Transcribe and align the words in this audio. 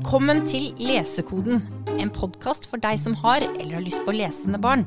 Velkommen 0.00 0.46
til 0.48 0.70
Lesekoden, 0.80 1.58
en 2.00 2.08
podkast 2.08 2.64
for 2.70 2.80
deg 2.80 2.96
som 3.02 3.12
har 3.20 3.44
eller 3.44 3.74
har 3.76 3.82
lyst 3.84 4.00
på 4.06 4.14
lesende 4.16 4.56
barn. 4.56 4.86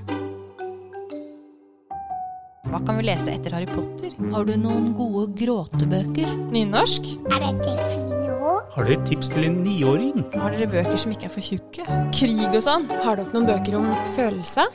Hva 2.65 2.79
kan 2.81 2.97
vi 2.97 3.05
lese 3.05 3.29
etter 3.29 3.53
Harry 3.53 3.69
Potter? 3.69 4.15
Har 4.33 4.47
du 4.49 4.55
noen 4.57 4.87
gode 4.97 5.27
gråtebøker? 5.37 6.33
Nynorsk? 6.49 7.11
Er 7.29 7.45
dette 7.45 7.75
fine 7.91 8.39
ord? 8.39 8.65
Har 8.73 8.89
dere 8.89 8.97
et 8.97 9.05
tips 9.11 9.29
til 9.35 9.45
en 9.51 9.61
niåring? 9.61 10.25
Har 10.33 10.57
dere 10.57 10.71
bøker 10.73 10.97
som 11.05 11.13
ikke 11.13 11.29
er 11.29 11.35
for 11.37 11.45
tjukke? 11.45 11.85
Krig 12.17 12.49
og 12.49 12.59
sånn? 12.65 12.89
Har 13.05 13.21
dere 13.21 13.29
noen 13.37 13.47
bøker 13.53 13.77
om 13.83 13.93
følelser? 14.17 14.73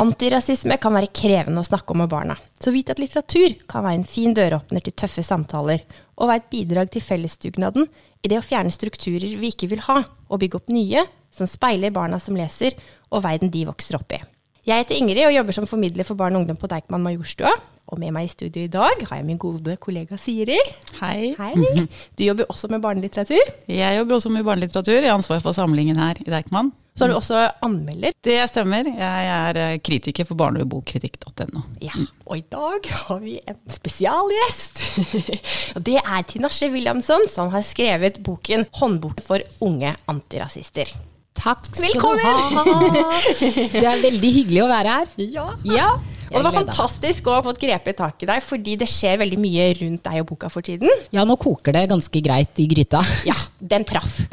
Antirasisme 0.00 0.80
kan 0.80 0.96
være 0.96 1.12
krevende 1.12 1.60
å 1.60 1.68
snakke 1.68 1.92
om 1.92 2.02
med 2.06 2.10
barna, 2.12 2.40
så 2.60 2.72
vit 2.72 2.88
at 2.92 2.98
litteratur 3.00 3.60
kan 3.68 3.84
være 3.84 4.00
en 4.00 4.08
fin 4.08 4.32
døråpner 4.36 4.84
til 4.84 4.96
tøffe 4.96 5.24
samtaler, 5.24 5.84
og 6.16 6.28
være 6.28 6.40
et 6.42 6.52
bidrag 6.52 6.90
til 6.92 7.04
fellesdugnaden 7.04 7.88
i 8.26 8.30
det 8.30 8.40
å 8.40 8.44
fjerne 8.44 8.74
strukturer 8.74 9.38
vi 9.38 9.52
ikke 9.52 9.70
vil 9.70 9.84
ha, 9.86 10.02
og 10.28 10.42
bygge 10.42 10.60
opp 10.60 10.72
nye 10.74 11.06
som 11.34 11.48
speiler 11.48 11.94
barna 11.94 12.18
som 12.22 12.36
leser, 12.38 12.74
og 13.14 13.22
verden 13.24 13.52
de 13.54 13.66
vokser 13.68 13.98
opp 14.00 14.16
i. 14.16 14.20
Jeg 14.66 14.82
heter 14.82 14.96
Ingrid 14.98 15.22
og 15.28 15.30
jobber 15.30 15.54
som 15.54 15.66
formidler 15.70 16.06
for 16.06 16.18
barn 16.18 16.34
og 16.34 16.42
ungdom 16.42 16.56
på 16.58 16.66
Deichman 16.66 17.04
Majorstua. 17.04 17.52
Og 17.86 18.00
med 18.02 18.10
meg 18.16 18.26
i 18.26 18.30
studio 18.32 18.64
i 18.66 18.70
dag 18.70 19.04
har 19.06 19.20
jeg 19.20 19.26
min 19.28 19.38
gode 19.38 19.76
kollega 19.78 20.18
Siri. 20.18 20.56
Hei. 20.98 21.36
Hei. 21.38 21.84
Du 22.18 22.24
jobber 22.24 22.50
også 22.50 22.66
med 22.72 22.82
barnelitteratur. 22.82 23.52
Jeg 23.70 24.00
jobber 24.00 24.18
også 24.18 24.34
med 24.34 24.42
barnelitteratur. 24.42 24.98
Jeg 24.98 25.06
har 25.06 25.14
ansvar 25.14 25.38
for 25.44 25.54
samlingen 25.54 26.02
her 26.02 26.18
i 26.18 26.26
Deichman. 26.26 26.72
Så 26.98 27.06
er 27.06 27.12
du 27.12 27.14
også 27.20 27.46
anmelder. 27.62 28.18
Det 28.26 28.40
stemmer. 28.50 28.90
Jeg 28.90 29.30
er 29.36 29.62
eh, 29.62 29.78
kritiker 29.86 30.26
for 30.26 30.42
barnebokkritikk.no. 30.42 31.62
Ja, 31.84 31.94
og 32.26 32.40
i 32.40 32.46
dag 32.50 32.90
har 33.06 33.20
vi 33.22 33.38
en 33.46 33.58
spesialgjest. 33.70 34.86
og 35.76 35.84
det 35.86 36.00
er 36.02 36.24
Tinashe 36.26 36.72
Williamson, 36.74 37.28
som 37.30 37.54
har 37.54 37.62
skrevet 37.62 38.18
boken 38.24 38.66
'Håndbok 38.72 39.22
for 39.22 39.46
unge 39.60 39.94
antirasister'. 40.10 40.96
Takk 41.36 41.66
skal 41.68 41.84
Velkommen! 41.84 42.20
du 42.20 43.00
ha. 43.00 43.20
Det 43.80 43.84
er 43.86 44.02
veldig 44.02 44.30
hyggelig 44.40 44.62
å 44.64 44.68
være 44.70 44.94
her. 45.00 45.10
Ja. 45.36 45.46
Ja, 45.68 45.88
Og 46.30 46.38
det 46.38 46.44
var 46.46 46.56
fantastisk 46.56 47.28
å 47.30 47.36
ha 47.36 47.42
fått 47.46 47.60
grepet 47.62 47.98
tak 47.98 48.22
i 48.24 48.28
deg, 48.28 48.42
fordi 48.44 48.76
det 48.80 48.88
skjer 48.90 49.20
veldig 49.22 49.38
mye 49.40 49.68
rundt 49.80 50.02
deg 50.06 50.22
og 50.22 50.28
boka 50.32 50.50
for 50.52 50.66
tiden. 50.66 50.90
Ja, 51.14 51.24
nå 51.28 51.36
koker 51.40 51.76
det 51.76 51.86
ganske 51.90 52.22
greit 52.24 52.58
i 52.62 52.66
gryta. 52.70 53.02
Ja, 53.28 53.36
den 53.60 53.86
traff. 53.88 54.20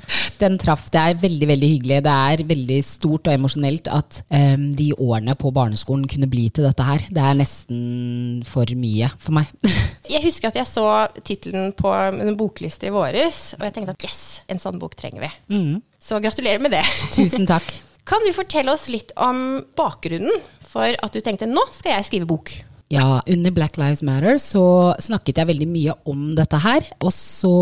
Den 0.44 0.58
traff. 0.60 0.90
Det 0.92 1.00
er 1.00 1.20
veldig 1.22 1.48
veldig 1.48 1.68
hyggelig. 1.70 1.98
Det 2.04 2.14
er 2.34 2.42
veldig 2.50 2.78
stort 2.84 3.30
og 3.30 3.36
emosjonelt 3.36 3.86
at 3.94 4.18
um, 4.34 4.66
de 4.76 4.90
årene 4.98 5.36
på 5.40 5.52
barneskolen 5.56 6.04
kunne 6.10 6.28
bli 6.28 6.50
til 6.52 6.66
dette 6.68 6.84
her. 6.84 7.06
Det 7.14 7.22
er 7.22 7.38
nesten 7.38 8.42
for 8.48 8.68
mye 8.76 9.08
for 9.22 9.38
meg. 9.38 9.54
Jeg 10.14 10.26
husker 10.26 10.50
at 10.50 10.58
jeg 10.60 10.68
så 10.68 10.84
tittelen 11.24 11.72
på 11.78 11.88
en 11.94 12.36
bokliste 12.38 12.90
i 12.90 12.92
våres, 12.94 13.54
og 13.56 13.64
jeg 13.64 13.74
tenkte 13.78 13.96
at 13.96 14.04
yes, 14.06 14.20
en 14.52 14.60
sånn 14.60 14.76
bok 14.82 14.98
trenger 15.00 15.24
vi. 15.24 15.62
Så 16.04 16.20
gratulerer 16.22 16.60
med 16.64 16.76
det. 16.76 16.84
Tusen 17.16 17.48
takk. 17.50 17.70
Kan 18.10 18.26
du 18.28 18.34
fortelle 18.36 18.74
oss 18.76 18.90
litt 18.92 19.14
om 19.16 19.64
bakgrunnen 19.80 20.44
for 20.74 20.98
at 20.98 21.14
du 21.14 21.22
tenkte 21.24 21.50
nå 21.50 21.64
skal 21.74 21.98
jeg 21.98 22.10
skrive 22.10 22.30
bok? 22.30 22.54
Ja, 22.94 23.24
under 23.30 23.54
Black 23.56 23.78
Lives 23.80 24.04
Matter 24.06 24.38
så 24.42 24.94
snakket 25.02 25.40
jeg 25.40 25.50
veldig 25.50 25.70
mye 25.70 25.96
om 26.10 26.34
dette 26.38 26.60
her. 26.62 26.86
Og 27.02 27.14
så 27.16 27.54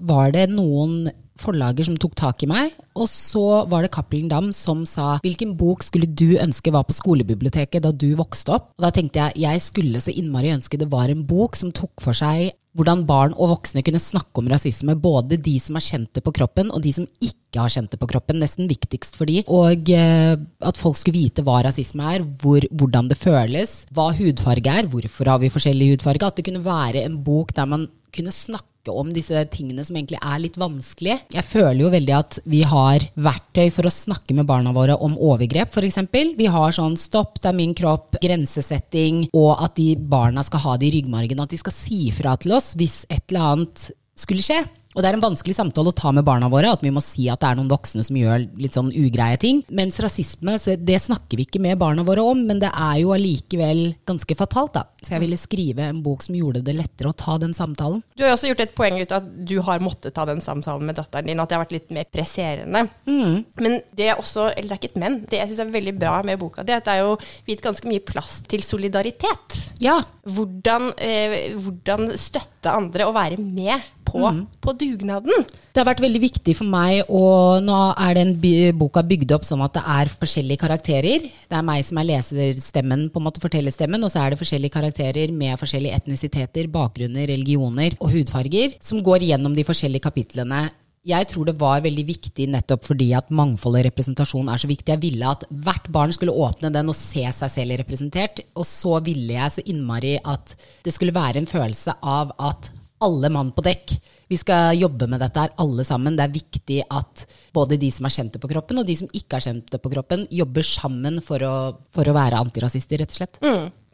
var 0.00 0.32
det 0.32 0.46
noen 0.52 1.10
forlager 1.40 1.88
som 1.88 1.98
tok 2.00 2.16
tak 2.18 2.44
i 2.44 2.50
meg. 2.50 2.74
Og 2.94 3.08
så 3.10 3.64
var 3.70 3.84
det 3.84 3.92
Cappelen 3.94 4.30
Dam 4.30 4.52
som 4.54 4.84
sa 4.88 5.18
hvilken 5.24 5.56
bok 5.58 5.82
skulle 5.86 6.08
du 6.08 6.36
ønske 6.38 6.72
var 6.74 6.86
på 6.88 6.96
skolebiblioteket 6.96 7.84
da 7.84 7.92
du 7.92 8.12
vokste 8.18 8.54
opp? 8.56 8.72
Og 8.78 8.86
da 8.86 8.92
tenkte 8.94 9.22
jeg 9.22 9.44
jeg 9.44 9.64
skulle 9.64 10.02
så 10.02 10.14
innmari 10.14 10.54
ønske 10.54 10.78
det 10.80 10.90
var 10.92 11.10
en 11.10 11.24
bok 11.26 11.58
som 11.58 11.74
tok 11.74 12.04
for 12.04 12.16
seg 12.16 12.52
hvordan 12.74 13.04
barn 13.06 13.34
og 13.38 13.52
voksne 13.52 13.84
kunne 13.86 14.02
snakke 14.02 14.40
om 14.40 14.48
rasisme, 14.50 14.96
både 14.98 15.38
de 15.38 15.54
som 15.62 15.78
har 15.78 15.84
kjent 15.84 16.10
det 16.16 16.24
på 16.26 16.32
kroppen, 16.34 16.72
og 16.74 16.82
de 16.82 16.90
som 16.96 17.06
ikke 17.22 17.62
har 17.62 17.70
kjent 17.70 17.92
det 17.94 18.00
på 18.00 18.08
kroppen. 18.10 18.40
Nesten 18.42 18.66
viktigst 18.70 19.14
for 19.18 19.30
de. 19.30 19.44
Og 19.46 19.90
eh, 19.94 20.34
at 20.34 20.80
folk 20.80 20.98
skulle 20.98 21.20
vite 21.20 21.44
hva 21.46 21.60
rasisme 21.66 22.02
er, 22.16 22.24
hvor, 22.42 22.66
hvordan 22.74 23.10
det 23.12 23.20
føles, 23.20 23.76
hva 23.94 24.08
hudfarge 24.18 24.78
er, 24.80 24.90
hvorfor 24.90 25.30
har 25.30 25.42
vi 25.42 25.52
forskjellig 25.54 25.92
hudfarge. 25.94 26.26
At 26.26 26.40
det 26.40 26.48
kunne 26.48 26.64
være 26.66 27.06
en 27.06 27.20
bok 27.22 27.54
der 27.54 27.70
man 27.70 27.86
kunne 28.14 28.34
snakke 28.34 28.92
om 28.92 29.12
disse 29.16 29.40
tingene 29.52 29.84
som 29.86 29.96
egentlig 29.96 30.20
er 30.20 30.42
litt 30.42 30.58
vanskelige. 30.60 31.18
Jeg 31.32 31.46
føler 31.48 31.80
jo 31.84 31.92
veldig 31.94 32.14
at 32.16 32.38
vi 32.50 32.60
har 32.68 33.06
verktøy 33.16 33.70
for 33.72 33.88
å 33.88 33.92
snakke 33.92 34.36
med 34.36 34.48
barna 34.48 34.74
våre 34.76 34.98
om 35.00 35.16
overgrep, 35.16 35.72
f.eks. 35.72 36.00
Vi 36.36 36.48
har 36.52 36.76
sånn 36.76 36.98
'stopp, 37.00 37.40
det 37.40 37.50
er 37.50 37.58
min 37.58 37.74
kropp', 37.74 38.20
grensesetting, 38.22 39.28
og 39.32 39.52
at 39.64 39.76
de 39.80 39.94
barna 39.96 40.44
skal 40.44 40.64
ha 40.66 40.76
det 40.78 40.90
i 40.90 40.94
ryggmargen, 40.98 41.40
at 41.40 41.52
de 41.52 41.60
skal 41.60 41.74
si 41.74 42.06
fra 42.14 42.36
til 42.36 42.56
oss 42.56 42.74
hvis 42.78 43.04
et 43.08 43.24
eller 43.30 43.52
annet 43.54 43.90
skulle 44.14 44.44
skje. 44.44 44.62
Og 44.94 45.02
det 45.02 45.10
er 45.10 45.16
en 45.18 45.24
vanskelig 45.24 45.56
samtale 45.56 45.90
å 45.90 45.96
ta 45.96 46.12
med 46.14 46.22
barna 46.26 46.46
våre, 46.50 46.70
at 46.70 46.82
vi 46.84 46.92
må 46.94 47.02
si 47.02 47.26
at 47.30 47.42
det 47.42 47.48
er 47.50 47.58
noen 47.58 47.70
voksne 47.72 48.04
som 48.06 48.18
gjør 48.18 48.44
litt 48.62 48.76
sånn 48.76 48.92
ugreie 48.94 49.38
ting. 49.42 49.64
Mens 49.74 49.98
rasisme, 50.02 50.54
det 50.78 50.98
snakker 51.02 51.40
vi 51.40 51.48
ikke 51.48 51.62
med 51.62 51.80
barna 51.80 52.04
våre 52.06 52.22
om, 52.22 52.44
men 52.46 52.60
det 52.62 52.70
er 52.70 53.00
jo 53.02 53.10
allikevel 53.14 53.82
ganske 54.06 54.36
fatalt, 54.38 54.76
da. 54.76 54.84
Så 55.02 55.16
jeg 55.16 55.24
ville 55.24 55.38
skrive 55.40 55.88
en 55.90 55.98
bok 56.04 56.22
som 56.24 56.36
gjorde 56.38 56.62
det 56.64 56.76
lettere 56.78 57.10
å 57.10 57.16
ta 57.18 57.36
den 57.42 57.56
samtalen. 57.56 58.04
Du 58.14 58.22
har 58.22 58.32
jo 58.32 58.36
også 58.38 58.52
gjort 58.52 58.62
et 58.64 58.76
poeng 58.78 59.00
ut 59.00 59.10
av 59.10 59.24
at 59.24 59.32
du 59.50 59.56
har 59.66 59.82
måttet 59.84 60.14
ta 60.14 60.26
den 60.30 60.42
samtalen 60.44 60.86
med 60.86 60.98
datteren 61.00 61.26
din, 61.28 61.42
at 61.42 61.50
det 61.50 61.58
har 61.58 61.64
vært 61.64 61.74
litt 61.74 61.90
mer 61.94 62.06
presserende. 62.14 62.86
Men 63.04 63.80
det 63.98 64.12
er 64.12 64.22
også, 64.22 64.46
eller 64.54 64.70
det 64.70 64.76
er 64.78 64.82
ikke 64.82 64.92
et 64.94 65.02
men, 65.04 65.18
det 65.26 65.42
jeg 65.42 65.50
syns 65.50 65.64
er 65.66 65.74
veldig 65.74 65.96
bra 65.98 66.14
med 66.26 66.38
boka 66.40 66.62
di, 66.62 66.72
at 66.76 66.86
det 66.86 66.94
er 66.94 67.02
jo 67.02 67.18
gitt 67.48 67.64
ganske 67.66 67.90
mye 67.90 68.04
plass 68.06 68.38
til 68.46 68.62
solidaritet. 68.64 69.58
Ja, 69.82 69.98
Hvordan, 70.24 70.92
eh, 71.02 71.52
hvordan 71.60 72.14
støtte 72.16 72.72
andre 72.72 73.04
og 73.10 73.16
være 73.18 73.36
med 73.42 73.82
på, 74.14 74.32
på 74.62 74.74
dugnaden. 74.80 75.46
Det 75.74 75.82
har 75.82 75.88
vært 75.88 76.04
veldig 76.04 76.20
viktig 76.22 76.54
for 76.58 76.70
meg, 76.70 77.02
og 77.10 77.64
nå 77.66 77.78
er 77.92 78.18
den 78.20 78.36
boka 78.78 79.02
bygd 79.06 79.34
opp 79.36 79.46
sånn 79.46 79.64
at 79.66 79.74
det 79.76 79.82
er 79.96 80.12
forskjellige 80.12 80.62
karakterer. 80.62 81.26
Det 81.50 81.58
er 81.58 81.66
meg 81.66 81.82
som 81.86 81.98
er 82.00 82.08
leserstemmen, 82.12 83.08
på 83.10 83.20
en 83.20 83.26
måte 83.26 83.42
fortellerstemmen, 83.42 84.06
og 84.06 84.12
så 84.12 84.22
er 84.22 84.32
det 84.32 84.40
forskjellige 84.42 84.76
karakterer 84.76 85.34
med 85.34 85.58
forskjellige 85.60 85.98
etnisiteter, 85.98 86.70
bakgrunner, 86.72 87.26
religioner 87.32 87.98
og 87.98 88.14
hudfarger, 88.14 88.78
som 88.84 89.02
går 89.04 89.26
gjennom 89.32 89.56
de 89.56 89.66
forskjellige 89.66 90.06
kapitlene. 90.06 90.68
Jeg 91.04 91.26
tror 91.28 91.44
det 91.44 91.58
var 91.60 91.82
veldig 91.84 92.02
viktig 92.08 92.46
nettopp 92.48 92.86
fordi 92.88 93.10
at 93.16 93.28
mangfold 93.28 93.76
og 93.76 93.84
representasjon 93.84 94.48
er 94.48 94.60
så 94.62 94.70
viktig. 94.70 94.88
Jeg 94.94 95.02
ville 95.02 95.32
at 95.34 95.44
hvert 95.50 95.90
barn 95.92 96.14
skulle 96.16 96.32
åpne 96.32 96.70
den 96.72 96.88
og 96.88 96.96
se 96.96 97.26
seg 97.28 97.52
selv 97.52 97.76
representert. 97.82 98.40
Og 98.56 98.64
så 98.64 98.96
ville 99.04 99.36
jeg 99.36 99.52
så 99.52 99.66
innmari 99.68 100.14
at 100.24 100.54
det 100.86 100.94
skulle 100.96 101.12
være 101.12 101.42
en 101.42 101.50
følelse 101.50 101.98
av 102.00 102.32
at 102.40 102.70
alle 103.04 103.30
mann 103.32 103.52
på 103.54 103.64
dekk. 103.64 103.94
Vi 104.32 104.38
skal 104.40 104.78
jobbe 104.80 105.06
med 105.10 105.20
dette 105.20 105.42
her, 105.42 105.52
alle 105.60 105.84
sammen. 105.86 106.16
Det 106.16 106.24
er 106.24 106.34
viktig 106.34 106.78
at 106.88 107.24
både 107.54 107.78
de 107.80 107.90
som 107.92 108.08
har 108.08 108.14
kjent 108.14 108.34
det 108.34 108.40
på 108.42 108.50
kroppen, 108.50 108.80
og 108.80 108.88
de 108.88 108.96
som 108.98 109.10
ikke 109.12 109.38
har 109.38 109.44
kjent 109.46 109.68
det 109.70 109.80
på 109.84 109.92
kroppen, 109.92 110.24
jobber 110.32 110.66
sammen 110.66 111.20
for 111.24 111.44
å, 111.44 111.54
for 111.94 112.08
å 112.08 112.16
være 112.16 112.40
antirasister, 112.40 113.02
rett 113.02 113.12
og 113.12 113.20
slett. 113.20 113.38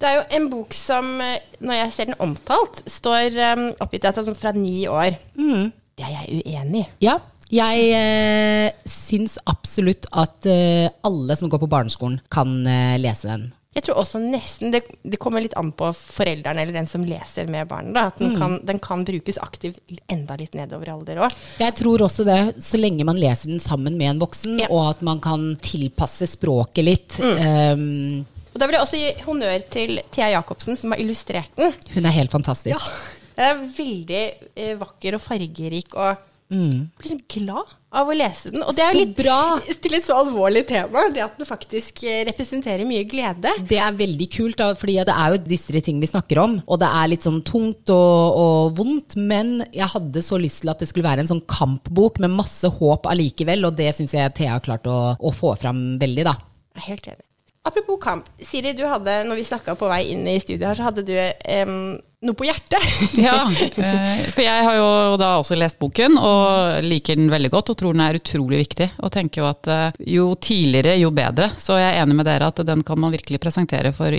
Det 0.00 0.08
er 0.08 0.16
jo 0.16 0.22
en 0.38 0.46
bok 0.52 0.76
som, 0.76 1.10
eh, 1.20 1.42
når 1.60 1.82
jeg 1.82 1.96
ser 1.96 2.08
den 2.08 2.22
omtalt, 2.24 2.84
står 2.88 3.36
um, 3.52 3.66
oppgitt 3.84 4.06
data 4.06 4.24
sånn 4.24 4.38
fra 4.38 4.54
ni 4.56 4.86
år. 4.88 5.18
Det 5.36 6.06
er 6.06 6.14
jeg 6.14 6.40
uenig 6.46 6.86
i. 6.86 6.88
Ja, 7.04 7.18
jeg 7.50 7.86
eh, 7.98 8.70
syns 8.86 9.34
absolutt 9.50 10.06
at 10.14 10.46
eh, 10.46 10.86
alle 11.02 11.34
som 11.36 11.50
går 11.50 11.64
på 11.64 11.68
barneskolen, 11.70 12.20
kan 12.30 12.60
eh, 12.62 12.94
lese 13.02 13.26
den. 13.26 13.48
Jeg 13.70 13.84
tror 13.86 14.00
også 14.02 14.18
nesten, 14.18 14.72
det, 14.74 14.80
det 15.06 15.18
kommer 15.22 15.44
litt 15.44 15.54
an 15.58 15.68
på 15.78 15.92
foreldrene 15.94 16.64
eller 16.64 16.74
den 16.74 16.88
som 16.90 17.04
leser 17.06 17.46
med 17.46 17.68
barnet, 17.70 17.92
da, 17.94 18.08
at 18.10 18.18
den, 18.18 18.32
kan, 18.34 18.56
den 18.66 18.80
kan 18.82 19.04
brukes 19.06 19.38
aktivt 19.38 19.78
enda 20.10 20.34
litt 20.40 20.56
nedover 20.58 20.90
i 20.90 20.94
alder 20.96 21.20
òg. 21.22 21.36
Jeg 21.62 21.76
tror 21.78 22.02
også 22.02 22.26
det, 22.26 22.38
så 22.66 22.80
lenge 22.80 23.06
man 23.06 23.20
leser 23.20 23.52
den 23.52 23.62
sammen 23.62 23.94
med 24.00 24.16
en 24.16 24.24
voksen, 24.24 24.58
Ja. 24.64 24.66
og 24.74 24.96
at 24.96 25.04
man 25.06 25.22
kan 25.22 25.52
tilpasse 25.62 26.26
språket 26.32 26.82
litt. 26.88 27.20
Um, 27.22 28.26
Og 28.50 28.58
da 28.58 28.66
vil 28.66 28.74
jeg 28.74 28.82
også 28.88 28.98
gi 28.98 29.12
honnør 29.28 29.62
til 29.70 30.00
Thea 30.10 30.32
Jacobsen, 30.34 30.74
som 30.76 30.90
har 30.90 30.98
illustrert 31.04 31.54
den. 31.54 31.70
hun 31.94 32.10
er 32.10 32.16
helt 32.18 32.34
fantastisk. 32.34 32.74
Ja. 32.74 33.18
Den 33.38 33.46
er 33.52 33.66
veldig 33.78 34.24
eh, 34.58 34.74
vakker 34.82 35.14
og 35.14 35.22
fargerik, 35.22 35.94
og 35.94 36.18
mm. 36.50 36.90
liksom 37.06 37.22
glad 37.30 37.70
av 37.90 38.10
å 38.10 38.14
lese 38.14 38.52
den. 38.52 38.62
Og 38.62 38.74
det 38.76 38.84
er 38.84 38.94
jo 38.94 39.02
litt 39.02 39.14
bra! 39.18 39.38
til 39.80 39.96
et 39.96 40.04
så 40.06 40.16
alvorlig 40.20 40.62
tema, 40.68 41.06
det 41.12 41.22
at 41.24 41.38
den 41.38 41.48
faktisk 41.48 42.04
eh, 42.06 42.22
representerer 42.28 42.86
mye 42.86 43.06
glede. 43.08 43.52
Det 43.66 43.80
er 43.82 43.96
veldig 43.96 44.28
kult, 44.32 44.58
da, 44.60 44.70
fordi 44.78 44.98
det 45.06 45.14
er 45.14 45.34
jo 45.34 45.40
dystre 45.46 45.82
ting 45.84 46.02
vi 46.02 46.10
snakker 46.10 46.42
om. 46.42 46.58
Og 46.66 46.80
det 46.82 46.90
er 47.00 47.10
litt 47.10 47.26
sånn 47.26 47.40
tungt 47.46 47.90
og, 47.94 48.42
og 48.42 48.76
vondt, 48.78 49.16
men 49.18 49.58
jeg 49.74 49.90
hadde 49.94 50.22
så 50.24 50.38
lyst 50.40 50.62
til 50.64 50.72
at 50.74 50.82
det 50.82 50.90
skulle 50.90 51.08
være 51.08 51.24
en 51.24 51.32
sånn 51.32 51.46
kampbok 51.50 52.20
med 52.22 52.36
masse 52.36 52.68
håp 52.78 53.08
allikevel, 53.10 53.66
og 53.68 53.80
det 53.80 53.90
syns 53.96 54.14
jeg 54.16 54.36
Thea 54.38 54.54
har 54.58 54.64
klart 54.64 54.86
å, 54.90 55.00
å 55.18 55.34
få 55.34 55.56
fram 55.58 55.98
veldig, 56.00 56.28
da. 56.30 56.36
Jeg 56.76 56.84
er 56.84 56.88
helt 56.92 57.10
enig. 57.14 57.26
Apropos 57.66 57.98
kamp. 58.00 58.28
Siri, 58.40 58.72
du 58.72 58.86
hadde, 58.88 59.18
når 59.28 59.36
vi 59.36 59.48
snakka 59.50 59.74
på 59.76 59.88
vei 59.90 60.04
inn 60.14 60.24
i 60.30 60.38
studio 60.40 60.70
her, 60.70 60.78
så 60.78 60.86
hadde 60.86 61.04
du 61.04 61.12
em, 61.12 61.98
noe 62.26 62.36
på 62.36 62.46
hjertet. 62.48 62.88
Ja, 63.20 63.44
eh, 63.50 64.22
for 64.32 64.40
jeg 64.42 64.64
har 64.64 64.76
jo 64.76 65.16
da 65.20 65.34
også 65.40 65.56
lest 65.58 65.78
boken 65.80 66.16
og 66.16 66.84
liker 66.84 67.18
den 67.18 67.30
veldig 67.32 67.50
godt 67.52 67.72
og 67.72 67.78
tror 67.80 67.96
den 67.96 68.02
er 68.04 68.18
utrolig 68.20 68.62
viktig. 68.62 68.88
Og 69.04 69.12
tenker 69.12 69.42
jo 69.42 69.48
at 69.50 69.68
eh, 69.70 69.98
jo 70.16 70.26
tidligere, 70.40 70.96
jo 71.00 71.10
bedre. 71.14 71.50
Så 71.60 71.76
jeg 71.80 71.90
er 71.90 72.00
enig 72.02 72.16
med 72.18 72.28
dere 72.28 72.48
at 72.52 72.60
den 72.66 72.84
kan 72.86 73.00
man 73.00 73.12
virkelig 73.14 73.40
presentere 73.42 73.92
for 73.96 74.14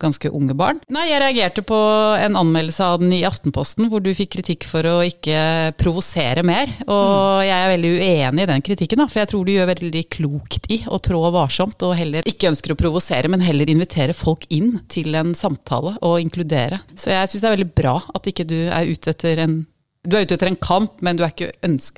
ganske 0.00 0.30
unge 0.34 0.56
barn. 0.58 0.80
Nei, 0.92 1.08
jeg 1.10 1.22
reagerte 1.22 1.64
på 1.66 1.78
en 2.20 2.38
anmeldelse 2.38 2.86
av 2.86 3.02
den 3.02 3.14
i 3.16 3.22
Aftenposten 3.28 3.90
hvor 3.90 4.02
du 4.02 4.10
fikk 4.16 4.34
kritikk 4.38 4.66
for 4.68 4.86
å 4.86 4.96
ikke 5.06 5.74
provosere 5.80 6.44
mer. 6.46 6.70
Og 6.86 7.42
jeg 7.46 7.56
er 7.56 7.72
veldig 7.74 7.92
uenig 7.98 8.46
i 8.46 8.50
den 8.50 8.66
kritikken, 8.66 9.02
da, 9.02 9.08
for 9.10 9.22
jeg 9.22 9.32
tror 9.32 9.46
du 9.46 9.54
gjør 9.54 9.70
veldig 9.72 10.04
klokt 10.12 10.70
i 10.72 10.80
å 10.90 11.00
trå 11.02 11.22
varsomt 11.34 11.82
og 11.86 11.96
heller 11.98 12.26
ikke 12.30 12.50
ønsker 12.50 12.74
å 12.74 12.78
provosere, 12.78 13.30
men 13.32 13.44
heller 13.44 13.70
invitere 13.70 14.16
folk 14.16 14.46
inn 14.54 14.76
til 14.90 15.14
en 15.18 15.34
samtale 15.38 15.96
og 16.06 16.18
inkludere. 16.22 16.80
Så 16.98 17.12
jeg 17.14 17.30
syns 17.30 17.39
det 17.42 17.50
er 17.50 17.56
veldig 17.58 17.72
bra 17.82 17.98
at 18.14 18.30
ikke 18.30 18.48
du 18.48 18.58
er 18.62 18.90
ute 18.90 19.14
etter 19.14 19.44
en 19.46 19.60
du 20.00 20.14
er 20.16 20.24
ute 20.24 20.32
etter 20.32 20.48
en 20.48 20.56
kamp, 20.56 21.02
men 21.04 21.18
du 21.18 21.26
er 21.26 21.32
ikke 21.34 21.50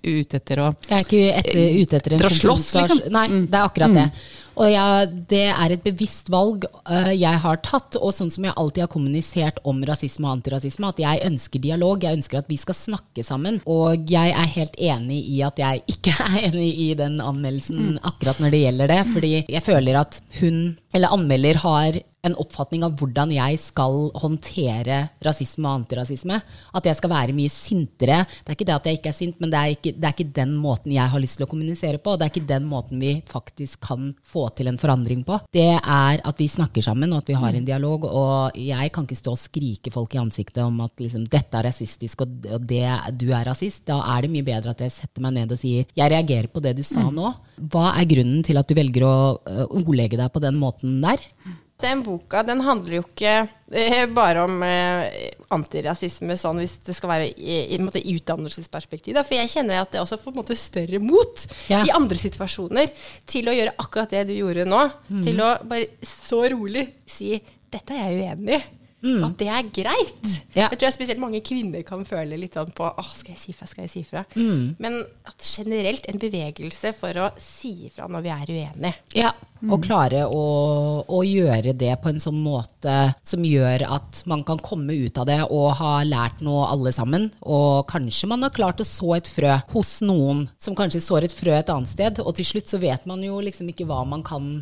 ute 0.03 0.41
etter 0.41 0.59
å 0.59 0.73
Jeg 0.89 0.97
er 0.97 1.05
ikke 1.05 1.19
etter, 1.39 1.59
ute 1.79 1.99
etter 2.01 2.15
en 2.17 2.23
Dra 2.25 2.31
slåss, 2.35 2.65
liksom. 2.81 3.03
Nei, 3.15 3.29
det 3.47 3.55
er 3.55 3.67
akkurat 3.69 3.95
det. 3.95 4.07
Og 4.59 4.69
jeg, 4.69 5.13
det 5.31 5.45
er 5.49 5.73
et 5.73 5.85
bevisst 5.85 6.27
valg 6.33 6.67
uh, 6.67 7.13
jeg 7.15 7.41
har 7.45 7.61
tatt, 7.65 7.97
og 7.97 8.13
sånn 8.13 8.33
som 8.33 8.45
jeg 8.45 8.57
alltid 8.59 8.85
har 8.85 8.91
kommunisert 8.93 9.63
om 9.69 9.81
rasisme 9.89 10.27
og 10.29 10.35
antirasisme, 10.35 10.91
at 10.91 11.01
jeg 11.01 11.23
ønsker 11.31 11.63
dialog, 11.63 12.03
jeg 12.05 12.19
ønsker 12.19 12.43
at 12.43 12.51
vi 12.51 12.59
skal 12.61 12.77
snakke 12.77 13.25
sammen. 13.25 13.63
Og 13.71 14.11
jeg 14.11 14.35
er 14.35 14.55
helt 14.59 14.77
enig 14.77 15.23
i 15.33 15.41
at 15.47 15.63
jeg 15.63 15.85
ikke 15.95 16.17
er 16.27 16.39
enig 16.51 16.69
i 16.85 16.93
den 16.99 17.21
anmeldelsen 17.23 18.01
akkurat 18.03 18.43
når 18.43 18.53
det 18.53 18.65
gjelder 18.67 18.97
det, 18.97 19.03
fordi 19.15 19.35
jeg 19.41 19.65
føler 19.65 20.03
at 20.03 20.21
hun, 20.41 20.65
eller 20.93 21.17
anmelder, 21.17 21.63
har 21.63 22.03
en 22.23 22.37
oppfatning 22.39 22.85
av 22.87 22.95
hvordan 22.99 23.33
jeg 23.35 23.59
skal 23.59 23.97
håndtere 24.23 24.99
rasisme 25.27 25.67
og 25.67 25.81
antirasisme. 25.81 26.39
At 26.77 26.87
jeg 26.87 26.99
skal 26.99 27.11
være 27.11 27.35
mye 27.35 27.51
sintere. 27.51 28.21
Det 28.31 28.53
er 28.53 28.57
ikke 28.57 28.69
det 28.69 28.77
at 28.77 28.87
jeg 28.87 28.99
ikke 29.01 29.11
er 29.11 29.17
sint, 29.17 29.41
men 29.43 29.51
det 29.51 29.59
er 29.59 29.75
ikke, 29.75 29.93
det 29.97 30.07
er 30.07 30.15
ikke 30.15 30.37
den 30.37 30.53
måten 30.63 30.95
jeg 30.95 31.11
har 31.11 31.23
lyst 31.23 31.41
til 31.41 31.47
å 31.47 31.51
kommunisere 31.51 31.99
på. 31.99 32.15
og 32.15 32.21
Det 32.21 32.29
er 32.29 32.33
ikke 32.35 32.53
den 32.53 32.69
måten 32.71 33.03
vi 33.03 33.17
faktisk 33.31 33.83
kan 33.89 34.13
få 34.23 34.47
til 34.55 34.71
en 34.71 34.79
forandring 34.79 35.25
på. 35.27 35.41
Det 35.55 35.73
er 35.75 36.23
at 36.23 36.39
vi 36.39 36.49
snakker 36.51 36.85
sammen, 36.87 37.11
og 37.11 37.25
at 37.25 37.33
vi 37.33 37.39
har 37.43 37.59
en 37.59 37.67
dialog. 37.67 38.07
Og 38.07 38.61
jeg 38.61 38.93
kan 38.95 39.09
ikke 39.09 39.19
stå 39.19 39.35
og 39.35 39.43
skrike 39.43 39.95
folk 39.95 40.15
i 40.15 40.23
ansiktet 40.23 40.63
om 40.63 40.79
at 40.87 41.03
liksom, 41.03 41.27
dette 41.31 41.59
er 41.59 41.69
rasistisk, 41.71 42.23
og 42.23 42.31
og 42.53 42.65
det, 42.69 42.85
du 43.19 43.29
er 43.35 43.47
rasist. 43.49 43.85
Da 43.89 43.99
er 44.15 44.25
det 44.25 44.33
mye 44.33 44.47
bedre 44.47 44.73
at 44.73 44.85
jeg 44.85 44.95
setter 44.95 45.25
meg 45.25 45.35
ned 45.37 45.53
og 45.53 45.61
sier 45.61 45.89
jeg 45.99 46.13
reagerer 46.13 46.49
på 46.53 46.63
det 46.65 46.77
du 46.79 46.85
sa 46.87 47.09
nå. 47.11 47.33
Hva 47.73 47.93
er 47.99 48.09
grunnen 48.09 48.47
til 48.47 48.59
at 48.61 48.69
du 48.69 48.77
velger 48.79 49.07
å 49.07 49.17
ordlegge 49.67 50.21
deg 50.21 50.33
på 50.33 50.43
den 50.43 50.59
måten 50.61 51.01
der? 51.03 51.23
Den 51.83 52.03
boka 52.07 52.43
den 52.47 52.61
handler 52.65 52.99
jo 53.01 53.05
ikke 53.05 53.33
eh, 53.73 54.05
bare 54.15 54.45
om 54.47 54.61
eh, 54.67 55.31
antirasisme 55.55 56.37
sånn 56.39 56.61
hvis 56.63 56.77
det 56.87 56.95
skal 56.97 57.11
være 57.13 57.31
i, 57.33 57.57
i, 57.77 57.79
i 57.79 58.15
utdannelsesperspektiv. 58.17 59.17
Da. 59.19 59.25
For 59.27 59.39
jeg 59.39 59.51
kjenner 59.53 59.83
at 59.83 59.93
det 59.95 60.03
også 60.03 60.21
får 60.23 60.37
måte 60.39 60.57
større 60.59 61.01
mot 61.03 61.47
Ja. 61.71 61.83
i 61.85 61.93
andre 61.95 62.19
situasjoner 62.21 62.93
til 63.29 63.49
å 63.51 63.57
gjøre 63.57 63.75
akkurat 63.83 64.13
det 64.15 64.27
du 64.31 64.37
gjorde 64.39 64.69
nå. 64.69 64.85
Til 65.25 65.43
å 65.43 65.57
bare 65.67 65.91
så 66.07 66.45
rolig 66.53 66.87
si 67.07 67.35
'dette 67.73 67.97
er 67.97 68.11
jeg 68.11 68.23
uenig 68.23 68.61
i'. 68.61 68.82
At 69.27 69.39
det 69.41 69.49
er 69.51 69.71
greit. 69.75 70.29
Ja. 70.55 70.69
Jeg 70.69 70.79
tror 70.79 70.87
jeg 70.87 70.95
spesielt 70.95 71.23
mange 71.23 71.41
kvinner 71.43 71.83
kan 71.87 72.05
føle 72.07 72.37
litt 72.39 72.55
sånn 72.55 72.71
på 72.77 72.87
Åh, 72.87 73.09
skal 73.19 73.35
jeg 73.35 73.41
si 73.43 73.55
fra, 73.57 73.67
skal 73.67 73.87
jeg 73.87 73.91
si 73.91 74.03
fra? 74.07 74.23
Men 74.79 75.01
at 75.27 75.43
generelt 75.43 76.07
en 76.11 76.21
bevegelse 76.23 76.93
for 76.95 77.19
å 77.19 77.31
si 77.41 77.89
ifra 77.89 78.07
når 78.07 78.23
vi 78.23 78.31
er 78.35 78.53
uenige. 78.53 78.93
Ja, 79.19 79.33
og 79.71 79.83
klare 79.85 80.25
å, 80.27 80.43
å 81.07 81.23
gjøre 81.27 81.75
det 81.79 81.97
på 82.03 82.11
en 82.13 82.21
sånn 82.23 82.39
måte 82.43 82.95
som 83.27 83.45
gjør 83.47 83.85
at 83.89 84.23
man 84.31 84.43
kan 84.47 84.61
komme 84.63 84.95
ut 85.05 85.19
av 85.19 85.27
det 85.31 85.41
og 85.49 85.73
ha 85.79 85.93
lært 86.07 86.43
noe 86.43 86.67
alle 86.71 86.93
sammen. 86.95 87.31
Og 87.43 87.87
kanskje 87.91 88.31
man 88.31 88.43
har 88.47 88.55
klart 88.55 88.83
å 88.83 88.87
så 88.87 89.17
et 89.19 89.31
frø 89.31 89.57
hos 89.75 89.97
noen 90.07 90.47
som 90.63 90.77
kanskje 90.79 91.03
sår 91.03 91.29
et 91.29 91.35
frø 91.35 91.55
et 91.59 91.75
annet 91.75 91.91
sted, 91.91 92.23
og 92.23 92.35
til 92.39 92.49
slutt 92.53 92.71
så 92.71 92.79
vet 92.83 93.07
man 93.11 93.23
jo 93.25 93.41
liksom 93.43 93.71
ikke 93.73 93.87
hva 93.91 94.03
man 94.07 94.23
kan 94.27 94.53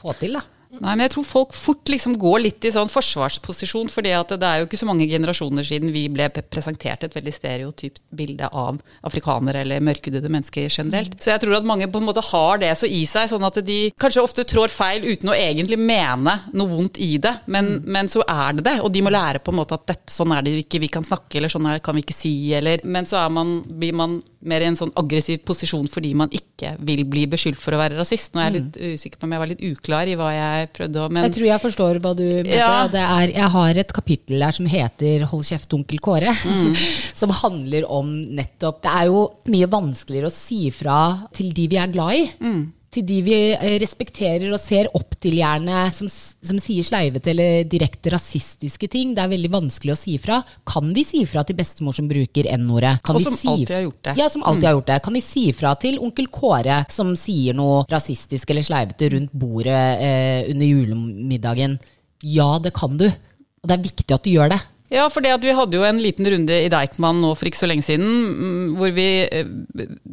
få 0.00 0.16
til, 0.20 0.38
da. 0.38 0.44
Nei, 0.78 0.92
men 0.94 1.02
jeg 1.02 1.16
tror 1.16 1.26
folk 1.26 1.54
fort 1.58 1.90
liksom 1.90 2.14
går 2.20 2.44
litt 2.44 2.66
i 2.66 2.70
sånn 2.70 2.90
forsvarsposisjon, 2.90 3.88
at 3.90 4.34
det 4.38 4.46
er 4.46 4.60
jo 4.60 4.68
ikke 4.68 4.78
så 4.78 4.86
mange 4.86 5.08
generasjoner 5.10 5.66
siden 5.66 5.90
vi 5.90 6.04
ble 6.12 6.28
presentert 6.30 7.02
et 7.02 7.16
veldig 7.16 7.32
stereotypt 7.34 8.02
bilde 8.14 8.46
av 8.46 8.78
afrikanere 9.06 9.64
eller 9.64 9.82
mørkhudede 9.82 10.30
mennesker 10.30 10.70
generelt. 10.70 11.16
Så 11.18 11.32
jeg 11.32 11.42
tror 11.42 11.58
at 11.58 11.66
mange 11.66 11.90
på 11.90 11.98
en 11.98 12.06
måte 12.06 12.22
har 12.30 12.62
det 12.62 12.70
så 12.78 12.86
i 12.86 13.02
seg, 13.08 13.32
sånn 13.32 13.48
at 13.48 13.58
de 13.66 13.80
kanskje 13.98 14.22
ofte 14.22 14.46
trår 14.46 14.70
feil 14.70 15.08
uten 15.10 15.32
å 15.32 15.36
egentlig 15.36 15.80
mene 15.80 16.36
noe 16.54 16.70
vondt 16.70 17.02
i 17.02 17.16
det, 17.22 17.34
men, 17.50 17.80
men 17.90 18.10
så 18.12 18.22
er 18.22 18.60
det 18.60 18.68
det, 18.70 18.78
og 18.84 18.94
de 18.94 19.02
må 19.02 19.10
lære 19.10 19.42
på 19.42 19.50
en 19.50 19.60
måte 19.64 19.74
at 19.74 19.88
dette, 19.90 20.14
sånn 20.14 20.36
er 20.36 20.46
det 20.46 20.54
ikke 20.62 20.84
vi 20.86 20.92
kan 20.92 21.06
snakke, 21.06 21.40
eller 21.40 21.50
sånn 21.50 21.66
er, 21.66 21.82
kan 21.82 21.98
vi 21.98 22.06
ikke 22.06 22.16
si, 22.16 22.34
eller 22.54 22.86
Men 22.86 23.08
så 23.10 23.18
er 23.24 23.32
man, 23.34 23.58
blir 23.66 23.96
man 23.96 24.20
mer 24.40 24.64
i 24.64 24.68
en 24.70 24.78
sånn 24.78 24.92
aggressiv 24.98 25.42
posisjon 25.44 25.88
fordi 25.90 26.12
man 26.16 26.30
ikke 26.32 26.74
vil 26.86 27.02
bli 27.08 27.26
beskyldt 27.30 27.60
for 27.60 27.76
å 27.76 27.80
være 27.80 27.98
rasist. 27.98 28.32
Nå 28.32 28.40
er 28.40 28.48
jeg 28.48 28.56
litt 28.56 28.78
usikker 28.94 29.20
på 29.20 29.28
om 29.28 29.34
jeg 29.34 29.42
var 29.42 29.50
litt 29.50 29.64
uklar 29.70 30.08
i 30.08 30.16
hva 30.18 30.30
jeg 30.32 30.59
prøvde 30.74 31.00
å 31.00 31.08
men, 31.12 31.26
Jeg 31.26 31.34
tror 31.36 31.46
jeg 31.46 31.62
forstår 31.64 32.00
hva 32.04 32.12
du 32.18 32.24
mener. 32.24 32.56
Ja. 32.56 32.86
Det 32.90 33.02
er, 33.04 33.34
jeg 33.34 33.50
har 33.54 33.80
et 33.82 33.94
kapittel 33.96 34.44
der 34.44 34.56
som 34.56 34.66
heter 34.70 35.24
'Hold 35.30 35.46
kjeft, 35.48 35.72
onkel 35.76 36.02
Kåre'. 36.02 36.34
Mm. 36.44 36.74
som 37.20 37.30
handler 37.30 37.88
om 37.90 38.10
nettopp 38.36 38.82
Det 38.82 38.90
er 38.90 39.08
jo 39.10 39.24
mye 39.52 39.68
vanskeligere 39.70 40.30
å 40.30 40.34
si 40.34 40.70
fra 40.74 41.28
til 41.32 41.52
de 41.56 41.68
vi 41.70 41.80
er 41.80 41.92
glad 41.92 42.14
i. 42.14 42.26
Mm. 42.40 42.62
Til 42.90 43.04
de 43.06 43.20
vi 43.22 43.34
eh, 43.54 43.76
respekterer 43.78 44.48
og 44.50 44.58
ser 44.58 44.88
opp 44.98 45.12
til, 45.22 45.36
gjerne, 45.38 45.84
som, 45.94 46.08
som 46.10 46.58
sier 46.58 46.82
sleivete 46.82 47.30
eller 47.30 47.60
direkte 47.70 48.10
rasistiske 48.10 48.88
ting. 48.90 49.12
Det 49.14 49.22
er 49.22 49.30
veldig 49.30 49.50
vanskelig 49.52 49.92
å 49.94 49.98
si 50.00 50.16
fra. 50.18 50.40
Kan 50.66 50.88
vi 50.96 51.04
si 51.06 51.20
fra 51.30 51.44
til 51.46 51.54
bestemor 51.60 51.94
som 51.94 52.08
bruker 52.10 52.48
N-ordet? 52.56 52.96
Og 53.06 53.20
som 53.22 53.36
si- 53.38 53.46
alltid 53.52 53.76
har 53.76 53.84
gjort 53.84 54.02
det. 54.08 54.16
Ja, 54.18 54.26
som 54.34 54.42
alltid 54.42 54.66
har 54.66 54.74
gjort 54.80 54.90
det. 54.90 54.98
Kan 55.06 55.14
vi 55.20 55.22
si 55.22 55.44
fra 55.54 55.76
til 55.78 56.00
onkel 56.02 56.26
Kåre 56.34 56.80
som 56.90 57.14
sier 57.14 57.54
noe 57.54 57.84
rasistisk 57.92 58.50
eller 58.50 58.66
sleivete 58.66 59.12
rundt 59.14 59.30
bordet 59.38 59.78
eh, 60.02 60.50
under 60.50 60.66
julemiddagen? 60.72 61.78
Ja, 62.26 62.56
det 62.58 62.74
kan 62.74 62.98
du. 62.98 63.06
Og 63.06 63.68
det 63.70 63.76
er 63.78 63.86
viktig 63.86 64.10
at 64.18 64.26
du 64.26 64.32
gjør 64.34 64.50
det. 64.56 64.60
Ja, 64.90 65.04
for 65.06 65.22
det 65.22 65.30
at 65.36 65.44
vi 65.46 65.54
hadde 65.54 65.78
jo 65.78 65.84
en 65.86 66.00
liten 66.02 66.26
runde 66.26 66.56
i 66.64 66.70
Deichman 66.70 67.20
nå 67.22 67.28
for 67.38 67.46
ikke 67.46 67.60
så 67.60 67.68
lenge 67.70 67.84
siden, 67.86 68.08
mm, 68.10 68.70
hvor 68.74 68.90
vi 68.96 69.06
eh, 69.22 69.50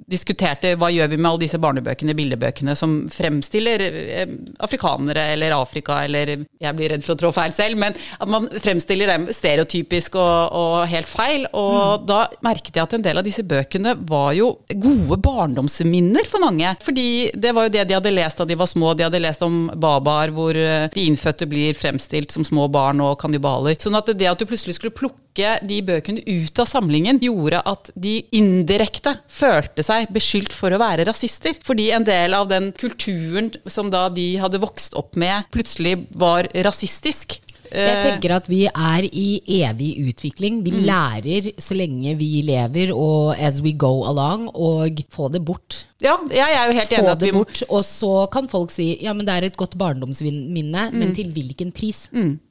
diskuterte 0.05 0.75
hva 0.77 0.91
gjør 0.93 1.09
vi 1.09 1.17
med 1.17 1.29
alle 1.31 1.41
disse 1.47 1.57
barnebøkene, 1.61 2.13
bildebøkene, 2.17 2.75
som 2.77 2.93
fremstiller 3.09 3.83
eh, 3.87 4.35
afrikanere 4.61 5.31
eller 5.33 5.55
Afrika, 5.57 6.03
eller 6.05 6.35
jeg 6.37 6.77
blir 6.77 6.93
redd 6.93 7.05
for 7.05 7.15
å 7.15 7.21
trå 7.23 7.31
feil 7.33 7.55
selv, 7.57 7.79
men 7.81 7.97
at 7.97 8.29
man 8.29 8.45
fremstiller 8.53 9.09
dem 9.09 9.25
stereotypisk 9.33 10.19
og, 10.21 10.53
og 10.61 10.75
helt 10.91 11.09
feil. 11.09 11.47
Og 11.57 12.05
da 12.05 12.19
merket 12.45 12.77
jeg 12.77 12.85
at 12.85 12.95
en 12.99 13.07
del 13.07 13.17
av 13.17 13.25
disse 13.25 13.45
bøkene 13.47 13.95
var 14.07 14.35
jo 14.37 14.51
gode 14.77 15.17
barndomsminner 15.25 16.29
for 16.29 16.45
mange. 16.45 16.75
Fordi 16.85 17.07
det 17.33 17.55
var 17.57 17.65
jo 17.67 17.73
det 17.73 17.87
de 17.89 17.97
hadde 17.97 18.13
lest 18.13 18.37
da 18.37 18.45
de 18.45 18.59
var 18.59 18.69
små. 18.69 18.93
De 18.93 19.07
hadde 19.07 19.23
lest 19.25 19.41
om 19.45 19.71
babaer 19.73 20.35
hvor 20.37 20.53
eh, 20.53 20.85
de 20.93 21.09
innfødte 21.09 21.49
blir 21.49 21.73
fremstilt 21.77 22.35
som 22.35 22.45
små 22.45 22.69
barn 22.69 23.01
og 23.01 23.17
kannibaler. 23.25 23.77
Sånn 23.81 23.97
at 23.97 24.13
det 24.13 24.29
at 24.29 24.37
du 24.37 24.45
plutselig 24.45 24.66
skulle 24.75 24.95
plukke 24.95 25.57
de 25.69 25.81
bøkene 25.85 26.23
ut 26.25 26.59
av 26.59 26.65
samlingen, 26.69 27.19
gjorde 27.21 27.61
at 27.69 27.91
de 27.95 28.19
indirekte 28.35 29.17
følte 29.29 29.85
seg 29.85 30.09
beskyldt 30.13 30.55
for 30.55 30.73
å 30.73 30.81
være 30.81 31.05
rasister. 31.07 31.57
Fordi 31.63 31.91
en 31.95 32.07
del 32.07 32.33
av 32.33 32.49
den 32.49 32.71
kulturen 32.77 33.51
som 33.69 33.91
da 33.93 34.07
de 34.09 34.33
hadde 34.41 34.61
vokst 34.63 34.97
opp 34.97 35.15
med, 35.19 35.45
plutselig 35.53 36.07
var 36.17 36.49
rasistisk. 36.67 37.39
Jeg 37.67 37.97
Eh, 37.97 38.03
tenker 38.03 38.31
at 38.37 38.47
vi 38.47 38.61
er 38.65 39.03
i 39.11 39.41
evig 39.59 39.89
utvikling. 40.07 40.61
Vi 40.63 40.71
lærer 40.87 41.51
så 41.59 41.75
lenge 41.75 42.15
vi 42.19 42.41
lever, 42.47 42.93
og 42.95 43.35
as 43.35 43.59
we 43.61 43.73
go 43.73 44.05
along, 44.07 44.47
og 44.55 45.03
få 45.11 45.29
det 45.31 45.43
bort. 45.43 45.85
ja, 46.01 46.15
jeg 46.31 46.47
er 46.47 46.67
jo 46.67 46.77
helt 46.77 46.91
enig 46.91 47.09
Få 47.09 47.15
det 47.19 47.33
bort, 47.33 47.63
og 47.69 47.83
så 47.83 48.31
kan 48.31 48.47
folk 48.47 48.71
si 48.71 48.97
ja, 49.03 49.13
men 49.13 49.25
det 49.25 49.33
er 49.35 49.47
et 49.49 49.57
godt 49.57 49.77
barndomsminne, 49.77 50.91
men 50.93 51.15
til 51.15 51.31
hvilken 51.33 51.71
pris? 51.75 52.07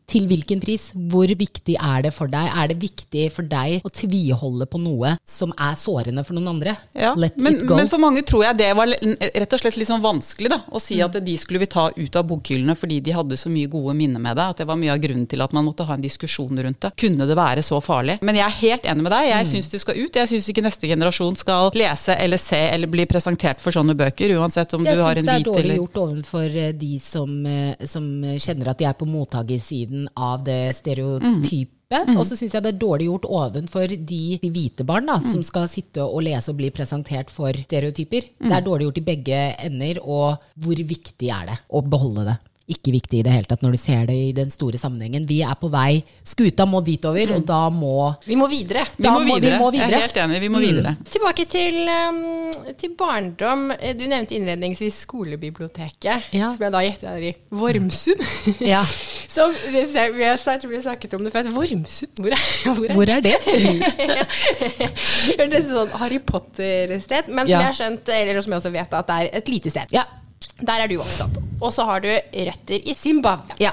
Til 0.06 0.26
hvilken 0.30 0.60
pris? 0.62 0.90
Hvor 1.10 1.26
viktig 1.26 1.74
er 1.74 2.04
det 2.06 2.12
for 2.14 2.30
deg? 2.30 2.46
Er 2.46 2.70
det 2.70 2.76
viktig 2.78 3.24
for 3.34 3.46
deg 3.50 3.82
å 3.86 3.90
tviholde 3.90 4.68
på 4.70 4.78
noe 4.78 5.16
som 5.26 5.50
er 5.58 5.74
sårende 5.80 6.22
for 6.26 6.38
noen 6.38 6.52
andre? 6.54 6.76
Ja, 6.94 7.14
men, 7.18 7.32
men 7.66 7.90
for 7.90 8.02
mange 8.02 8.22
tror 8.26 8.44
jeg 8.46 8.58
det 8.60 8.68
var 8.78 8.92
rett 8.92 9.56
og 9.56 9.62
slett 9.62 9.78
litt 9.80 9.90
sånn 9.90 10.04
vanskelig 10.04 10.52
da, 10.52 10.60
å 10.70 10.82
si 10.82 11.00
at 11.02 11.18
de 11.26 11.34
skulle 11.40 11.62
vi 11.64 11.68
ta 11.72 11.88
ut 11.90 12.18
av 12.18 12.26
bokhyllene 12.30 12.76
fordi 12.78 13.00
de 13.02 13.16
hadde 13.16 13.38
så 13.40 13.50
mye 13.50 13.70
gode 13.72 13.96
minner 13.98 14.22
med 14.22 14.38
det. 14.38 14.46
At 14.54 14.62
det 14.62 14.68
var 14.70 14.78
mye 14.78 14.94
av 14.94 15.02
grunnen 15.02 15.26
til 15.26 15.42
at 15.42 15.56
man 15.56 15.66
måtte 15.66 15.88
ha 15.88 15.96
en 15.96 16.04
diskusjon 16.04 16.54
rundt 16.54 16.86
det. 16.86 16.92
Kunne 17.02 17.26
det 17.26 17.38
være 17.38 17.66
så 17.66 17.80
farlig? 17.82 18.20
Men 18.22 18.38
jeg 18.38 18.46
er 18.46 18.56
helt 18.60 18.88
enig 18.92 19.08
med 19.08 19.14
deg. 19.16 19.32
Jeg 19.32 19.50
syns 19.50 19.72
du 19.74 19.78
skal 19.82 19.98
ut. 19.98 20.20
Jeg 20.22 20.30
syns 20.30 20.48
ikke 20.52 20.64
neste 20.68 20.90
generasjon 20.90 21.38
skal 21.42 21.74
lese 21.74 22.14
eller 22.14 22.40
se 22.40 22.62
eller 22.70 22.90
bli 22.90 23.08
presentert 23.10 23.62
for 23.62 23.74
sånne 23.74 23.98
bøker, 23.98 24.36
uansett 24.38 24.78
om 24.78 24.86
Jeg 24.86 25.00
du 25.00 25.02
har 25.02 25.18
en 25.18 25.26
vit 25.26 25.26
eller... 25.26 25.42
syns 25.42 25.42
en 25.42 25.42
det 25.42 25.50
er 25.50 25.62
dårlig 25.66 25.80
gjort 25.82 26.00
overfor 26.04 26.60
eh, 26.62 26.72
de 26.86 26.92
som, 27.02 27.36
eh, 27.50 27.86
som 27.90 28.08
kjenner 28.38 28.70
at 28.70 28.80
de 28.80 28.86
er 28.86 28.96
på 28.96 29.10
mottakersiden 29.10 29.95
av 30.14 30.44
det 30.46 30.76
stereotype. 30.78 31.72
Og 32.16 32.24
så 32.26 32.34
syns 32.34 32.56
jeg 32.56 32.64
det 32.64 32.72
er 32.72 32.80
dårlig 32.82 33.06
gjort 33.06 33.28
ovenfor 33.30 33.92
de, 33.94 34.22
de 34.42 34.50
hvite 34.50 34.86
barn 34.88 35.06
da, 35.06 35.20
som 35.22 35.44
skal 35.46 35.68
sitte 35.70 36.02
og 36.02 36.24
lese 36.26 36.50
og 36.50 36.58
bli 36.58 36.72
presentert 36.74 37.30
for 37.30 37.54
stereotyper. 37.66 38.26
Det 38.42 38.52
er 38.52 38.66
dårlig 38.66 38.88
gjort 38.88 39.00
i 39.02 39.06
begge 39.12 39.40
ender, 39.68 40.02
og 40.02 40.42
hvor 40.58 40.82
viktig 40.90 41.30
er 41.30 41.52
det 41.52 41.58
å 41.70 41.84
beholde 41.86 42.26
det? 42.32 42.36
Ikke 42.68 42.90
viktig 42.90 43.20
i 43.20 43.22
det 43.22 43.30
hele 43.30 43.46
tatt 43.46 43.60
når 43.62 43.76
du 43.76 43.78
ser 43.78 44.06
det 44.08 44.14
i 44.18 44.32
den 44.34 44.50
store 44.50 44.78
sammenhengen. 44.78 45.26
Vi 45.28 45.36
er 45.46 45.54
på 45.60 45.68
vei, 45.70 46.00
skuta 46.26 46.64
må 46.66 46.80
ditover, 46.82 47.30
og 47.36 47.44
da 47.46 47.68
må 47.70 48.16
Vi 48.26 48.34
må 48.34 48.48
videre. 48.50 48.82
Vi 48.96 49.04
Da 49.06 49.12
må, 49.14 49.20
må 49.22 49.36
vi 49.36 49.40
videre. 49.44 49.58
må 49.60 49.70
videre. 49.70 49.90
Jeg 49.90 49.98
er 50.00 50.06
helt 50.08 50.16
enig, 50.24 50.40
vi 50.42 50.48
må 50.50 50.58
videre. 50.64 50.96
Tilbake 51.10 51.44
til, 51.46 51.78
um, 51.86 52.74
til 52.76 52.90
barndom. 52.98 53.70
Eh, 53.78 53.94
Du 53.94 54.02
nevnte 54.10 54.34
innledningsvis 54.34 54.98
skolebiblioteket, 55.06 56.32
Ja. 56.32 56.50
som 56.52 56.58
jeg 56.66 56.72
da 56.72 56.78
gjetter 56.82 57.08
er 57.14 57.22
i 57.30 57.34
Vormsund. 57.50 58.26
Ja. 58.60 58.82
Som 59.36 59.52
vi 59.52 60.24
har 60.24 60.38
snakket 60.40 61.12
om 61.14 61.22
det 61.24 61.30
før. 61.32 61.50
Vormsund, 61.52 62.16
hvor 62.18 62.32
er, 62.32 62.44
hvor 62.74 62.86
er 62.88 62.94
Hvor 62.94 63.08
er 63.10 63.20
det? 63.20 63.34
Hørtes 65.38 65.66
sånn 65.70 65.90
Harry 66.00 66.18
Potter-sted. 66.18 67.28
Men 67.28 67.44
som 67.46 67.52
Ja. 67.52 67.58
jeg 67.60 67.66
har 67.66 67.76
skjønt, 67.78 68.08
eller 68.08 68.40
som 68.42 68.52
jeg 68.52 68.60
også 68.62 68.72
vet, 68.72 68.94
at 68.94 69.06
det 69.06 69.16
er 69.16 69.36
et 69.38 69.48
lite 69.48 69.70
sted. 69.70 69.92
Ja. 69.92 70.04
Der 70.60 70.80
er 70.84 70.88
du 70.88 70.96
vokst 71.00 71.20
opp. 71.20 71.36
Og 71.60 71.72
så 71.72 71.84
har 71.88 72.00
du 72.04 72.08
røtter 72.10 72.80
i 72.88 72.94
Zimbabwe. 72.96 73.56
Ja. 73.60 73.72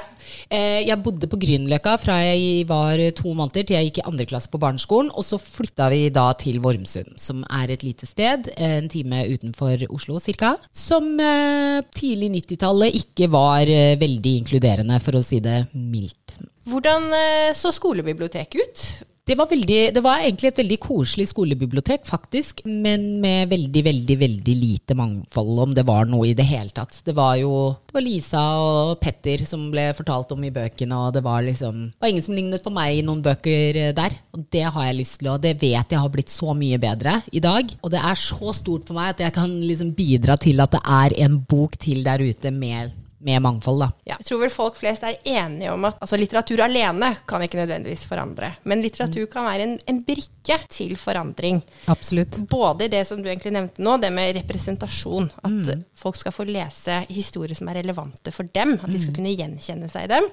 Eh, 0.50 0.84
Jeg 0.88 1.00
bodde 1.04 1.28
på 1.32 1.38
Grünerløkka 1.40 1.94
fra 2.00 2.18
jeg 2.26 2.66
var 2.68 3.00
to 3.16 3.34
måneder 3.36 3.64
til 3.64 3.78
jeg 3.78 3.90
gikk 3.90 4.02
i 4.02 4.06
andre 4.10 4.26
klasse 4.28 4.52
på 4.52 4.60
barneskolen. 4.60 5.12
Og 5.16 5.24
så 5.24 5.40
flytta 5.40 5.88
vi 5.94 6.10
da 6.14 6.26
til 6.40 6.60
Vormsund, 6.64 7.16
som 7.20 7.44
er 7.50 7.72
et 7.72 7.84
lite 7.88 8.08
sted 8.08 8.50
en 8.58 8.90
time 8.92 9.24
utenfor 9.32 9.86
Oslo 9.90 10.20
ca. 10.20 10.56
Som 10.72 11.14
eh, 11.24 11.84
tidlig 11.96 12.32
90-tallet 12.44 13.00
ikke 13.00 13.32
var 13.32 13.64
eh, 13.68 13.96
veldig 14.00 14.36
inkluderende, 14.44 15.00
for 15.04 15.20
å 15.20 15.24
si 15.24 15.40
det 15.44 15.66
mildt. 15.74 16.36
Hvordan 16.68 17.10
eh, 17.16 17.52
så 17.56 17.72
skolebiblioteket 17.76 18.60
ut? 18.64 18.86
Det 19.24 19.38
var, 19.40 19.48
veldig, 19.48 19.94
det 19.96 20.02
var 20.04 20.20
egentlig 20.20 20.50
et 20.50 20.58
veldig 20.60 20.78
koselig 20.84 21.30
skolebibliotek, 21.30 22.02
faktisk. 22.04 22.60
Men 22.68 23.22
med 23.24 23.48
veldig, 23.54 23.84
veldig 23.86 24.18
veldig 24.20 24.56
lite 24.60 24.98
mangfold, 25.00 25.52
om 25.64 25.76
det 25.78 25.86
var 25.88 26.10
noe 26.12 26.28
i 26.28 26.34
det 26.36 26.44
hele 26.50 26.74
tatt. 26.76 26.98
Det 27.08 27.16
var 27.16 27.38
jo 27.40 27.54
det 27.88 27.96
var 27.96 28.04
Lisa 28.04 28.42
og 28.60 28.98
Petter 29.00 29.46
som 29.48 29.70
ble 29.72 29.86
fortalt 29.96 30.34
om 30.36 30.44
i 30.44 30.52
bøkene, 30.52 30.98
og 31.00 31.16
det 31.16 31.24
var 31.24 31.46
liksom 31.46 31.86
det 31.94 32.04
var 32.04 32.12
ingen 32.12 32.26
som 32.26 32.36
lignet 32.36 32.66
på 32.66 32.74
meg 32.76 32.98
i 32.98 33.06
noen 33.08 33.24
bøker 33.24 33.80
eh, 33.80 33.94
der. 33.96 34.18
Og 34.36 34.44
det 34.52 34.66
har 34.68 34.90
jeg 34.90 35.00
lyst 35.00 35.22
til, 35.22 35.32
og 35.32 35.40
det 35.46 35.56
vet 35.62 35.96
jeg 35.96 36.04
har 36.04 36.12
blitt 36.12 36.34
så 36.34 36.52
mye 36.58 36.82
bedre 36.84 37.22
i 37.32 37.44
dag. 37.48 37.72
Og 37.80 37.96
det 37.96 38.04
er 38.04 38.20
så 38.20 38.52
stort 38.60 38.92
for 38.92 39.00
meg 39.00 39.14
at 39.14 39.24
jeg 39.24 39.38
kan 39.40 39.56
liksom 39.64 39.96
bidra 39.96 40.36
til 40.36 40.60
at 40.60 40.76
det 40.76 40.84
er 40.84 41.16
en 41.24 41.40
bok 41.48 41.80
til 41.80 42.04
der 42.04 42.28
ute 42.28 42.52
med, 42.52 42.92
med 43.24 43.42
mangfold, 43.44 43.82
da. 43.84 43.90
Ja, 44.08 44.18
jeg 44.20 44.28
tror 44.28 44.42
vel 44.44 44.54
folk 44.54 44.78
flest 44.80 45.06
er 45.08 45.18
enige 45.24 45.72
om 45.74 45.88
at 45.88 46.00
altså, 46.04 46.20
litteratur 46.20 46.64
alene 46.66 47.14
kan 47.30 47.44
ikke 47.46 47.60
nødvendigvis 47.62 48.06
forandre. 48.10 48.54
Men 48.70 48.84
litteratur 48.84 49.28
kan 49.32 49.48
være 49.48 49.68
en, 49.68 49.76
en 49.90 50.02
brikke 50.06 50.60
til 50.72 50.96
forandring. 51.00 51.62
Absolutt. 51.92 52.42
Både 52.52 52.90
det 52.92 53.04
som 53.10 53.22
du 53.24 53.30
egentlig 53.32 53.54
nevnte 53.56 53.84
nå, 53.84 53.98
det 54.04 54.12
med 54.14 54.36
representasjon. 54.42 55.30
At 55.44 55.74
folk 56.00 56.20
skal 56.20 56.36
få 56.36 56.48
lese 56.50 57.02
historier 57.10 57.58
som 57.58 57.72
er 57.72 57.82
relevante 57.82 58.34
for 58.36 58.50
dem. 58.56 58.76
At 58.82 58.92
de 58.92 59.02
skal 59.02 59.18
kunne 59.18 59.36
gjenkjenne 59.36 59.90
seg 59.92 60.08
i 60.08 60.14
dem. 60.14 60.30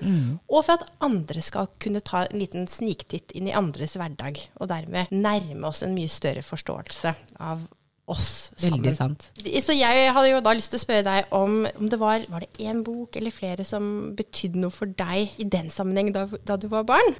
Og 0.51 0.65
for 0.67 0.77
at 0.79 0.89
andre 1.07 1.45
skal 1.45 1.71
kunne 1.83 2.03
ta 2.05 2.27
en 2.27 2.41
liten 2.43 2.67
sniktitt 2.71 3.35
inn 3.39 3.51
i 3.51 3.57
andres 3.57 3.97
hverdag. 3.99 4.41
Og 4.61 4.71
dermed 4.71 5.13
nærme 5.15 5.71
oss 5.71 5.85
en 5.87 5.95
mye 5.97 6.11
større 6.11 6.43
forståelse 6.47 7.15
av 7.41 7.69
oss 8.13 8.29
sammen. 8.55 8.81
Veldig 8.81 8.95
sant. 8.97 9.27
Så 9.65 9.77
jeg 9.77 10.15
hadde 10.15 10.31
jo 10.33 10.41
da 10.45 10.55
lyst 10.57 10.73
til 10.75 10.81
å 10.81 10.85
spørre 10.85 11.07
deg 11.07 11.35
om, 11.37 11.61
om 11.67 11.91
det 11.91 11.99
var 12.01 12.25
Var 12.31 12.45
det 12.45 12.65
én 12.67 12.83
bok 12.87 13.17
eller 13.17 13.35
flere 13.35 13.67
som 13.67 14.15
betydde 14.19 14.61
noe 14.63 14.75
for 14.75 14.91
deg 14.99 15.37
i 15.41 15.47
den 15.49 15.71
sammenheng 15.73 16.13
da, 16.17 16.27
da 16.47 16.59
du 16.61 16.69
var 16.73 16.89
barn? 16.89 17.15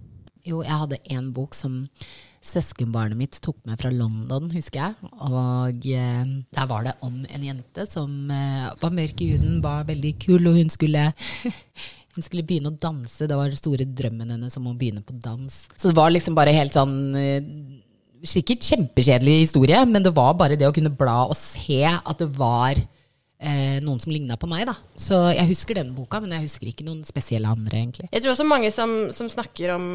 Jo, 0.47 0.63
jeg 0.65 0.83
hadde 0.83 1.01
en 1.13 1.31
bok 1.37 1.57
som 1.57 1.85
søskenbarnet 2.41 3.19
mitt 3.21 3.37
tok 3.45 3.59
med 3.69 3.77
fra 3.81 3.91
London, 3.93 4.49
husker 4.55 4.81
jeg. 4.81 5.11
Og 5.29 5.89
eh, 5.93 6.35
der 6.57 6.69
var 6.71 6.87
det 6.87 6.97
om 7.05 7.21
en 7.29 7.45
jente 7.45 7.85
som 7.89 8.31
eh, 8.33 8.71
var 8.81 8.95
mørk 8.97 9.21
i 9.21 9.33
huden, 9.35 9.59
var 9.65 9.89
veldig 9.89 10.15
kul, 10.25 10.49
og 10.49 10.57
hun 10.57 10.73
skulle 10.73 11.11
hun 12.17 12.27
skulle 12.27 12.47
begynne 12.47 12.73
å 12.73 12.81
danse. 12.81 13.29
Det 13.29 13.37
var 13.37 13.53
den 13.53 13.61
store 13.61 13.85
drømmen 13.85 14.33
hennes 14.35 14.57
om 14.59 14.71
å 14.71 14.77
begynne 14.79 15.05
på 15.07 15.19
dans. 15.23 15.61
Så 15.77 15.91
det 15.91 15.99
var 15.99 16.13
liksom 16.15 16.39
bare 16.39 16.57
helt 16.57 16.77
sånn 16.77 16.97
eh, 17.19 17.53
Sikkert 18.27 18.67
kjempekjedelig 18.67 19.37
historie, 19.47 19.79
men 19.89 20.05
det 20.05 20.13
var 20.17 20.35
bare 20.37 20.59
det 20.61 20.69
å 20.69 20.75
kunne 20.77 20.93
bla 20.93 21.23
og 21.31 21.37
se 21.39 21.83
at 21.89 22.19
det 22.21 22.29
var 22.37 22.77
eh, 23.41 23.81
noen 23.85 24.01
som 24.01 24.13
ligna 24.13 24.37
på 24.41 24.49
meg, 24.51 24.67
da. 24.69 24.77
Så 24.99 25.19
jeg 25.33 25.49
husker 25.51 25.81
den 25.81 25.93
boka, 25.97 26.21
men 26.23 26.35
jeg 26.37 26.47
husker 26.47 26.71
ikke 26.71 26.87
noen 26.87 27.03
spesielle 27.09 27.51
andre, 27.51 27.81
egentlig. 27.81 28.09
Jeg 28.13 28.25
tror 28.25 28.35
også 28.35 28.47
mange 28.49 28.71
som, 28.75 28.93
som 29.17 29.31
snakker 29.33 29.75
om, 29.75 29.87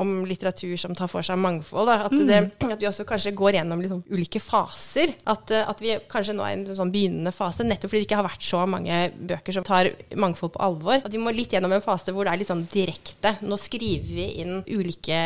om 0.00 0.14
litteratur 0.28 0.76
som 0.80 0.94
tar 0.96 1.10
for 1.10 1.26
seg 1.26 1.40
mangfold, 1.40 1.90
da, 1.90 1.98
at, 2.08 2.14
det, 2.14 2.40
at 2.68 2.80
vi 2.80 2.88
også 2.90 3.06
kanskje 3.08 3.34
går 3.36 3.58
gjennom 3.58 3.82
liksom 3.82 4.04
ulike 4.12 4.42
faser. 4.42 5.14
At, 5.30 5.50
eh, 5.54 5.66
at 5.70 5.82
vi 5.82 5.96
kanskje 6.10 6.36
nå 6.36 6.46
er 6.46 6.54
i 6.54 6.60
en 6.60 6.78
sånn 6.78 6.92
begynnende 6.94 7.34
fase, 7.34 7.66
nettopp 7.66 7.92
fordi 7.92 8.04
det 8.04 8.08
ikke 8.08 8.20
har 8.20 8.28
vært 8.28 8.46
så 8.46 8.62
mange 8.70 9.00
bøker 9.34 9.58
som 9.58 9.66
tar 9.66 9.90
mangfold 10.20 10.54
på 10.56 10.62
alvor. 10.64 11.02
At 11.02 11.14
vi 11.14 11.22
må 11.22 11.34
litt 11.34 11.54
gjennom 11.54 11.74
en 11.74 11.84
fase 11.84 12.14
hvor 12.14 12.28
det 12.28 12.34
er 12.34 12.42
litt 12.42 12.52
sånn 12.52 12.66
direkte. 12.70 13.36
Nå 13.44 13.58
skriver 13.60 14.14
vi 14.14 14.28
inn 14.44 14.62
ulike 14.70 15.18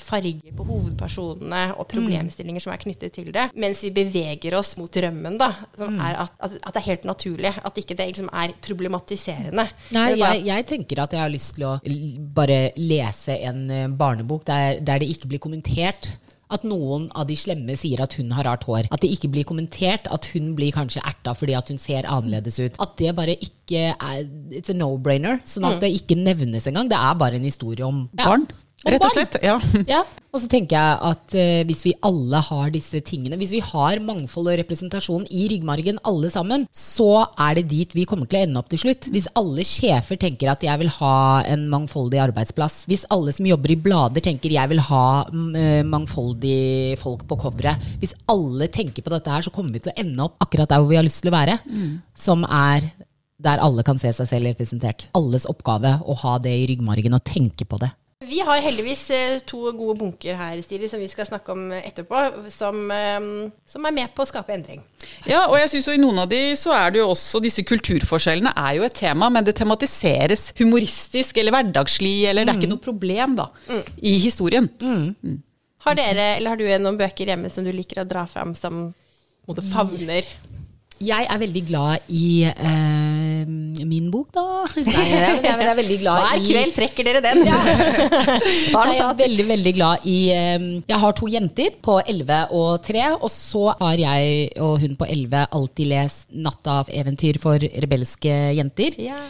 farger 0.00 0.54
på 0.56 0.66
hovedpersonene 0.66 1.64
og 1.76 1.88
problemstillinger 1.90 2.62
som 2.62 2.72
er 2.74 2.82
knyttet 2.82 3.14
til 3.16 3.32
det, 3.34 3.48
mens 3.58 3.82
vi 3.84 3.92
beveger 3.94 4.56
oss 4.58 4.74
mot 4.80 4.92
drømmen, 4.92 5.38
da. 5.40 5.52
Som 5.76 5.98
er 6.02 6.18
at, 6.24 6.34
at, 6.42 6.56
at 6.62 6.76
det 6.76 6.82
er 6.82 6.88
helt 6.90 7.04
naturlig. 7.04 7.15
At 7.66 7.80
ikke 7.80 7.96
det 7.98 8.10
liksom 8.12 8.28
er 8.32 8.54
problematiserende. 8.64 9.66
Nei, 9.96 10.06
jeg, 10.18 10.44
jeg 10.48 10.66
tenker 10.68 11.02
at 11.04 11.16
jeg 11.16 11.22
har 11.22 11.32
lyst 11.32 11.56
til 11.56 11.66
å 11.68 11.74
bare 12.36 12.70
lese 12.78 13.38
en 13.48 13.66
eh, 13.72 13.88
barnebok 13.88 14.46
der, 14.48 14.80
der 14.84 15.02
det 15.02 15.10
ikke 15.14 15.32
blir 15.34 15.42
kommentert. 15.42 16.14
At 16.46 16.62
noen 16.62 17.08
av 17.18 17.26
de 17.26 17.34
slemme 17.34 17.74
sier 17.74 17.98
at 18.04 18.12
hun 18.20 18.28
har 18.36 18.46
rart 18.46 18.62
hår. 18.68 18.86
At 18.94 19.02
det 19.02 19.10
ikke 19.16 19.32
blir 19.34 19.46
kommentert 19.48 20.06
at 20.14 20.28
hun 20.30 20.52
blir 20.54 20.70
kanskje 20.76 21.02
erta 21.02 21.32
fordi 21.34 21.56
at 21.58 21.72
hun 21.72 21.80
ser 21.82 22.06
annerledes 22.06 22.60
ut. 22.62 22.76
At 22.82 22.94
det 23.00 23.16
bare 23.18 23.34
ikke 23.34 23.88
er 23.96 24.20
It's 24.54 24.70
a 24.70 24.76
no-brainer. 24.76 25.40
Sånn 25.42 25.66
at 25.66 25.82
det 25.82 25.90
ikke 25.96 26.18
nevnes 26.20 26.68
engang. 26.70 26.86
Det 26.92 27.00
er 27.00 27.18
bare 27.18 27.40
en 27.40 27.48
historie 27.48 27.82
om 27.86 28.04
ja, 28.14 28.28
Om 28.84 28.92
rett 28.92 29.04
og 29.06 29.14
slett. 29.14 29.36
Ja. 29.44 29.56
Ja, 29.96 30.02
og 30.34 30.42
så 30.42 30.48
tenker 30.52 30.76
jeg 30.76 30.96
at 31.08 31.34
eh, 31.38 31.62
hvis 31.64 31.80
vi 31.86 31.94
alle 32.04 32.40
har 32.44 32.68
disse 32.74 33.00
tingene, 33.04 33.38
hvis 33.40 33.54
vi 33.54 33.62
har 33.64 34.02
mangfold 34.04 34.50
og 34.50 34.58
representasjon 34.60 35.24
i 35.32 35.46
ryggmargen 35.52 36.00
alle 36.06 36.28
sammen, 36.32 36.66
så 36.76 37.24
er 37.40 37.56
det 37.56 37.66
dit 37.70 37.96
vi 37.96 38.04
kommer 38.08 38.28
til 38.28 38.42
å 38.42 38.44
ende 38.44 38.60
opp 38.60 38.68
til 38.72 38.82
slutt. 38.82 39.08
Hvis 39.14 39.30
alle 39.38 39.64
sjefer 39.64 40.20
tenker 40.20 40.52
at 40.52 40.64
jeg 40.66 40.82
vil 40.82 40.92
ha 40.98 41.16
en 41.48 41.66
mangfoldig 41.72 42.20
arbeidsplass, 42.26 42.82
hvis 42.90 43.06
alle 43.14 43.32
som 43.36 43.48
jobber 43.48 43.72
i 43.72 43.80
blader 43.80 44.24
tenker 44.24 44.52
jeg 44.52 44.72
vil 44.74 44.84
ha 44.90 45.06
mm, 45.30 45.50
eh, 45.62 45.82
mangfoldig 45.88 46.60
folk 47.00 47.24
på 47.30 47.40
coveret, 47.46 47.90
hvis 48.02 48.16
alle 48.32 48.68
tenker 48.72 49.06
på 49.06 49.14
dette 49.14 49.32
her, 49.32 49.46
så 49.46 49.54
kommer 49.54 49.72
vi 49.72 49.86
til 49.86 49.94
å 49.94 50.00
ende 50.04 50.28
opp 50.28 50.36
akkurat 50.44 50.68
der 50.72 50.82
hvor 50.82 50.92
vi 50.92 51.00
har 51.00 51.06
lyst 51.06 51.24
til 51.24 51.32
å 51.32 51.38
være, 51.38 51.60
som 52.18 52.44
er 52.44 52.90
der 53.42 53.60
alle 53.60 53.84
kan 53.86 53.98
se 54.00 54.12
seg 54.16 54.28
selv 54.28 54.50
representert. 54.50 55.08
Alles 55.16 55.48
oppgave 55.48 55.98
å 56.04 56.16
ha 56.22 56.36
det 56.42 56.52
i 56.56 56.66
ryggmargen 56.70 57.16
og 57.16 57.24
tenke 57.24 57.68
på 57.68 57.80
det. 57.80 57.90
Vi 58.26 58.40
har 58.42 58.62
heldigvis 58.64 59.02
eh, 59.14 59.38
to 59.46 59.70
gode 59.76 59.96
bunker 60.00 60.36
her 60.38 60.58
Stiri, 60.64 60.88
som 60.90 61.00
vi 61.02 61.08
skal 61.10 61.28
snakke 61.28 61.54
om 61.54 61.68
etterpå, 61.76 62.22
som, 62.52 62.80
eh, 62.90 63.28
som 63.70 63.86
er 63.86 63.94
med 63.94 64.12
på 64.16 64.24
å 64.24 64.28
skape 64.28 64.54
endring. 64.54 64.82
Ja, 65.28 65.44
og 65.46 65.56
jeg 65.60 65.70
synes 65.70 65.86
jo 65.86 65.94
i 65.94 66.02
noen 66.02 66.18
av 66.24 66.30
de 66.30 66.40
så 66.58 66.74
er 66.74 66.94
det 66.94 67.02
jo 67.02 67.10
også 67.12 67.38
Disse 67.44 67.62
kulturforskjellene 67.66 68.50
er 68.58 68.78
jo 68.80 68.86
et 68.86 68.96
tema, 68.98 69.28
men 69.30 69.46
det 69.46 69.54
tematiseres 69.60 70.48
humoristisk 70.58 71.38
eller 71.38 71.54
hverdagslig, 71.54 72.16
eller 72.30 72.46
det 72.46 72.54
er 72.54 72.60
ikke 72.62 72.72
noe 72.74 72.82
problem, 72.82 73.36
da, 73.38 73.50
i 74.02 74.16
historien. 74.24 74.66
Har 75.86 75.98
dere, 75.98 76.32
eller 76.40 76.50
har 76.50 76.58
du 76.58 76.66
noen 76.82 76.98
bøker 76.98 77.30
hjemme 77.30 77.50
som 77.52 77.66
du 77.66 77.70
liker 77.74 78.02
å 78.02 78.08
dra 78.08 78.26
fram 78.26 78.56
som 78.58 78.88
favner? 79.46 79.62
Ja. 79.62 79.70
favner? 79.70 80.32
Jeg 81.04 81.26
er 81.28 81.38
veldig 81.42 81.60
glad 81.68 82.06
i 82.08 82.44
eh, 82.48 83.44
min 83.84 84.06
bok, 84.10 84.30
da. 84.32 84.44
Nei, 84.80 85.02
jeg, 85.10 85.18
er- 85.26 85.42
jeg 85.44 85.66
er 85.68 85.76
veldig 85.76 85.98
glad 86.00 86.22
Hver 86.24 86.38
i 86.40 86.46
kveld 86.48 86.72
trekker 86.78 87.04
dere 87.10 87.20
den. 87.24 87.42
Nei, 87.44 88.86
jeg 88.96 89.02
er 89.04 89.18
veldig, 89.20 89.46
veldig 89.50 89.74
glad 89.76 90.06
i 90.08 90.16
eh, 90.32 90.64
Jeg 90.88 91.00
har 91.02 91.16
to 91.20 91.28
jenter 91.28 91.76
på 91.84 91.98
11 92.00 92.40
og 92.56 92.80
3, 92.88 93.04
og 93.20 93.28
så 93.34 93.66
har 93.80 94.00
jeg 94.00 94.48
og 94.64 94.80
hun 94.86 94.96
på 94.96 95.04
11 95.12 95.44
alltid 95.52 95.90
lest 95.92 96.26
'Natta 96.32 96.78
av 96.80 96.88
eventyr 96.92 97.38
for 97.42 97.60
rebelske 97.60 98.32
jenter'. 98.56 98.96
Ja. 99.02 99.20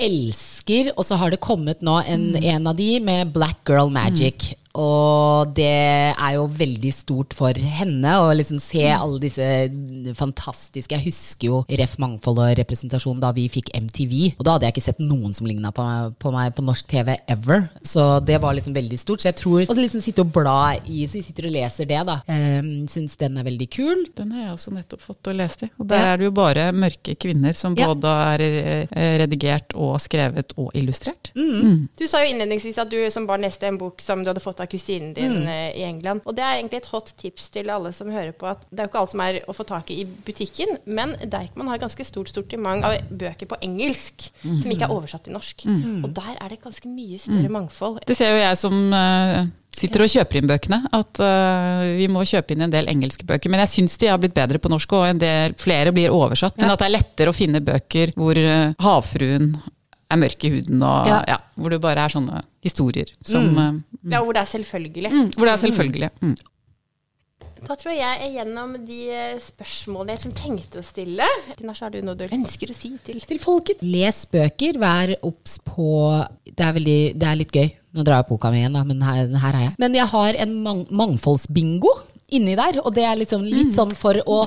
Elsker, 0.00 0.90
og 0.96 1.04
så 1.04 1.18
har 1.20 1.30
det 1.30 1.40
kommet 1.44 1.82
nå 1.84 1.98
en, 2.08 2.32
en 2.40 2.66
av 2.66 2.74
de 2.78 2.98
med 3.04 3.30
'Black 3.34 3.62
Girl 3.68 3.90
Magic'. 3.92 4.54
Og 4.78 5.50
det 5.56 5.66
er 6.14 6.34
jo 6.36 6.44
veldig 6.46 6.90
stort 6.94 7.34
for 7.34 7.56
henne 7.58 8.12
å 8.22 8.28
liksom 8.36 8.60
se 8.62 8.84
alle 8.92 9.18
disse 9.22 9.46
fantastiske 10.18 10.94
Jeg 10.94 11.04
husker 11.08 11.48
jo 11.48 11.58
Ref 11.80 11.96
Mangfold 12.02 12.38
og 12.44 12.52
representasjon 12.60 13.18
da 13.22 13.32
vi 13.36 13.48
fikk 13.50 13.72
MTV. 13.74 14.14
Og 14.38 14.44
da 14.46 14.54
hadde 14.54 14.68
jeg 14.68 14.76
ikke 14.76 14.84
sett 14.84 15.02
noen 15.02 15.34
som 15.36 15.48
ligna 15.48 15.72
på, 15.74 15.84
på 16.22 16.32
meg 16.34 16.54
på 16.56 16.64
norsk 16.66 16.86
TV 16.90 17.16
ever. 17.30 17.66
Så 17.82 18.04
det 18.26 18.38
var 18.42 18.54
liksom 18.56 18.76
veldig 18.76 18.98
stort. 19.00 19.24
Så 19.24 19.30
jeg 19.32 19.38
tror 19.40 19.66
å 19.66 19.76
liksom 19.78 20.04
sitte 20.04 20.22
og 20.24 20.32
bla 20.36 20.76
i 20.86 21.02
Så 21.10 21.18
vi 21.18 21.24
sitter 21.26 21.48
og 21.50 21.54
leser 21.56 21.88
det, 21.90 22.00
da. 22.06 22.20
Um, 22.30 22.70
Syns 22.90 23.16
den 23.20 23.38
er 23.40 23.46
veldig 23.46 23.68
kul. 23.74 24.06
Den 24.18 24.32
har 24.36 24.46
jeg 24.46 24.54
også 24.54 24.74
nettopp 24.76 25.02
fått 25.04 25.32
og 25.32 25.38
lest 25.40 25.66
i. 25.66 25.70
Og 25.82 25.90
der 25.90 26.12
er 26.12 26.20
det 26.20 26.28
jo 26.28 26.34
bare 26.36 26.68
mørke 26.76 27.16
kvinner 27.20 27.56
som 27.58 27.74
Ja. 27.78 27.88
både 27.90 28.10
er 28.36 28.42
eh, 28.46 29.12
redigert 29.22 29.74
og 29.74 29.98
skrevet 30.02 30.54
og 30.60 30.70
illustrert. 30.78 31.32
Du 31.34 32.06
sa 32.06 32.22
jo 32.22 32.30
innledningsvis 32.32 32.78
at 32.82 32.90
du 32.90 32.98
som 33.10 33.26
barn 33.28 33.42
leste 33.46 33.66
en 33.68 33.78
bok 33.80 34.02
som 34.04 34.22
du 34.22 34.30
hadde 34.30 34.42
fått 34.42 34.60
av 34.60 34.68
kusinen 34.70 35.14
din 35.14 35.38
mm. 35.44 35.50
i 35.78 35.86
England. 35.86 36.24
Og 36.26 36.36
det 36.38 36.44
er 36.46 36.58
egentlig 36.58 36.82
et 36.82 36.90
hot 36.90 37.14
tips 37.20 37.50
til 37.54 37.70
alle 37.70 37.94
som 37.96 38.10
hører 38.10 38.34
på, 38.36 38.50
at 38.50 38.66
det 38.70 38.82
er 38.82 38.88
jo 38.88 38.92
ikke 38.92 39.04
alt 39.04 39.14
som 39.14 39.24
er 39.24 39.40
å 39.46 39.56
få 39.56 39.66
tak 39.68 39.90
i 39.94 40.00
i 40.00 40.06
butikken, 40.26 40.76
men 40.84 41.14
Deichman 41.30 41.68
har 41.70 41.80
ganske 41.80 42.04
stort 42.06 42.30
sortiment 42.32 42.84
av 42.86 42.96
bøker 43.10 43.48
på 43.50 43.58
engelsk 43.64 44.28
som 44.42 44.72
ikke 44.72 44.86
er 44.86 44.94
oversatt 44.94 45.26
til 45.26 45.36
norsk. 45.36 45.64
Og 46.04 46.10
der 46.16 46.36
er 46.36 46.52
det 46.52 46.60
ganske 46.62 46.90
mye 46.90 47.18
større 47.20 47.50
mangfold. 47.52 48.00
Det 48.08 48.16
ser 48.18 48.34
jo 48.34 48.40
jeg 48.40 48.60
som 48.60 48.78
uh, 48.94 49.42
sitter 49.76 50.04
og 50.04 50.12
kjøper 50.12 50.40
inn 50.40 50.50
bøkene, 50.50 50.80
at 50.96 51.22
uh, 51.24 51.84
vi 51.98 52.08
må 52.12 52.24
kjøpe 52.28 52.56
inn 52.56 52.66
en 52.66 52.72
del 52.72 52.88
engelske 52.92 53.26
bøker. 53.28 53.52
Men 53.52 53.64
jeg 53.64 53.74
syns 53.74 53.98
de 54.00 54.10
har 54.10 54.20
blitt 54.22 54.36
bedre 54.36 54.62
på 54.62 54.72
norsk, 54.72 54.96
og 54.96 55.08
en 55.10 55.22
del 55.22 55.56
flere 55.60 55.94
blir 55.96 56.14
oversatt. 56.14 56.58
Men 56.60 56.72
at 56.72 56.82
det 56.82 56.88
er 56.88 56.96
lettere 56.98 57.34
å 57.34 57.36
finne 57.36 57.64
bøker 57.64 58.14
hvor 58.18 58.40
uh, 58.40 58.72
havfruen 58.84 59.52
er 60.10 60.20
mørk 60.20 60.44
i 60.44 60.50
huden, 60.56 60.82
og 60.82 61.06
Ja. 61.10 61.18
ja, 61.28 61.36
hvor 61.56 61.70
det 61.70 61.80
bare 61.80 62.04
er 62.06 62.08
sånne 62.12 62.42
historier 62.64 63.10
som 63.24 63.50
eh, 63.58 63.80
Ja, 64.12 64.22
hvor 64.24 64.32
det 64.34 64.42
er 64.42 64.50
selvfølgelig. 64.58 65.10
mm, 65.12 65.28
Hvor 65.36 65.46
det 65.46 65.52
er 65.54 65.62
selvfølgelig. 65.66 66.10
Mm. 66.20 66.36
Da 67.60 67.74
tror 67.76 67.92
jeg 67.92 68.20
er 68.24 68.30
gjennom 68.32 68.70
de 68.88 68.98
eh, 69.12 69.38
spørsmålene 69.44 70.14
jeg 70.16 70.32
tenkte 70.38 70.80
å 70.80 70.84
stille. 70.84 71.26
Tinashe, 71.58 71.84
har 71.84 71.92
du 71.92 72.00
noe 72.00 72.16
du 72.16 72.24
ønsker 72.32 72.72
å 72.72 72.76
si 72.76 72.94
til, 73.04 73.18
til 73.20 73.38
folket? 73.42 73.82
Les 73.84 74.22
bøker, 74.32 74.78
vær 74.80 75.12
obs 75.28 75.58
på 75.66 75.90
det 76.48 76.64
er, 76.64 76.72
veldig, 76.78 76.98
det 77.20 77.28
er 77.28 77.36
litt 77.36 77.52
gøy. 77.52 77.68
Nå 77.92 78.04
drar 78.06 78.22
jeg 78.22 78.30
boka 78.30 78.50
mi 78.54 78.62
igjen, 78.62 78.72
da, 78.78 78.84
men 78.86 79.02
her, 79.04 79.28
her 79.42 79.58
er 79.58 79.66
jeg. 79.66 79.74
Men 79.82 79.98
jeg 79.98 80.08
har 80.08 80.38
en 80.46 80.56
mang 80.64 80.86
mangfoldsbingo 81.02 81.92
inni 82.36 82.54
der, 82.58 82.80
og 82.84 82.94
det 82.96 83.04
er 83.06 83.18
liksom 83.20 83.44
litt 83.46 83.74
sånn 83.76 83.92
for 83.98 84.20
å 84.26 84.40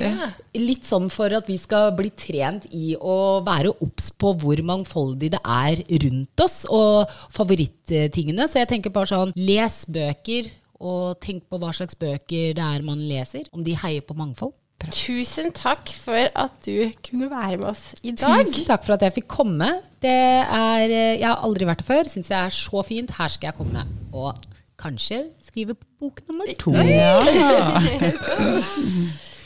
Litt 0.54 0.86
sånn 0.86 1.08
for 1.10 1.32
at 1.34 1.48
vi 1.50 1.56
skal 1.58 1.88
bli 1.98 2.12
trent 2.14 2.68
i 2.70 2.94
å 2.94 3.42
være 3.44 3.72
obs 3.82 4.12
på 4.14 4.30
hvor 4.38 4.60
mangfoldig 4.62 5.32
det 5.34 5.40
er 5.42 5.80
rundt 6.04 6.44
oss, 6.44 6.60
og 6.70 7.10
favorittingene. 7.34 8.46
Så 8.46 8.60
jeg 8.62 8.70
tenker 8.70 8.94
bare 8.94 9.10
sånn, 9.10 9.34
les 9.34 9.80
bøker, 9.90 10.50
og 10.84 11.18
tenk 11.24 11.48
på 11.50 11.58
hva 11.58 11.72
slags 11.74 11.96
bøker 11.98 12.54
det 12.54 12.62
er 12.64 12.84
man 12.86 13.02
leser. 13.02 13.48
Om 13.54 13.64
de 13.66 13.74
heier 13.82 14.04
på 14.06 14.16
mangfold. 14.18 14.54
Tusen 14.92 15.52
takk 15.54 15.88
for 15.96 16.28
at 16.36 16.56
du 16.66 16.90
kunne 17.06 17.30
være 17.30 17.56
med 17.60 17.70
oss 17.70 17.94
i 18.02 18.12
dag. 18.12 18.42
Tusen 18.44 18.66
takk 18.68 18.84
for 18.84 18.96
at 18.96 19.04
jeg 19.06 19.14
fikk 19.20 19.28
komme. 19.32 19.70
Det 20.02 20.12
er, 20.12 20.84
eh, 20.90 21.14
jeg 21.20 21.24
har 21.24 21.40
aldri 21.46 21.68
vært 21.68 21.80
det 21.80 21.88
før. 21.88 22.10
Syns 22.10 22.28
jeg 22.28 22.38
er 22.38 22.52
så 22.52 22.82
fint. 22.84 23.14
Her 23.16 23.32
skal 23.32 23.52
jeg 23.52 23.58
komme. 23.62 23.86
Og 24.12 24.34
kanskje 24.80 25.22
skrive 25.54 25.74
bok 26.00 26.26
nummer 26.26 26.46
to. 26.58 26.72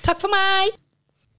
Takk 0.06 0.22
for 0.22 0.32
meg! 0.32 0.72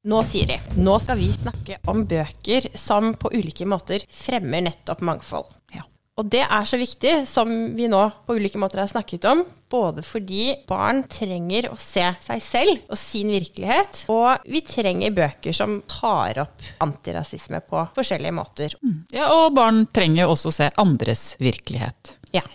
Nå, 0.05 0.21
Siri, 0.23 0.59
nå 0.77 0.99
skal 1.01 1.17
vi 1.17 1.31
snakke 1.33 1.79
om 1.89 2.05
bøker 2.07 2.69
som 2.77 3.15
på 3.19 3.31
ulike 3.33 3.65
måter 3.67 4.05
fremmer 4.13 4.61
nettopp 4.69 5.01
mangfold. 5.01 5.49
Ja. 5.73 5.81
Og 6.21 6.29
det 6.29 6.43
er 6.45 6.69
så 6.69 6.77
viktig, 6.79 7.25
som 7.27 7.49
vi 7.75 7.89
nå 7.89 8.03
på 8.27 8.38
ulike 8.38 8.61
måter 8.61 8.83
har 8.83 8.91
snakket 8.91 9.25
om, 9.31 9.41
både 9.71 10.03
fordi 10.05 10.53
barn 10.69 11.01
trenger 11.09 11.71
å 11.73 11.77
se 11.81 12.05
seg 12.21 12.45
selv 12.45 12.93
og 12.93 13.01
sin 13.01 13.33
virkelighet, 13.33 14.05
og 14.13 14.45
vi 14.45 14.61
trenger 14.69 15.17
bøker 15.17 15.55
som 15.55 15.79
tar 15.89 16.43
opp 16.45 16.61
antirasisme 16.85 17.63
på 17.65 17.88
forskjellige 17.97 18.38
måter. 18.38 18.77
Ja, 19.15 19.31
og 19.33 19.57
barn 19.57 19.88
trenger 19.95 20.29
også 20.29 20.53
å 20.53 20.57
se 20.61 20.69
andres 20.77 21.31
virkelighet. 21.41 22.19
Ja. 22.38 22.45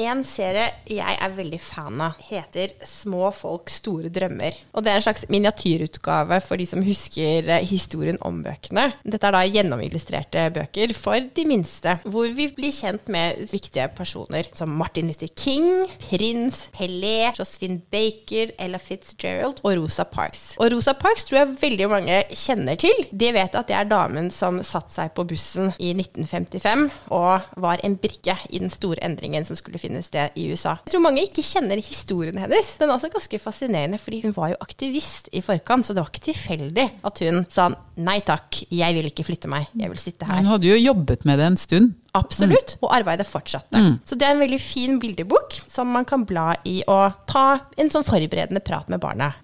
En 0.00 0.22
serie 0.24 0.64
jeg 0.88 1.16
er 1.20 1.32
veldig 1.34 1.58
fan 1.60 2.00
av, 2.00 2.16
heter 2.30 2.72
Små 2.86 3.28
folk, 3.36 3.68
store 3.68 4.08
drømmer. 4.12 4.56
Og 4.72 4.84
det 4.84 4.92
er 4.92 5.00
en 5.00 5.04
slags 5.04 5.26
miniatyrutgave 5.28 6.38
for 6.44 6.60
de 6.60 6.66
som 6.68 6.80
husker 6.84 7.48
eh, 7.50 7.66
historien 7.68 8.16
om 8.24 8.38
bøkene. 8.44 8.86
Dette 9.04 9.28
er 9.28 9.36
da 9.36 9.42
gjennomillustrerte 9.44 10.46
bøker 10.56 10.94
for 10.96 11.28
de 11.36 11.44
minste, 11.48 11.98
hvor 12.08 12.30
vi 12.36 12.46
blir 12.56 12.72
kjent 12.72 13.10
med 13.12 13.42
viktige 13.50 13.90
personer 13.96 14.48
som 14.56 14.72
Martin 14.80 15.10
Luther 15.10 15.28
King, 15.36 15.84
prins, 16.06 16.62
Pelé, 16.76 17.30
Josephine 17.36 17.82
Baker, 17.92 18.54
Ella 18.60 18.80
Fitzgerald 18.80 19.60
og 19.60 19.76
Rosa 19.82 20.08
Parks. 20.08 20.54
Og 20.62 20.72
Rosa 20.72 20.96
Parks 20.96 21.28
tror 21.28 21.42
jeg 21.42 21.58
veldig 21.60 21.90
mange 21.92 22.22
kjenner 22.32 22.80
til. 22.80 23.04
De 23.12 23.32
vet 23.36 23.58
at 23.58 23.68
det 23.68 23.76
er 23.76 23.90
damen 23.90 24.32
som 24.32 24.62
satte 24.64 24.94
seg 24.96 25.12
på 25.16 25.28
bussen 25.28 25.74
i 25.76 25.92
1955 25.92 26.88
og 27.12 27.52
var 27.60 27.84
en 27.84 28.00
brikke 28.00 28.38
i 28.48 28.62
den 28.62 28.72
store 28.72 29.02
endringen 29.04 29.44
som 29.44 29.58
skulle 29.58 29.80
finne 29.80 29.89
sted 30.04 30.36
i 30.38 30.46
USA. 30.52 30.76
Jeg 30.86 30.94
tror 30.94 31.04
mange 31.04 31.24
ikke 31.26 31.44
kjenner 31.44 31.80
historien 31.82 32.38
hennes. 32.40 32.72
Den 32.80 32.88
er 32.88 32.96
også 32.96 33.10
ganske 33.12 33.40
fascinerende, 33.42 33.98
fordi 34.00 34.22
hun 34.24 34.34
var 34.36 34.52
jo 34.52 34.58
aktivist 34.62 35.30
i 35.36 35.42
forkant, 35.44 35.86
så 35.86 35.96
det 35.96 36.04
var 36.04 36.12
ikke 36.12 36.28
tilfeldig 36.30 36.86
at 37.10 37.22
hun 37.26 37.42
sa 37.52 37.68
nei 38.00 38.18
takk, 38.24 38.62
jeg 38.72 38.96
vil 38.96 39.10
ikke 39.10 39.26
flytte 39.26 39.50
meg, 39.52 39.68
jeg 39.76 39.92
vil 39.92 40.00
sitte 40.00 40.28
her. 40.28 40.40
Hun 40.40 40.52
hadde 40.54 40.70
jo 40.70 40.78
jobbet 40.78 41.26
med 41.28 41.40
det 41.42 41.48
en 41.50 41.58
stund. 41.60 41.96
Absolutt. 42.16 42.76
Og 42.82 42.90
arbeidet 42.94 43.26
fortsatte. 43.28 43.80
Så 44.06 44.18
det 44.18 44.26
er 44.26 44.34
en 44.34 44.42
veldig 44.42 44.60
fin 44.62 44.98
bildebok 45.02 45.60
som 45.70 45.90
man 45.94 46.06
kan 46.08 46.24
bla 46.26 46.52
i 46.66 46.80
og 46.90 47.20
ta 47.30 47.46
en 47.78 47.92
sånn 47.92 48.06
forberedende 48.06 48.62
prat 48.64 48.88
med 48.90 49.02
barna. 49.02 49.34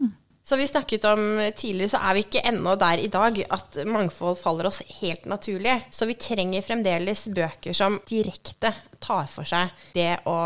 Så 0.46 0.56
vi 0.56 0.66
snakket 0.68 1.04
om 1.10 1.22
tidligere, 1.56 1.90
så 1.90 1.98
er 2.06 2.14
vi 2.14 2.22
ikke 2.22 2.44
ennå 2.46 2.76
der 2.78 3.00
i 3.02 3.08
dag 3.10 3.40
at 3.50 3.80
mangfold 3.82 4.36
faller 4.38 4.68
oss 4.68 4.78
helt 5.00 5.24
naturlig. 5.26 5.74
Så 5.90 6.06
vi 6.06 6.14
trenger 6.22 6.62
fremdeles 6.62 7.24
bøker 7.34 7.74
som 7.74 7.98
direkte 8.06 8.70
tar 9.02 9.26
for 9.26 9.48
seg 9.48 9.74
det 9.96 10.12
å 10.30 10.36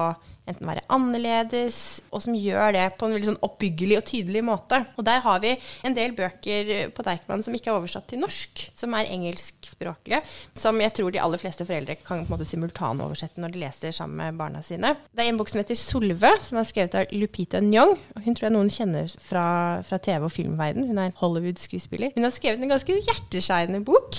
enten 0.51 0.69
være 0.69 0.85
annerledes, 0.93 2.01
og 2.11 2.25
som 2.25 2.37
gjør 2.37 2.75
det 2.77 2.87
på 2.99 3.09
en 3.09 3.17
veldig 3.17 3.31
sånn 3.33 3.41
oppbyggelig 3.47 3.99
og 4.01 4.07
tydelig 4.11 4.43
måte. 4.47 4.83
Og 4.99 5.07
der 5.07 5.23
har 5.25 5.41
vi 5.43 5.55
en 5.87 5.97
del 5.97 6.15
bøker 6.19 6.93
på 6.95 7.07
Deichman 7.07 7.45
som 7.47 7.57
ikke 7.57 7.73
er 7.73 7.79
oversatt 7.79 8.09
til 8.11 8.23
norsk, 8.23 8.67
som 8.79 8.95
er 8.99 9.11
engelskspråklige, 9.15 10.23
som 10.59 10.81
jeg 10.83 10.95
tror 10.97 11.15
de 11.15 11.23
aller 11.23 11.41
fleste 11.41 11.67
foreldre 11.69 11.97
kan 12.01 12.25
på 12.25 12.29
en 12.29 12.35
måte 12.35 12.49
simultanoversette 12.49 13.43
når 13.43 13.55
de 13.55 13.63
leser 13.65 13.95
sammen 13.97 14.21
med 14.21 14.39
barna 14.41 14.63
sine. 14.65 14.95
Det 15.15 15.25
er 15.25 15.33
en 15.33 15.41
bok 15.41 15.51
som 15.53 15.61
heter 15.63 15.79
Solve, 15.79 16.33
som 16.45 16.61
er 16.61 16.69
skrevet 16.69 16.97
av 16.99 17.15
Lupita 17.15 17.61
Nyong. 17.65 17.97
Hun 18.21 18.35
tror 18.35 18.49
jeg 18.49 18.57
noen 18.57 18.73
kjenner 18.73 19.11
fra, 19.23 19.45
fra 19.87 20.01
TV- 20.03 20.27
og 20.27 20.35
filmverden. 20.35 20.89
Hun 20.91 21.01
er 21.03 21.15
Hollywood-skuespiller. 21.21 22.13
Hun 22.17 22.27
har 22.27 22.35
skrevet 22.35 22.63
en 22.65 22.75
ganske 22.75 22.99
hjerteskjærende 23.07 23.83
bok 23.87 24.19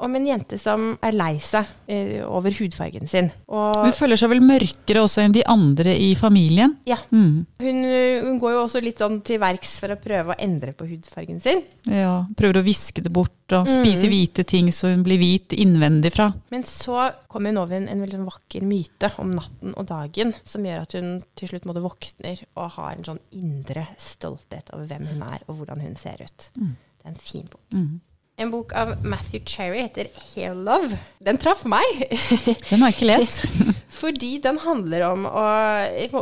om 0.00 0.16
en 0.16 0.26
jente 0.26 0.58
som 0.60 0.94
er 1.04 1.16
lei 1.16 1.34
seg 1.42 1.68
eh, 1.90 2.20
over 2.26 2.54
hudfargen 2.56 3.08
sin. 3.10 3.30
Og 3.50 3.84
Hun 3.86 3.96
føler 3.96 4.20
seg 4.20 4.32
vel 4.32 4.42
mørkere 4.44 5.04
også 5.04 5.24
enn 5.24 5.34
de 5.36 5.44
andre 5.50 5.94
i 5.98 6.12
familien. 6.18 6.76
ja. 6.88 6.98
Hun, 7.10 7.44
hun 7.60 8.38
går 8.40 8.54
jo 8.54 8.62
også 8.62 8.80
litt 8.84 9.00
sånn 9.02 9.20
til 9.26 9.40
verks 9.42 9.78
for 9.82 9.92
å 9.92 9.98
prøve 10.00 10.34
å 10.34 10.38
endre 10.40 10.72
på 10.76 10.86
hudfargen 10.88 11.40
sin. 11.42 11.62
Ja, 11.90 12.24
prøver 12.36 12.60
å 12.60 12.66
viske 12.66 13.02
det 13.04 13.12
bort 13.12 13.54
og 13.56 13.66
spise 13.68 14.06
hvite 14.10 14.44
ting 14.46 14.68
så 14.74 14.92
hun 14.92 15.02
blir 15.06 15.18
hvit 15.18 15.54
innvendig 15.58 16.12
fra. 16.14 16.28
Men 16.54 16.62
så 16.68 17.08
kommer 17.30 17.50
hun 17.50 17.62
over 17.64 17.80
en, 17.80 17.88
en 17.90 18.04
veldig 18.04 18.20
vakker 18.28 18.66
myte 18.66 19.10
om 19.22 19.32
natten 19.34 19.74
og 19.74 19.88
dagen, 19.90 20.34
som 20.46 20.66
gjør 20.66 20.84
at 20.86 20.94
hun 20.98 21.10
til 21.38 21.50
slutt 21.50 21.66
måtte 21.68 21.82
våkner 21.84 22.44
og 22.54 22.70
har 22.76 22.94
en 22.94 23.08
sånn 23.10 23.24
indre 23.36 23.88
stolthet 23.98 24.70
over 24.76 24.86
hvem 24.90 25.08
hun 25.10 25.26
er 25.26 25.42
og 25.48 25.58
hvordan 25.58 25.82
hun 25.82 25.98
ser 25.98 26.22
ut. 26.22 26.50
Det 26.54 27.08
er 27.08 27.14
en 27.14 27.20
fin 27.20 27.48
bok. 27.50 27.64
En 28.40 28.48
bok 28.50 28.72
av 28.72 28.94
Matthew 29.04 29.42
Cherry 29.44 29.82
heter 29.82 30.06
Hair 30.32 30.54
Love. 30.56 30.96
Den 31.20 31.36
traff 31.38 31.66
meg. 31.68 31.84
Den 32.70 32.80
har 32.80 32.88
jeg 32.88 32.96
ikke 32.96 33.08
lest. 33.10 33.42
Fordi 34.00 34.38
den 34.40 34.56
handler 34.62 35.02
om 35.10 35.26
å 35.28 35.42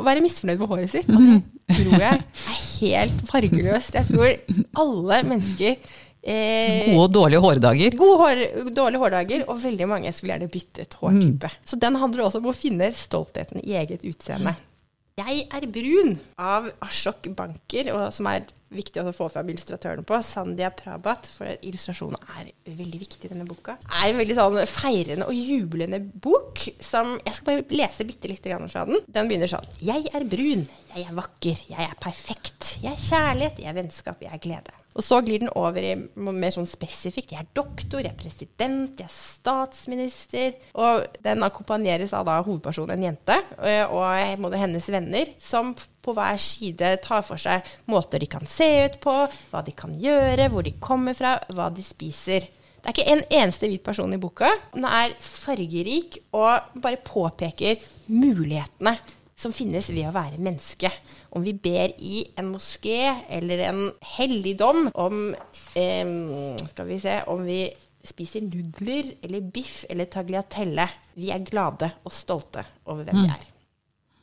være 0.02 0.22
misfornøyd 0.24 0.58
med 0.58 0.70
håret 0.72 0.90
sitt. 0.90 1.06
Og 1.14 1.22
det 1.22 1.36
tror 1.78 1.94
jeg 1.94 2.18
er 2.18 2.58
helt 2.80 3.22
fargeløst. 3.28 3.94
Jeg 4.00 4.08
tror 4.08 4.58
alle 4.82 5.20
mennesker 5.28 5.76
eh, 5.76 6.88
Gode 6.88 7.04
og 7.04 7.14
dårlige 7.14 7.42
hårdager. 7.44 7.98
Gode 8.00 8.16
hår, 8.24 8.42
dårlige 8.74 9.02
hårdager, 9.04 9.44
og 9.46 9.62
veldig 9.62 9.88
mange 9.92 10.10
skulle 10.16 10.34
gjerne 10.34 10.50
byttet 10.50 10.98
hårtype. 10.98 11.52
Så 11.62 11.78
den 11.78 12.00
handler 12.02 12.26
også 12.26 12.42
om 12.42 12.50
å 12.50 12.56
finne 12.56 12.90
stoltheten 12.98 13.62
i 13.62 13.78
eget 13.78 14.02
utseende. 14.08 14.56
Jeg 15.18 15.48
er 15.50 15.64
brun 15.74 16.12
av 16.38 16.68
Ashok 16.84 17.26
Banker, 17.34 17.88
og 17.90 18.12
som 18.14 18.28
er 18.30 18.44
viktig 18.70 19.02
å 19.02 19.14
få 19.16 19.26
fram 19.32 19.48
illustratørene 19.50 20.04
på. 20.06 20.18
Sandhya 20.22 20.68
Prabhat, 20.76 21.26
for 21.34 21.50
illustrasjonen 21.64 22.20
er 22.36 22.52
veldig 22.68 23.00
viktig 23.00 23.26
i 23.26 23.32
denne 23.32 23.46
boka. 23.48 23.78
er 23.88 24.12
en 24.12 24.20
veldig 24.20 24.36
sånn 24.38 24.58
feirende 24.70 25.26
og 25.26 25.34
jublende 25.34 25.98
bok 25.98 26.68
som 26.84 27.16
Jeg 27.24 27.34
skal 27.34 27.48
bare 27.48 27.80
lese 27.80 28.06
bitte 28.06 28.30
grann 28.44 28.70
fra 28.70 28.84
den. 28.86 29.00
Den 29.08 29.30
begynner 29.30 29.50
sånn. 29.50 29.66
Jeg 29.82 30.06
er 30.14 30.28
brun. 30.28 30.68
Jeg 30.94 31.08
er 31.08 31.16
vakker. 31.16 31.64
Jeg 31.66 31.88
er 31.88 31.96
perfekt. 32.00 32.76
Jeg 32.84 32.94
er 32.94 33.02
kjærlighet. 33.08 33.58
Jeg 33.64 33.72
er 33.72 33.80
vennskap. 33.80 34.22
Jeg 34.22 34.38
er 34.38 34.44
glede. 34.44 34.76
Og 34.98 35.04
så 35.06 35.20
glir 35.22 35.38
den 35.44 35.52
over 35.54 35.78
i 35.78 35.92
mer 35.94 36.50
sånn 36.50 36.66
spesifikt. 36.66 37.30
Jeg 37.30 37.44
er 37.44 37.50
doktor, 37.54 38.02
jeg 38.02 38.10
er 38.10 38.18
president, 38.18 38.98
jeg 38.98 39.06
er 39.06 39.14
statsminister. 39.14 40.56
Og 40.74 41.04
den 41.22 41.46
akkompagneres 41.46 42.10
av 42.18 42.26
da 42.26 42.40
hovedpersonen, 42.42 42.96
en 42.96 43.06
jente, 43.06 43.36
og 43.94 44.42
både 44.42 44.58
hennes 44.58 44.88
venner, 44.90 45.30
som 45.38 45.70
på 46.02 46.14
hver 46.16 46.40
side 46.42 46.96
tar 47.04 47.22
for 47.22 47.38
seg 47.38 47.66
måter 47.86 48.18
de 48.18 48.26
kan 48.32 48.46
se 48.48 48.66
ut 48.88 48.96
på, 49.04 49.14
hva 49.52 49.62
de 49.62 49.74
kan 49.78 49.94
gjøre, 50.02 50.48
hvor 50.50 50.66
de 50.66 50.74
kommer 50.82 51.14
fra, 51.14 51.36
hva 51.54 51.68
de 51.70 51.84
spiser. 51.86 52.48
Det 52.78 52.90
er 52.90 52.94
ikke 52.94 53.12
en 53.12 53.24
eneste 53.42 53.68
hvit 53.70 53.82
person 53.84 54.12
i 54.14 54.18
boka. 54.22 54.50
Den 54.72 54.86
er 54.88 55.14
fargerik 55.22 56.18
og 56.34 56.74
bare 56.82 56.98
påpeker 57.04 57.78
mulighetene 58.10 58.96
som 59.38 59.54
finnes 59.54 59.90
ved 59.92 60.08
å 60.08 60.14
være 60.14 60.40
menneske. 60.42 60.90
Om 61.30 61.44
vi 61.46 61.54
ber 61.54 61.94
i 62.02 62.24
en 62.40 62.50
moské 62.50 63.00
eller 63.30 63.62
en 63.68 63.82
helligdom, 64.16 64.88
om 64.98 65.28
eh, 65.78 66.16
Skal 66.72 66.88
vi 66.88 66.98
se 67.02 67.20
Om 67.30 67.44
vi 67.46 67.60
spiser 68.08 68.44
nudler 68.46 69.12
eller 69.22 69.44
biff 69.54 69.84
eller 69.90 70.08
tagliatelle. 70.10 70.88
Vi 71.18 71.30
er 71.34 71.44
glade 71.46 71.90
og 72.04 72.14
stolte 72.14 72.64
over 72.86 73.04
hvem 73.04 73.24
vi 73.24 73.30
er. 73.34 73.46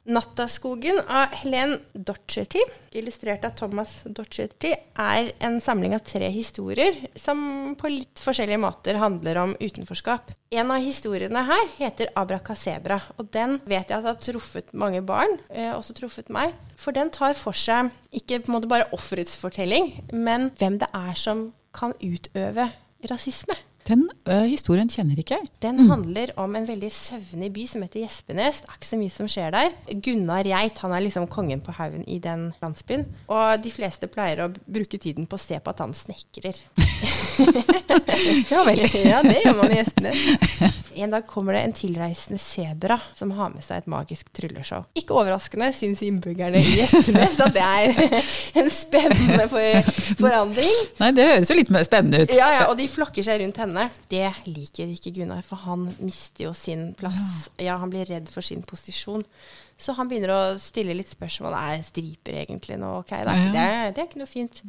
'Nattaskogen' 0.06 1.00
av 1.10 1.34
Helen 1.34 1.80
Docherty, 1.94 2.62
illustrert 2.92 3.46
av 3.46 3.56
Thomas 3.58 4.04
Docherty, 4.06 4.76
er 5.02 5.32
en 5.42 5.58
samling 5.62 5.96
av 5.98 6.04
tre 6.06 6.30
historier 6.30 7.00
som 7.18 7.74
på 7.80 7.90
litt 7.90 8.22
forskjellige 8.22 8.62
måter 8.62 9.00
handler 9.02 9.40
om 9.42 9.56
utenforskap. 9.58 10.30
En 10.54 10.70
av 10.72 10.86
historiene 10.86 11.42
her 11.50 11.66
heter 11.80 12.14
'Abrakasebra', 12.14 13.02
og 13.18 13.32
den 13.34 13.60
vet 13.66 13.90
jeg 13.90 13.98
at 13.98 14.06
har 14.06 14.22
truffet 14.22 14.74
mange 14.74 15.02
barn, 15.02 15.40
eh, 15.50 15.74
også 15.74 15.98
truffet 15.98 16.30
meg. 16.30 16.54
For 16.78 16.92
den 16.92 17.10
tar 17.10 17.34
for 17.34 17.52
seg 17.52 17.90
ikke 18.14 18.44
på 18.46 18.52
en 18.52 18.62
måte 18.62 18.70
bare 18.70 18.90
offerets 18.94 19.36
fortelling, 19.36 20.06
men 20.14 20.52
hvem 20.52 20.78
det 20.78 20.90
er 20.94 21.14
som 21.16 21.54
kan 21.74 21.94
utøve 22.00 22.72
rasisme. 23.10 23.56
Den 23.86 24.08
ø, 24.26 24.40
historien 24.50 24.90
kjenner 24.90 25.20
ikke 25.22 25.38
jeg. 25.38 25.50
Den 25.62 25.84
handler 25.92 26.32
om 26.42 26.56
en 26.58 26.66
veldig 26.66 26.90
søvnig 26.90 27.52
by 27.54 27.66
som 27.70 27.84
heter 27.86 28.02
Gjespenes. 28.02 28.64
Det 28.64 28.72
er 28.72 28.80
ikke 28.80 28.90
så 28.90 28.98
mye 28.98 29.14
som 29.14 29.30
skjer 29.30 29.54
der. 29.54 29.76
Gunnar 30.08 30.50
Geit 30.50 30.82
han 30.82 30.96
er 30.98 31.06
liksom 31.06 31.28
kongen 31.30 31.62
på 31.62 31.76
haugen 31.78 32.02
i 32.10 32.18
den 32.24 32.48
landsbyen. 32.64 33.06
Og 33.30 33.62
de 33.62 33.74
fleste 33.74 34.10
pleier 34.10 34.42
å 34.48 34.50
bruke 34.50 34.98
tiden 35.02 35.30
på 35.30 35.38
å 35.38 35.44
se 35.44 35.60
på 35.62 35.76
at 35.76 35.86
han 35.86 35.94
snekrer. 35.94 36.64
Ja 38.52 38.64
vel. 38.66 38.80
ja, 39.12 39.22
det 39.26 39.42
gjør 39.44 39.58
man 39.60 39.74
i 39.74 39.80
Espenes. 39.82 40.26
En 40.96 41.12
dag 41.12 41.26
kommer 41.28 41.52
det 41.52 41.62
en 41.66 41.74
tilreisende 41.76 42.38
sebra 42.40 42.96
som 43.20 43.34
har 43.36 43.50
med 43.52 43.66
seg 43.66 43.82
et 43.82 43.88
magisk 43.92 44.30
trylleshow. 44.38 44.86
Ikke 44.96 45.18
overraskende 45.18 45.68
syns 45.76 46.00
innbyggerne 46.08 46.62
i 46.64 46.78
Espenes 46.86 47.42
at 47.44 47.52
det 47.52 47.66
er 47.66 48.22
en 48.62 48.70
spennende 48.72 49.50
for 49.52 49.92
forandring. 50.22 50.72
Nei, 51.02 51.12
det 51.18 51.28
høres 51.28 51.52
jo 51.52 51.60
litt 51.60 51.74
mer 51.76 51.84
spennende 51.84 52.24
ut. 52.24 52.32
Ja, 52.32 52.48
ja, 52.62 52.64
og 52.70 52.80
de 52.80 52.88
flokker 52.88 53.28
seg 53.28 53.44
rundt 53.44 53.60
henne. 53.60 53.90
Det 54.08 54.24
liker 54.48 54.96
ikke 54.96 55.12
Gunnar, 55.20 55.44
for 55.44 55.66
han 55.68 55.90
mister 56.00 56.48
jo 56.48 56.56
sin 56.56 56.94
plass. 56.96 57.52
Ja, 57.60 57.76
han 57.84 57.92
blir 57.92 58.08
redd 58.08 58.32
for 58.32 58.46
sin 58.48 58.64
posisjon. 58.64 59.28
Så 59.76 60.00
han 60.00 60.08
begynner 60.08 60.32
å 60.32 60.42
stille 60.64 60.96
litt 60.96 61.12
spørsmål. 61.12 61.60
Er 61.60 61.84
striper 61.84 62.40
egentlig 62.46 62.80
noe 62.80 63.02
ok? 63.04 63.12
Det 63.12 63.20
er, 63.20 63.36
ikke, 63.36 63.56
det, 63.58 63.66
er, 63.68 63.92
det 63.92 64.06
er 64.06 64.14
ikke 64.14 64.24
noe 64.24 64.32
fint. 64.32 64.64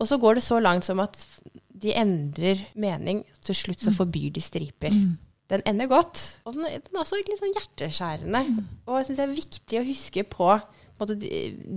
Og 0.00 0.08
så 0.08 0.16
går 0.16 0.40
det 0.40 0.48
så 0.48 0.56
langt 0.64 0.88
som 0.88 1.04
at 1.04 1.20
de 1.82 1.94
endrer 1.96 2.64
mening. 2.78 3.24
Til 3.44 3.56
slutt 3.56 3.82
så 3.82 3.92
forbyr 3.94 4.30
de 4.34 4.42
striper. 4.44 4.94
Den 5.50 5.64
ender 5.66 5.88
godt. 5.90 6.22
Og 6.46 6.54
den, 6.54 6.68
den 6.70 6.94
er 6.94 7.02
også 7.02 7.18
litt 7.18 7.40
sånn 7.40 7.56
hjerteskjærende. 7.56 8.42
Og 8.86 9.00
jeg 9.00 9.08
syns 9.08 9.18
det 9.18 9.24
er 9.24 9.32
viktig 9.34 9.80
å 9.80 9.86
huske 9.88 10.26
på 10.30 10.50
de, 11.08 11.30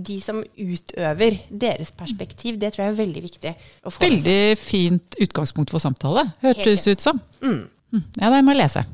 de 0.04 0.18
som 0.20 0.42
utøver, 0.44 1.38
deres 1.48 1.92
perspektiv. 1.96 2.58
Det 2.60 2.74
tror 2.74 2.84
jeg 2.84 2.92
er 2.92 2.98
veldig 3.00 3.22
viktig. 3.24 3.54
Veldig 4.00 4.40
fint 4.60 5.16
utgangspunkt 5.24 5.72
for 5.72 5.82
samtale, 5.82 6.26
hørtes 6.44 6.86
ut 6.90 7.02
som. 7.02 7.22
Mm. 7.42 7.64
Ja, 8.20 8.30
det 8.30 8.44
må 8.44 8.54
jeg 8.54 8.64
lese. 8.64 8.84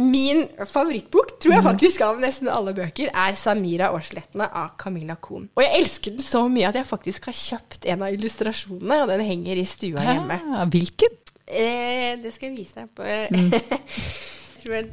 Min 0.00 0.44
favorittbok, 0.66 1.36
tror 1.42 1.56
jeg 1.56 1.64
faktisk 1.66 2.04
av 2.06 2.20
nesten 2.22 2.50
alle 2.52 2.74
bøker, 2.76 3.10
er 3.10 3.36
'Samira 3.38 3.90
Årslettene' 3.94 4.48
av 4.50 4.76
Camilla 4.80 5.16
Kohn. 5.20 5.48
Og 5.54 5.62
jeg 5.62 5.72
elsker 5.80 6.16
den 6.16 6.24
så 6.24 6.46
mye 6.48 6.68
at 6.68 6.78
jeg 6.80 6.86
faktisk 6.86 7.28
har 7.30 7.36
kjøpt 7.38 7.86
en 7.86 8.02
av 8.02 8.14
illustrasjonene, 8.14 9.02
og 9.02 9.08
den 9.08 9.20
henger 9.20 9.60
i 9.60 9.64
stua 9.68 10.04
hjemme. 10.04 10.40
Ja, 10.40 10.64
hvilken? 10.64 11.20
Eh, 11.46 12.16
det 12.22 12.32
skal 12.32 12.50
jeg 12.50 12.56
vise 12.56 12.80
deg 12.80 12.88
på 12.96 13.04
Jeg 13.04 13.28
tror 14.64 14.80
jeg 14.80 14.88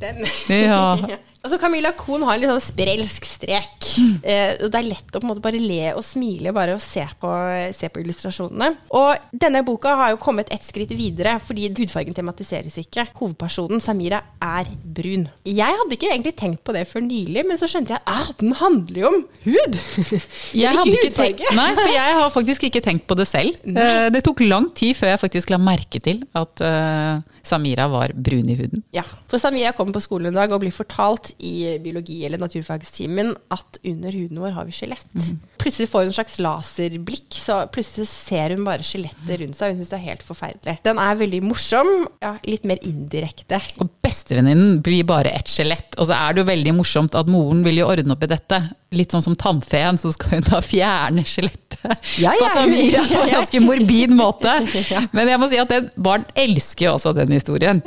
den. 0.00 0.22
Ja. 0.50 0.96
altså 1.44 1.58
Camilla 1.60 1.92
Kohn 1.96 2.24
har 2.26 2.36
en 2.36 2.42
litt 2.42 2.50
sånn 2.50 2.62
sprelsk 2.64 3.26
strek. 3.28 3.86
Eh, 4.24 4.54
og 4.64 4.70
det 4.72 4.78
er 4.80 4.86
lett 4.88 5.12
å 5.14 5.20
på 5.20 5.24
en 5.26 5.30
måte 5.30 5.42
bare 5.44 5.60
le 5.60 5.92
og 5.92 6.02
smile 6.04 6.52
bare 6.56 6.74
å 6.76 6.80
se 6.82 7.04
på, 7.20 7.30
se 7.76 7.90
på 7.92 8.00
illustrasjonene. 8.02 8.70
Og 8.96 9.28
denne 9.36 9.62
boka 9.66 9.92
har 10.00 10.14
jo 10.14 10.20
kommet 10.22 10.50
et 10.54 10.64
skritt 10.66 10.92
videre, 10.96 11.36
fordi 11.44 11.68
hudfargen 11.76 12.16
tematiseres 12.16 12.78
ikke. 12.82 13.06
Hovedpersonen, 13.20 13.82
Samira, 13.84 14.22
er 14.42 14.72
brun. 14.96 15.28
Jeg 15.46 15.78
hadde 15.82 15.96
ikke 15.98 16.10
egentlig 16.12 16.34
tenkt 16.40 16.64
på 16.66 16.74
det 16.76 16.86
før 16.90 17.04
nylig, 17.06 17.44
men 17.48 17.60
så 17.60 17.68
skjønte 17.70 17.94
jeg 17.94 18.02
at 18.02 18.10
ah, 18.16 18.32
den 18.40 18.56
handler 18.58 19.02
jo 19.04 19.12
om 19.12 19.22
hud. 19.46 19.80
Jeg 20.56 20.72
hadde 20.72 20.96
ikke 20.96 21.12
tenkt, 21.14 21.42
nei, 21.56 21.68
for 21.76 21.92
jeg 21.92 22.14
har 22.16 22.30
faktisk 22.38 22.64
ikke 22.68 22.80
tenkt 22.84 23.04
på 23.08 23.16
det 23.18 23.26
selv. 23.28 23.60
Eh, 23.68 24.08
Det 24.12 24.22
tok 24.24 24.40
lang 24.46 24.70
tid 24.76 24.96
før 24.98 25.12
jeg 25.12 25.20
faktisk 25.20 25.52
la 25.52 25.58
merke 25.60 26.00
til 26.02 26.22
at 26.36 26.62
eh, 26.64 27.35
Samira 27.46 27.86
var 27.92 28.12
brun 28.14 28.48
i 28.50 28.56
huden. 28.58 28.82
Ja, 28.96 29.04
for 29.30 29.38
Samira 29.42 29.72
kommer 29.76 29.94
på 29.96 30.02
skolen 30.04 30.32
en 30.32 30.40
dag 30.40 30.52
og 30.54 30.60
blir 30.64 30.74
fortalt 30.74 31.32
i 31.38 31.76
biologi- 31.84 32.24
eller 32.26 32.42
naturfagstimen 32.42 33.34
at 33.54 33.78
under 33.86 34.10
huden 34.18 34.40
vår 34.42 34.56
har 34.58 34.66
vi 34.68 34.74
skjelett. 34.74 35.06
Plutselig 35.66 35.88
får 35.90 36.04
hun 36.04 36.10
en 36.12 36.14
slags 36.14 36.36
laserblikk, 36.38 37.24
så 37.34 37.54
plutselig 37.74 38.06
ser 38.06 38.52
hun 38.54 38.62
bare 38.62 38.84
skjelettet 38.86 39.40
rundt 39.40 39.56
seg. 39.58 39.72
Hun 39.72 39.80
syns 39.80 39.88
det 39.90 39.96
er 39.96 40.04
helt 40.12 40.20
forferdelig. 40.22 40.74
Den 40.86 41.00
er 41.02 41.16
veldig 41.18 41.40
morsom, 41.42 41.88
ja, 42.22 42.36
litt 42.46 42.66
mer 42.70 42.78
indirekte. 42.86 43.58
Og 43.82 43.88
bestevenninnen 44.06 44.76
blir 44.86 45.02
bare 45.08 45.32
et 45.34 45.50
skjelett. 45.50 45.96
Og 45.98 46.06
så 46.06 46.14
er 46.14 46.36
det 46.36 46.44
jo 46.44 46.46
veldig 46.52 46.74
morsomt 46.76 47.16
at 47.18 47.26
moren 47.26 47.64
vil 47.66 47.80
jo 47.80 47.88
ordne 47.90 48.14
opp 48.14 48.22
i 48.22 48.28
dette. 48.30 48.60
Litt 48.94 49.10
sånn 49.10 49.24
som 49.24 49.34
tannfeen, 49.34 49.98
så 49.98 50.12
skal 50.14 50.36
hun 50.36 50.46
da 50.46 50.60
fjerne 50.62 51.24
skjelettet 51.26 51.82
Ja, 52.22 52.30
ja, 52.38 52.50
på 52.54 52.62
ja, 52.94 53.02
på 53.10 53.24
en 53.24 53.32
ganske 53.32 53.62
morbid 53.64 54.14
måte. 54.14 54.52
Men 55.16 55.32
jeg 55.32 55.40
må 55.42 55.48
si 55.50 55.58
at 55.58 55.72
den, 55.72 55.88
barn 55.98 56.28
elsker 56.38 56.92
også 56.92 57.10
den 57.18 57.34
historien. 57.34 57.82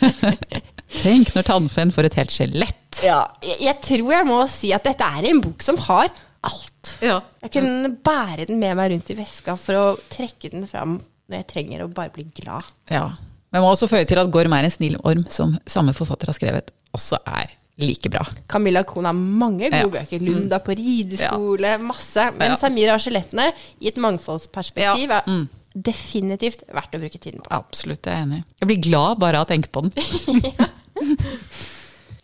Tenk 1.02 1.34
når 1.36 1.50
tannfeen 1.50 1.92
får 1.92 2.08
et 2.08 2.16
helt 2.22 2.32
skjelett. 2.32 3.02
Ja, 3.04 3.26
jeg, 3.44 3.60
jeg 3.66 3.76
tror 3.84 4.16
jeg 4.16 4.28
må 4.30 4.40
si 4.48 4.72
at 4.72 4.88
dette 4.88 5.04
er 5.20 5.28
en 5.34 5.44
bok 5.44 5.60
som 5.68 5.76
har 5.84 6.08
alt. 6.48 6.77
Ja. 7.04 7.20
Jeg 7.42 7.52
kunne 7.52 7.90
bære 8.04 8.46
den 8.48 8.58
med 8.60 8.76
meg 8.76 8.90
rundt 8.92 9.10
i 9.10 9.14
veska 9.18 9.56
for 9.60 9.74
å 9.74 9.86
trekke 10.12 10.50
den 10.50 10.66
fram 10.70 10.98
når 11.28 11.42
jeg 11.42 11.46
trenger 11.52 11.84
å 11.84 11.88
bare 11.92 12.10
bli 12.14 12.24
glad. 12.34 12.64
Ja. 12.90 13.08
Men 13.50 13.60
jeg 13.60 13.64
må 13.64 13.70
også 13.74 13.88
føye 13.88 14.06
til 14.08 14.18
at 14.20 14.30
Gorm 14.32 14.52
er 14.52 14.64
en 14.64 14.70
snill 14.70 14.96
orm, 15.04 15.22
som 15.28 15.58
samme 15.68 15.92
forfatter 15.96 16.26
har 16.28 16.36
skrevet, 16.36 16.70
også 16.96 17.16
er 17.26 17.50
like 17.78 18.10
bra. 18.10 18.24
Camilla 18.50 18.82
Kohn 18.84 19.04
har 19.06 19.14
mange 19.14 19.68
gode 19.70 19.76
Ja. 19.78 19.86
Mm. 19.86 19.92
bøker. 19.92 20.20
Lunda 20.24 20.58
på 20.58 20.74
rideskole, 20.76 21.78
masse. 21.80 22.24
Men 22.36 22.50
Ja. 22.50 22.56
Samira 22.56 22.94
og 22.94 23.00
skjelettene, 23.00 23.52
i 23.80 23.86
et 23.88 23.96
mangfoldsperspektiv, 23.96 25.08
Ja. 25.08 25.18
er 25.20 25.30
Mm. 25.30 25.48
definitivt 25.80 26.64
verdt 26.74 26.92
å 26.94 26.98
bruke 27.00 27.18
tiden 27.20 27.40
på. 27.40 27.50
Absolutt, 27.50 28.02
jeg 28.02 28.14
er 28.14 28.24
enig. 28.26 28.44
Jeg 28.60 28.68
blir 28.68 28.82
glad 28.90 29.18
bare 29.18 29.36
av 29.38 29.46
å 29.46 29.48
tenke 29.48 29.68
på 29.70 29.82
den. 29.82 29.92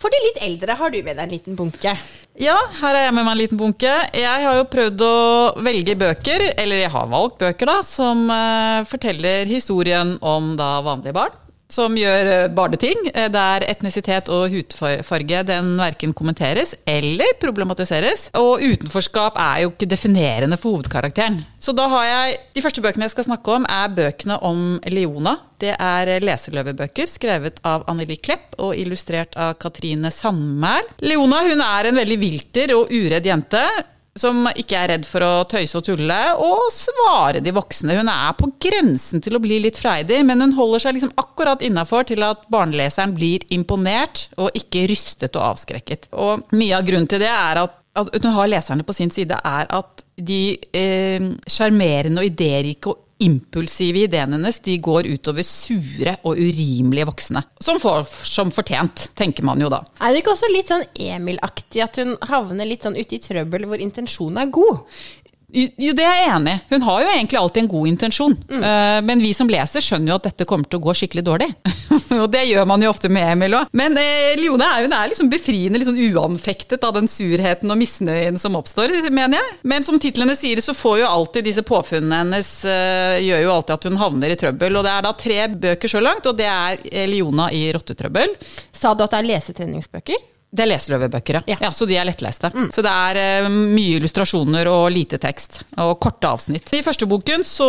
For 0.01 0.11
de 0.13 0.19
litt 0.27 0.43
eldre 0.45 0.75
har 0.77 0.91
du 0.93 0.99
med 1.03 1.17
deg 1.17 1.23
en 1.25 1.31
liten 1.33 1.57
bunke. 1.57 1.95
Ja, 2.35 2.57
her 2.81 2.97
er 2.99 3.05
jeg 3.05 3.15
med 3.15 3.23
meg 3.29 3.37
en 3.37 3.39
liten 3.39 3.59
bunke. 3.61 3.91
Jeg 4.11 4.43
har 4.43 4.57
jo 4.59 4.65
prøvd 4.67 5.03
å 5.07 5.19
velge 5.63 5.95
bøker, 5.95 6.43
eller 6.59 6.81
jeg 6.83 6.91
har 6.91 7.13
valgt 7.13 7.39
bøker, 7.45 7.71
da, 7.71 7.77
som 7.87 8.25
eh, 8.27 8.81
forteller 8.91 9.47
historien 9.47 10.17
om 10.19 10.57
da 10.59 10.81
vanlige 10.83 11.15
barn. 11.15 11.37
Som 11.73 11.97
gjør 11.97 12.29
eh, 12.29 12.49
barneting, 12.53 13.07
eh, 13.15 13.31
der 13.33 13.65
etnisitet 13.67 14.29
og 14.33 14.53
hudfarge 14.53 15.41
den 15.49 15.73
verken 15.81 16.13
kommenteres 16.17 16.75
eller 16.87 17.33
problematiseres. 17.41 18.29
Og 18.37 18.63
utenforskap 18.63 19.39
er 19.41 19.63
jo 19.65 19.73
ikke 19.73 19.89
definerende 19.89 20.59
for 20.61 20.77
hovedkarakteren. 20.77 21.41
Så 21.59 21.73
da 21.77 21.89
har 21.89 22.05
jeg 22.11 22.41
De 22.55 22.63
første 22.63 22.83
bøkene 22.85 23.09
jeg 23.09 23.15
skal 23.15 23.27
snakke 23.27 23.51
om, 23.57 23.65
er 23.67 23.91
bøkene 23.91 24.37
om 24.47 24.61
Leona. 24.93 25.39
Det 25.59 25.73
er 25.75 26.21
leseløvebøker 26.23 27.09
skrevet 27.11 27.59
av 27.67 27.87
Anneli 27.91 28.19
Klepp 28.23 28.55
og 28.63 28.77
illustrert 28.79 29.35
av 29.41 29.57
Katrine 29.59 30.13
Sandmæl. 30.15 30.87
Leona 31.03 31.43
hun 31.49 31.65
er 31.65 31.89
en 31.91 31.99
veldig 31.99 32.21
vilter 32.21 32.77
og 32.77 32.93
uredd 32.95 33.27
jente. 33.27 33.65
Som 34.19 34.47
ikke 34.55 34.79
er 34.79 34.93
redd 34.93 35.07
for 35.11 35.27
å 35.27 35.33
tøyse 35.51 35.75
og 35.81 35.87
tulle 35.89 36.19
og 36.39 36.69
svare 36.71 37.41
de 37.43 37.55
voksne. 37.55 37.97
Hun 37.99 38.11
er 38.13 38.37
på 38.39 38.53
grensen 38.63 39.23
til 39.25 39.35
å 39.35 39.43
bli 39.43 39.59
litt 39.65 39.81
freidig, 39.81 40.21
men 40.27 40.45
hun 40.45 40.55
holder 40.55 40.85
seg 40.85 40.95
liksom 40.99 41.17
akkurat 41.19 41.65
innafor 41.67 42.07
til 42.07 42.23
at 42.27 42.45
barneleseren 42.53 43.17
blir 43.17 43.43
imponert 43.55 44.29
og 44.39 44.55
ikke 44.55 44.87
rystet 44.91 45.35
og 45.35 45.55
avskrekket. 45.55 46.13
Og 46.15 46.47
mye 46.55 46.79
av 46.79 46.87
grunnen 46.87 47.11
til 47.11 47.25
det 47.25 47.33
er 47.33 47.65
at 47.65 47.81
at 47.95 48.25
hun 48.25 48.35
har 48.35 48.49
leserne 48.51 48.83
på 48.83 48.95
sin 48.95 49.11
side, 49.15 49.37
er 49.39 49.69
at 49.71 50.03
de 50.19 50.57
eh, 50.75 51.23
og 51.23 52.25
idérike 52.27 52.91
og 52.91 53.14
impulsive 53.23 54.05
ideene 54.09 54.39
hennes 54.39 54.59
de 54.65 54.77
går 54.83 55.07
utover 55.15 55.47
sure 55.47 56.17
og 56.23 56.39
urimelige 56.39 57.09
voksne. 57.09 57.45
Som, 57.63 57.79
for, 57.83 58.07
som 58.27 58.51
fortjent, 58.55 59.09
tenker 59.19 59.47
man 59.47 59.63
jo 59.63 59.71
da. 59.73 59.83
Er 60.03 60.15
det 60.15 60.25
ikke 60.25 60.35
også 60.35 60.51
litt 60.53 60.73
sånn 60.73 60.87
Emil-aktig 60.95 61.85
at 61.85 62.01
hun 62.03 62.17
havner 62.31 62.69
litt 62.69 62.87
sånn 62.87 62.99
ute 62.99 63.19
i 63.19 63.23
trøbbel 63.23 63.69
hvor 63.71 63.83
intensjonen 63.83 64.43
er 64.43 64.53
god? 64.55 64.83
Jo, 65.55 65.93
det 65.95 66.05
er 66.05 66.19
jeg 66.19 66.33
enig 66.35 66.57
i. 66.57 66.63
Hun 66.75 66.87
har 66.89 67.05
jo 67.05 67.13
egentlig 67.15 67.41
alltid 67.41 67.63
en 67.63 67.73
god 67.75 67.91
intensjon. 67.93 68.37
Mm. 68.55 68.65
men 69.07 69.23
vi 69.23 69.31
som 69.37 69.49
leser 69.51 69.83
skjønner 69.83 70.13
jo 70.13 70.17
at 70.19 70.27
dette 70.27 70.47
kommer 70.49 70.69
til 70.69 70.81
å 70.81 70.85
gå 70.85 70.95
skikkelig 70.99 71.25
dårlig. 71.27 71.49
og 72.23 72.27
det 72.33 72.45
gjør 72.49 72.67
man 72.69 72.83
jo 72.83 72.91
ofte 72.91 73.11
med 73.13 73.27
Emil 73.35 73.57
òg. 73.59 73.71
Men 73.77 73.97
eh, 74.01 74.35
Leone 74.41 74.67
er 74.67 74.83
jo 74.83 74.89
hun 74.89 74.97
er 74.97 75.11
liksom 75.11 75.31
befriende 75.33 75.83
sånn 75.85 76.01
uanfektet 76.11 76.85
av 76.87 76.97
den 76.97 77.09
surheten 77.11 77.73
og 77.73 77.81
misnøyen 77.81 78.39
som 78.41 78.59
oppstår, 78.59 78.95
mener 79.11 79.41
jeg. 79.41 79.57
Men 79.75 79.87
som 79.87 80.01
titlene 80.03 80.37
sier, 80.39 80.61
så 80.65 80.77
får 80.77 81.01
jo 81.03 81.11
alltid 81.11 81.49
disse 81.49 81.65
påfunnene 81.67 82.23
hennes 82.25 82.51
eh, 82.69 83.23
gjør 83.25 83.47
jo 83.47 83.55
alltid 83.57 83.77
at 83.77 83.89
hun 83.89 84.01
havner 84.03 84.35
i 84.35 84.39
trøbbel. 84.41 84.79
Og 84.79 84.87
det 84.87 84.95
er 84.95 85.07
da 85.07 85.15
tre 85.19 85.41
bøker 85.67 85.95
så 85.97 86.03
langt, 86.05 86.29
og 86.31 86.39
det 86.39 86.51
er 86.51 86.85
eh, 86.91 87.09
Leona 87.11 87.51
i 87.55 87.67
rottetrøbbel. 87.75 88.37
Sa 88.75 88.95
du 88.95 89.05
at 89.07 89.15
det 89.15 89.23
er 89.23 89.31
lesetreningsbøker? 89.35 90.31
Det 90.55 90.63
er 90.63 90.69
leseløvebøker, 90.71 91.41
ja. 91.51 91.57
Ja. 91.65 91.71
Så 91.75 91.87
de 91.91 91.97
er 91.99 92.07
lettleste. 92.07 92.53
Så 92.71 92.83
det 92.87 92.91
er 92.95 93.19
eh, 93.19 93.49
mye 93.51 93.97
illustrasjoner 93.99 94.69
og 94.71 94.85
lite 94.95 95.19
tekst. 95.19 95.65
Og 95.83 95.97
korte 96.03 96.31
avsnitt. 96.31 96.71
I 96.79 96.83
første 96.87 97.09
boken 97.11 97.43
så 97.47 97.67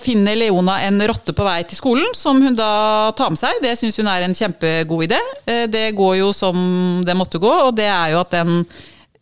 finner 0.00 0.38
Leona 0.40 0.78
en 0.86 1.02
rotte 1.10 1.34
på 1.36 1.44
vei 1.44 1.58
til 1.68 1.76
skolen, 1.76 2.14
som 2.16 2.40
hun 2.40 2.56
da 2.56 3.12
tar 3.18 3.34
med 3.34 3.42
seg. 3.42 3.60
Det 3.64 3.74
syns 3.76 4.00
hun 4.00 4.08
er 4.08 4.24
en 4.24 4.36
kjempegod 4.38 5.04
idé. 5.10 5.20
Eh, 5.44 5.66
Det 5.68 5.90
går 5.98 6.16
jo 6.22 6.32
som 6.32 7.02
det 7.04 7.16
måtte 7.18 7.40
gå, 7.42 7.50
og 7.68 7.74
det 7.76 7.90
er 7.92 8.14
jo 8.14 8.22
at 8.24 8.32
den 8.38 8.64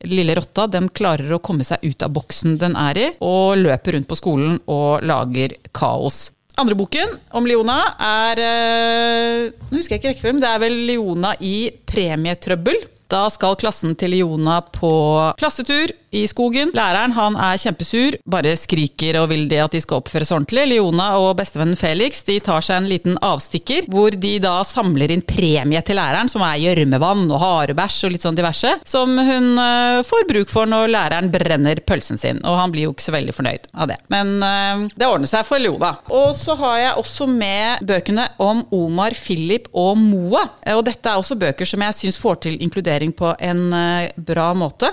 lille 0.07 0.35
rotta 0.35 0.65
den 0.67 0.89
klarer 0.91 1.31
å 1.37 1.39
komme 1.43 1.63
seg 1.67 1.83
ut 1.87 2.03
av 2.03 2.11
boksen 2.15 2.57
den 2.59 2.75
er 2.79 2.99
i, 2.99 3.09
og 3.23 3.59
løper 3.61 3.95
rundt 3.99 4.09
på 4.11 4.19
skolen 4.19 4.57
og 4.71 5.03
lager 5.07 5.55
kaos. 5.75 6.29
Andre 6.61 6.75
boken 6.77 7.15
om 7.39 7.47
Leona 7.49 7.77
er 7.97 8.41
eh, 8.45 9.51
Nå 9.71 9.79
husker 9.79 9.95
jeg 9.97 10.03
ikke 10.03 10.11
rekkefølgen, 10.13 10.37
men 10.39 10.45
det 10.45 10.51
er 10.51 10.61
vel 10.61 10.75
Leona 10.91 11.31
i 11.41 11.55
premietrøbbel. 11.89 12.77
Da 13.13 13.27
skal 13.29 13.59
klassen 13.61 13.93
til 14.01 14.15
Jona 14.17 14.63
på 14.73 14.89
klassetur 15.37 15.91
i 16.13 16.23
skogen. 16.29 16.71
Læreren 16.77 17.13
han 17.17 17.37
er 17.41 17.59
kjempesur, 17.61 18.17
bare 18.29 18.55
skriker 18.57 19.19
og 19.21 19.31
vil 19.33 19.47
det 19.51 19.59
at 19.65 19.75
de 19.77 19.81
skal 19.85 20.01
oppføre 20.01 20.25
seg 20.29 20.39
ordentlig. 20.39 20.65
Leona 20.71 21.11
og 21.21 21.35
bestevennen 21.39 21.77
Felix 21.81 22.23
de 22.29 22.39
tar 22.45 22.65
seg 22.65 22.79
en 22.81 22.89
liten 22.89 23.19
avstikker, 23.25 23.87
hvor 23.93 24.17
de 24.17 24.33
da 24.45 24.55
samler 24.69 25.13
inn 25.13 25.25
premie 25.29 25.81
til 25.85 25.99
læreren, 26.01 26.31
som 26.33 26.45
er 26.47 26.61
gjørmevann 26.63 27.27
og 27.33 27.41
harebæsj 27.43 27.99
og 28.09 28.15
litt 28.15 28.25
sånn 28.25 28.39
diverse, 28.39 28.73
som 28.89 29.13
hun 29.17 29.51
eh, 29.61 30.01
får 30.09 30.25
bruk 30.33 30.53
for 30.53 30.69
når 30.73 30.89
læreren 30.93 31.29
brenner 31.33 31.81
pølsen 31.89 32.21
sin. 32.21 32.41
Og 32.49 32.57
han 32.61 32.73
blir 32.73 32.89
jo 32.89 32.95
ikke 32.97 33.09
så 33.11 33.17
veldig 33.17 33.37
fornøyd 33.37 33.69
av 33.77 33.93
det. 33.93 33.99
Men 34.13 34.33
eh, 34.49 34.87
det 34.97 35.09
ordner 35.09 35.29
seg 35.33 35.45
for 35.49 35.61
Leona. 35.61 35.95
Og 36.13 36.33
så 36.39 36.57
har 36.61 36.79
jeg 36.81 36.97
også 37.05 37.29
med 37.29 37.85
bøkene 37.89 38.29
om 38.41 38.65
Omar, 38.73 39.17
Philip 39.21 39.69
og 39.73 40.01
Moa. 40.01 40.47
Eh, 40.65 40.77
Og 40.77 40.85
dette 40.89 41.09
er 41.13 41.21
også 41.21 41.37
bøker 41.41 41.69
som 41.69 41.85
jeg 41.85 41.99
syns 42.01 42.21
får 42.21 42.41
til 42.49 42.61
inkludering 42.65 43.02
på 43.11 43.33
en 43.43 43.73
eh, 43.75 44.13
bra 44.15 44.53
måte. 44.55 44.93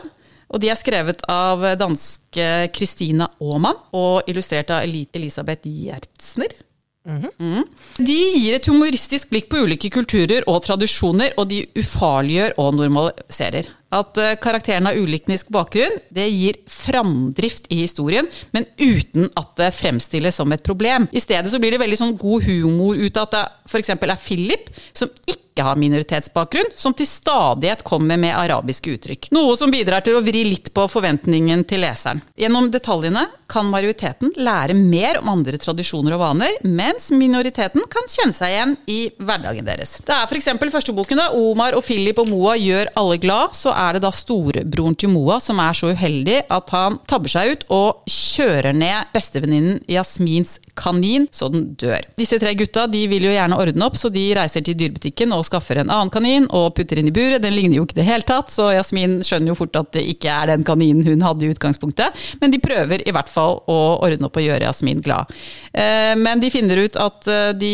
Og 0.50 0.58
de 0.64 0.72
er 0.74 0.80
skrevet 0.80 1.22
av 1.30 1.62
danske 1.78 2.48
Christina 2.74 3.28
Aamann 3.38 3.78
og 3.94 4.26
illustrert 4.32 4.74
av 4.74 4.82
Elisabeth 5.14 5.70
Gjertsner. 5.70 6.56
Mm. 7.06 7.64
De 7.98 8.16
gir 8.16 8.58
et 8.58 8.70
humoristisk 8.70 9.30
blikk 9.30 9.50
på 9.52 9.62
ulike 9.66 9.90
kulturer 9.94 10.46
og 10.50 10.64
tradisjoner, 10.66 11.36
og 11.38 11.50
de 11.50 11.64
ufarliggjør 11.78 12.58
og 12.62 12.74
normaliserer. 12.78 13.70
At 13.96 14.18
eh, 14.22 14.36
karakteren 14.42 14.86
har 14.90 14.98
uliknisk 14.98 15.50
bakgrunn, 15.54 15.98
det 16.14 16.28
gir 16.30 16.60
framdrift 16.70 17.70
i 17.74 17.82
historien, 17.84 18.30
men 18.54 18.68
uten 18.78 19.30
at 19.40 19.56
det 19.58 19.74
fremstilles 19.78 20.38
som 20.38 20.52
et 20.54 20.66
problem. 20.66 21.08
I 21.12 21.24
stedet 21.24 21.52
så 21.52 21.62
blir 21.62 21.74
det 21.74 21.82
veldig 21.82 22.02
sånn 22.02 22.18
god 22.20 22.46
humor 22.46 22.98
ut 23.00 23.18
av 23.18 23.30
at 23.30 23.38
det 23.38 23.46
f.eks. 23.70 23.94
er 23.96 24.18
Philip, 24.22 24.70
som 24.94 25.10
ikke 25.26 25.66
har 25.66 25.76
minoritetsbakgrunn, 25.76 26.72
som 26.78 26.94
til 26.96 27.08
stadighet 27.10 27.82
kommer 27.84 28.20
med 28.22 28.32
arabiske 28.38 28.94
uttrykk. 28.96 29.28
Noe 29.36 29.58
som 29.60 29.72
bidrar 29.74 30.06
til 30.06 30.16
å 30.16 30.24
vri 30.24 30.46
litt 30.48 30.72
på 30.76 30.86
forventningen 30.88 31.66
til 31.68 31.84
leseren. 31.84 32.22
Gjennom 32.40 32.70
detaljene 32.72 33.26
kan 33.50 33.68
majoriteten 33.68 34.32
lære 34.38 34.78
mer 34.78 35.20
om 35.20 35.32
andre 35.34 35.60
tradisjoner 35.60 36.16
og 36.16 36.22
vaner, 36.22 36.56
mens 36.64 37.10
minoriteten 37.12 37.84
kan 37.92 38.08
kjenne 38.08 38.38
seg 38.38 38.54
igjen 38.54 38.76
i 38.88 39.00
hverdagen 39.18 39.68
deres. 39.68 39.98
Det 40.06 40.16
er 40.16 40.30
f.eks. 40.30 40.52
første 40.70 40.96
boken, 40.96 41.20
da, 41.20 41.30
Omar 41.36 41.76
og 41.78 41.84
Philip 41.86 42.22
og 42.22 42.30
Moa 42.32 42.56
gjør 42.60 42.94
alle 43.00 43.20
glad, 43.20 43.58
så 43.58 43.74
er 43.80 43.96
det 43.96 44.04
da 44.04 44.12
storebroren 44.14 44.98
til 45.00 45.12
Moa 45.14 45.40
som 45.44 45.62
er 45.64 45.78
så 45.78 45.94
uheldig 45.94 46.42
at 46.52 46.74
han 46.76 47.00
tabber 47.10 47.32
seg 47.32 47.54
ut 47.54 47.66
og 47.74 48.10
kjører 48.12 48.76
ned 48.76 49.14
bestevenninnen 49.16 49.82
Jasmins 49.90 50.58
kanin 50.80 51.28
så 51.36 51.50
den 51.52 51.74
dør. 51.80 52.06
Disse 52.20 52.40
tre 52.42 52.56
gutta 52.58 52.88
de 52.92 53.06
vil 53.12 53.28
jo 53.28 53.34
gjerne 53.34 53.58
ordne 53.60 53.86
opp, 53.86 53.98
så 54.00 54.12
de 54.14 54.26
reiser 54.38 54.64
til 54.66 54.78
dyrebutikken 54.80 55.34
og 55.36 55.46
skaffer 55.48 55.82
en 55.82 55.92
annen 55.92 56.12
kanin 56.14 56.48
og 56.56 56.72
putter 56.78 57.02
inn 57.02 57.12
i 57.12 57.16
buret. 57.16 57.44
Den 57.44 57.56
ligner 57.58 57.80
jo 57.80 57.86
ikke 57.88 57.98
i 57.98 58.02
det 58.02 58.10
hele 58.10 58.28
tatt, 58.28 58.54
så 58.54 58.70
Jasmin 58.74 59.20
skjønner 59.26 59.54
jo 59.54 59.60
fort 59.60 59.78
at 59.80 59.92
det 59.96 60.06
ikke 60.16 60.32
er 60.34 60.54
den 60.54 60.66
kaninen 60.68 61.06
hun 61.08 61.26
hadde 61.26 61.46
i 61.46 61.52
utgangspunktet. 61.54 62.16
Men 62.42 62.54
de 62.54 62.62
prøver 62.64 63.04
i 63.06 63.16
hvert 63.16 63.32
fall 63.32 63.60
å 63.70 63.80
ordne 64.00 64.30
opp 64.30 64.40
og 64.40 64.46
gjøre 64.46 64.68
Jasmin 64.68 65.04
glad. 65.06 65.32
Eh, 65.74 66.16
Men 66.20 66.42
de 66.42 66.52
finner 66.54 66.80
ut 66.86 66.96
at 67.00 67.28
eh, 67.30 67.52
de 67.58 67.74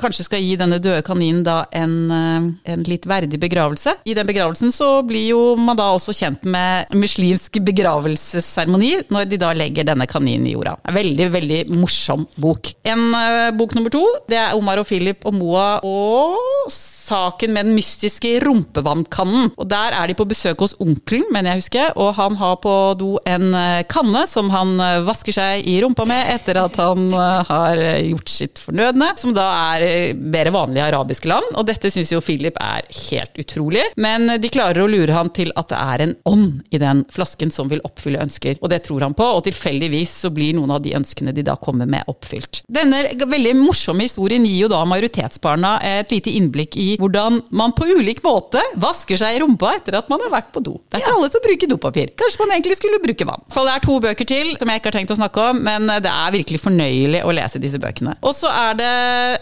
kanskje 0.00 0.26
skal 0.26 0.42
gi 0.42 0.56
denne 0.58 0.78
døde 0.82 1.02
kaninen 1.06 1.42
da 1.46 1.58
en, 1.72 1.96
eh, 2.10 2.72
en 2.72 2.86
litt 2.88 3.06
verdig 3.08 3.40
begravelse. 3.42 3.96
I 4.04 4.14
den 4.16 4.28
begravelsen 4.28 4.72
så 4.74 5.02
blir 5.06 5.28
jo 5.30 5.42
man 5.60 5.78
da 5.78 5.90
også 5.94 6.14
kjent 6.16 6.44
med 6.44 6.92
muslimsk 6.96 7.60
begravelsesseremoni, 7.66 8.92
når 9.12 9.28
de 9.30 9.40
da 9.40 9.52
legger 9.56 9.86
denne 9.88 10.06
kaninen 10.10 10.46
i 10.48 10.54
jorda. 10.54 10.76
Veldig, 10.96 11.28
veldig 11.34 11.60
morsom 11.74 12.26
bok. 12.40 12.72
En 12.86 13.08
uh, 13.14 13.50
bok 13.56 13.74
nummer 13.76 13.92
to, 13.92 14.02
det 14.30 14.38
er 14.40 14.56
Omar 14.56 14.80
og 14.82 14.88
Philip 14.88 15.24
og 15.26 15.36
Moa 15.36 15.68
og 15.86 16.70
saken 16.70 17.52
med 17.54 17.68
den 17.68 17.76
mystiske 17.76 18.32
rumpevannkannen. 18.42 19.52
Og 19.54 19.68
der 19.70 19.94
er 19.94 20.10
de 20.10 20.16
på 20.18 20.26
besøk 20.28 20.64
hos 20.64 20.74
onkelen, 20.82 21.26
mener 21.32 21.54
jeg 21.54 21.62
husker, 21.62 21.92
og 21.94 22.16
han 22.18 22.38
har 22.40 22.58
på 22.62 22.74
do 22.98 23.12
en 23.28 23.54
eh, 23.54 23.84
kanne 23.90 24.24
som 24.26 24.50
han 24.50 24.74
eh, 24.82 25.04
vasker 25.06 25.36
seg 25.36 25.68
i 25.70 25.76
rumpa 25.84 26.06
med 26.08 26.32
etter 26.34 26.58
at 26.58 26.78
han 26.80 27.08
har 27.14 27.78
gjort 28.02 28.32
sitt 28.32 28.60
fornødne, 28.60 29.12
som 29.20 29.34
da 29.36 29.46
er 29.76 30.16
mer 30.18 30.50
vanlig 30.54 30.82
i 30.82 30.86
arabiske 30.88 31.30
land. 31.30 31.54
Og 31.54 31.68
dette 31.68 31.92
syns 31.94 32.10
jo 32.10 32.22
Philip 32.24 32.58
er 32.62 32.86
helt 33.10 33.38
utrolig, 33.38 33.84
men 34.02 34.34
de 34.42 34.50
klarer 34.52 34.82
å 34.82 34.90
lure 34.90 35.14
han 35.14 35.30
til 35.36 35.52
at 35.54 35.70
det 35.70 35.78
er 35.78 36.04
en 36.06 36.16
ånd 36.26 36.74
i 36.74 36.82
den 36.82 37.04
flasken 37.12 37.54
som 37.54 37.70
vil 37.70 37.84
oppfylle 37.86 38.22
ønsker, 38.26 38.58
og 38.60 38.72
det 38.72 38.82
tror 38.88 39.06
han 39.06 39.14
på, 39.16 39.26
og 39.38 39.46
tilfeldigvis 39.46 40.16
så 40.24 40.32
blir 40.34 40.56
noen 40.58 40.74
av 40.74 40.82
de 40.82 40.96
ønskene 40.98 41.34
de 41.36 41.46
da 41.46 41.54
kommer 41.60 41.86
med, 41.86 42.02
oppfylt. 42.10 42.25
Denne 42.66 43.02
veldig 43.16 43.54
morsomme 43.58 44.06
historien 44.06 44.44
gir 44.46 44.66
jo 44.66 44.70
da 44.72 44.82
majoritetsbarna 44.88 45.76
et 45.86 46.12
lite 46.14 46.32
innblikk 46.36 46.76
i 46.80 46.88
hvordan 47.00 47.40
man 47.56 47.74
på 47.76 47.88
ulik 47.96 48.22
måte 48.24 48.62
vasker 48.82 49.20
seg 49.20 49.36
i 49.36 49.42
rumpa 49.42 49.76
etter 49.78 49.98
at 50.00 50.10
man 50.12 50.22
har 50.24 50.32
vært 50.32 50.52
på 50.54 50.62
do. 50.64 50.76
Det 50.90 50.98
er 50.98 51.04
ikke 51.04 51.14
alle 51.16 51.30
som 51.32 51.44
bruker 51.44 51.70
dopapir. 51.70 52.12
Kanskje 52.18 52.42
man 52.42 52.54
egentlig 52.56 52.78
skulle 52.80 53.00
bruke 53.02 53.28
vann. 53.28 53.44
For 53.54 53.68
det 53.68 53.76
er 53.76 53.84
to 53.86 53.98
bøker 54.02 54.28
til 54.28 54.54
som 54.58 54.72
jeg 54.72 54.82
ikke 54.82 54.90
har 54.92 54.98
tenkt 54.98 55.14
å 55.14 55.18
snakke 55.18 55.48
om, 55.52 55.62
men 55.66 55.90
det 56.04 56.12
er 56.12 56.34
virkelig 56.34 56.62
fornøyelig 56.64 57.22
å 57.26 57.34
lese 57.36 57.62
disse 57.62 57.80
bøkene. 57.82 58.16
Og 58.26 58.34
så 58.36 58.50
er 58.52 58.78
det 58.80 58.92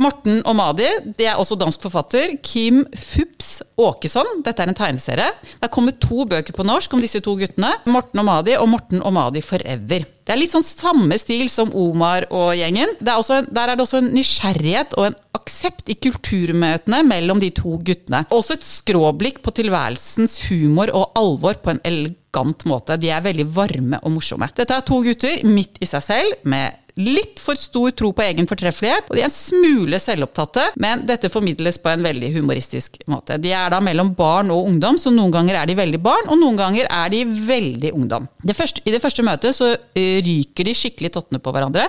Morten 0.05 0.43
og 0.45 0.59
Madi. 0.59 0.89
Det 1.19 1.29
er 1.31 1.41
også 1.41 1.59
dansk 1.61 1.85
forfatter. 1.87 2.37
Kim 2.45 2.85
Fups 2.99 3.59
Åkesson. 3.81 4.43
Dette 4.47 4.65
er 4.65 4.73
en 4.73 4.79
tegneserie. 4.79 5.31
Det 5.55 5.69
er 5.69 5.75
kommet 5.75 6.01
to 6.03 6.27
bøker 6.29 6.57
på 6.57 6.67
norsk 6.67 6.95
om 6.95 7.03
disse 7.05 7.23
to 7.25 7.37
guttene. 7.39 7.73
Morten 7.91 8.23
og 8.23 8.29
Madi 8.29 8.59
og 8.59 8.69
Morten 8.73 9.03
og 9.05 9.15
Madi 9.17 9.43
Forever. 9.45 10.07
Det 10.25 10.33
er 10.33 10.41
litt 10.41 10.55
sånn 10.55 10.65
samme 10.65 11.17
stil 11.21 11.51
som 11.53 11.73
Omar 11.77 12.25
og 12.33 12.55
gjengen. 12.57 12.95
Er 13.05 13.33
en, 13.37 13.49
der 13.53 13.69
er 13.69 13.77
det 13.77 13.85
også 13.85 14.01
en 14.01 14.13
nysgjerrighet 14.15 14.97
og 14.97 15.11
en 15.11 15.19
aksept 15.37 15.91
i 15.93 15.99
kulturmøtene 16.01 17.03
mellom 17.05 17.43
de 17.43 17.51
to 17.53 17.77
guttene. 17.85 18.23
Også 18.33 18.57
et 18.57 18.65
skråblikk 18.65 19.43
på 19.45 19.53
tilværelsens 19.59 20.39
humor 20.49 20.93
og 20.97 21.13
alvor 21.21 21.61
på 21.61 21.75
en 21.75 21.83
elegant 21.85 22.65
måte. 22.69 22.97
De 23.01 23.13
er 23.13 23.27
veldig 23.27 23.47
varme 23.53 24.01
og 24.01 24.17
morsomme. 24.17 24.49
Dette 24.57 24.79
er 24.79 24.89
to 24.89 25.03
gutter 25.05 25.45
midt 25.45 25.77
i 25.85 25.91
seg 25.91 26.07
selv, 26.09 26.41
med 26.49 26.81
litt 27.01 27.41
for 27.43 27.59
stor 27.59 27.91
tro 27.97 28.13
på 28.15 28.23
egen 28.23 28.47
fortreffelighet, 28.47 29.09
og 29.09 29.17
de 29.17 29.25
er 29.25 29.29
en 29.29 29.35
smule 29.35 29.99
selvopptatte, 30.03 30.69
men 30.81 31.03
dette 31.09 31.31
formidles 31.33 31.79
på 31.83 31.91
en 31.91 32.05
veldig 32.07 32.31
humoristisk 32.37 33.01
måte. 33.11 33.39
De 33.43 33.51
er 33.55 33.73
da 33.75 33.81
mellom 33.83 34.13
barn 34.15 34.53
og 34.55 34.69
ungdom, 34.71 34.99
så 35.01 35.13
noen 35.15 35.35
ganger 35.35 35.59
er 35.61 35.71
de 35.71 35.79
veldig 35.79 36.01
barn, 36.05 36.31
og 36.31 36.39
noen 36.41 36.61
ganger 36.61 36.91
er 36.91 37.11
de 37.15 37.25
veldig 37.25 37.95
ungdom. 37.97 38.29
Det 38.43 38.57
første, 38.57 38.85
I 38.87 38.95
det 38.95 39.03
første 39.03 39.27
møtet 39.27 39.59
så 39.59 39.73
eh, 39.75 40.21
ryker 40.25 40.71
de 40.71 40.77
skikkelig 40.79 41.15
tottene 41.17 41.43
på 41.43 41.55
hverandre, 41.55 41.89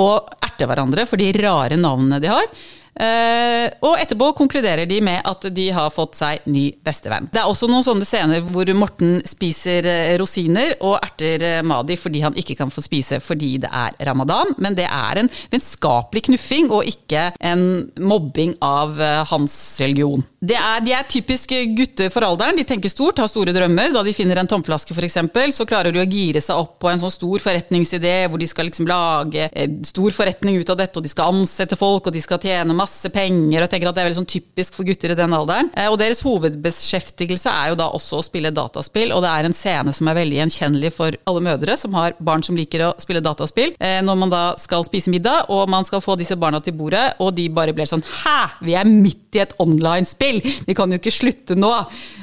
og 0.00 0.32
erter 0.40 0.70
hverandre 0.70 1.06
for 1.08 1.20
de 1.20 1.30
rare 1.36 1.76
navnene 1.80 2.22
de 2.22 2.32
har. 2.32 2.48
Eh, 2.96 3.66
og 3.84 3.98
etterpå 4.00 4.30
konkluderer 4.38 4.88
de 4.88 5.02
med 5.04 5.20
at 5.28 5.44
de 5.52 5.66
har 5.74 5.92
fått 5.92 6.16
seg 6.16 6.46
ny 6.48 6.70
bestevenn. 6.84 7.28
Det 7.32 7.42
er 7.42 7.50
også 7.50 7.68
noen 7.68 7.84
sånne 7.84 8.08
scener 8.08 8.44
hvor 8.48 8.70
Morten 8.76 9.18
spiser 9.28 9.84
eh, 9.90 10.14
rosiner 10.20 10.76
og 10.80 10.96
erter 11.02 11.44
eh, 11.44 11.64
Madi 11.66 11.98
fordi 12.00 12.22
han 12.24 12.36
ikke 12.38 12.56
kan 12.56 12.72
få 12.72 12.84
spise 12.84 13.20
fordi 13.20 13.56
det 13.66 13.70
er 13.70 13.96
ramadan, 14.08 14.54
men 14.62 14.76
det 14.78 14.86
er 14.88 15.20
en 15.20 15.30
vennskapelig 15.52 16.26
knuffing 16.30 16.70
og 16.72 16.88
ikke 16.88 17.28
en 17.44 17.66
mobbing 18.00 18.56
av 18.64 18.96
hans 19.30 19.54
religion. 19.82 20.22
Er, 20.46 20.80
de 20.84 20.92
er 20.94 21.06
typisk 21.10 21.52
gutter 21.76 22.10
for 22.12 22.24
alderen, 22.24 22.56
de 22.56 22.64
tenker 22.66 22.90
stort, 22.92 23.18
har 23.20 23.28
store 23.30 23.52
drømmer. 23.54 23.90
Da 23.94 24.02
de 24.06 24.14
finner 24.14 24.38
en 24.40 24.48
tomflaske 24.48 24.94
f.eks., 24.94 25.18
så 25.56 25.66
klarer 25.68 25.92
de 25.92 26.00
å 26.00 26.06
gire 26.06 26.40
seg 26.44 26.58
opp 26.58 26.76
på 26.82 26.90
en 26.90 27.00
sånn 27.02 27.12
stor 27.12 27.42
forretningsidé 27.42 28.14
hvor 28.30 28.40
de 28.40 28.48
skal 28.48 28.68
liksom 28.68 28.88
lage 28.88 29.48
stor 29.88 30.14
forretning 30.14 30.60
ut 30.60 30.70
av 30.72 30.78
dette, 30.80 31.00
og 31.00 31.06
de 31.06 31.12
skal 31.12 31.34
ansette 31.34 31.78
folk, 31.78 32.06
og 32.06 32.14
de 32.14 32.22
skal 32.22 32.40
tjene 32.42 32.76
masse 32.76 32.85
penger, 33.12 33.62
og 33.62 33.70
tenker 33.70 33.88
at 33.90 33.94
det 33.96 34.02
er 34.02 34.08
veldig 34.08 34.18
sånn 34.22 34.28
typisk 34.30 34.74
for 34.74 34.84
gutter 34.88 35.12
i 35.12 35.18
den 35.18 35.34
alderen. 35.36 35.70
Eh, 35.76 35.88
Og 35.90 35.98
deres 35.98 36.20
hovedbeskjeftigelse 36.22 37.50
er 37.50 37.70
jo 37.72 37.78
da 37.78 37.88
også 37.94 38.18
å 38.20 38.24
spille 38.24 38.50
dataspill, 38.54 39.12
og 39.14 39.22
det 39.24 39.30
er 39.32 39.44
en 39.48 39.54
scene 39.56 39.92
som 39.96 40.08
er 40.08 40.18
veldig 40.18 40.38
gjenkjennelig 40.40 40.92
for 40.96 41.16
alle 41.26 41.40
mødre 41.46 41.76
som 41.78 41.94
har 41.94 42.14
barn 42.20 42.42
som 42.46 42.56
liker 42.58 42.86
å 42.88 42.92
spille 43.00 43.20
dataspill. 43.24 43.74
Eh, 43.80 44.00
Når 44.06 44.16
man 44.18 44.30
da 44.30 44.42
skal 44.60 44.84
spise 44.84 45.10
middag, 45.10 45.46
og 45.50 45.68
man 45.68 45.84
skal 45.84 46.00
få 46.00 46.16
disse 46.18 46.36
barna 46.36 46.60
til 46.62 46.72
bordet, 46.76 47.14
og 47.20 47.34
de 47.34 47.48
bare 47.48 47.72
blir 47.74 47.86
sånn 47.86 48.02
Hæ, 48.06 48.50
vi 48.62 48.74
er 48.74 48.84
midt 48.84 49.34
i 49.36 49.40
et 49.42 49.52
online-spill! 49.58 50.40
Vi 50.66 50.74
kan 50.74 50.90
jo 50.90 50.98
ikke 50.98 51.12
slutte 51.12 51.56
nå! 51.58 51.72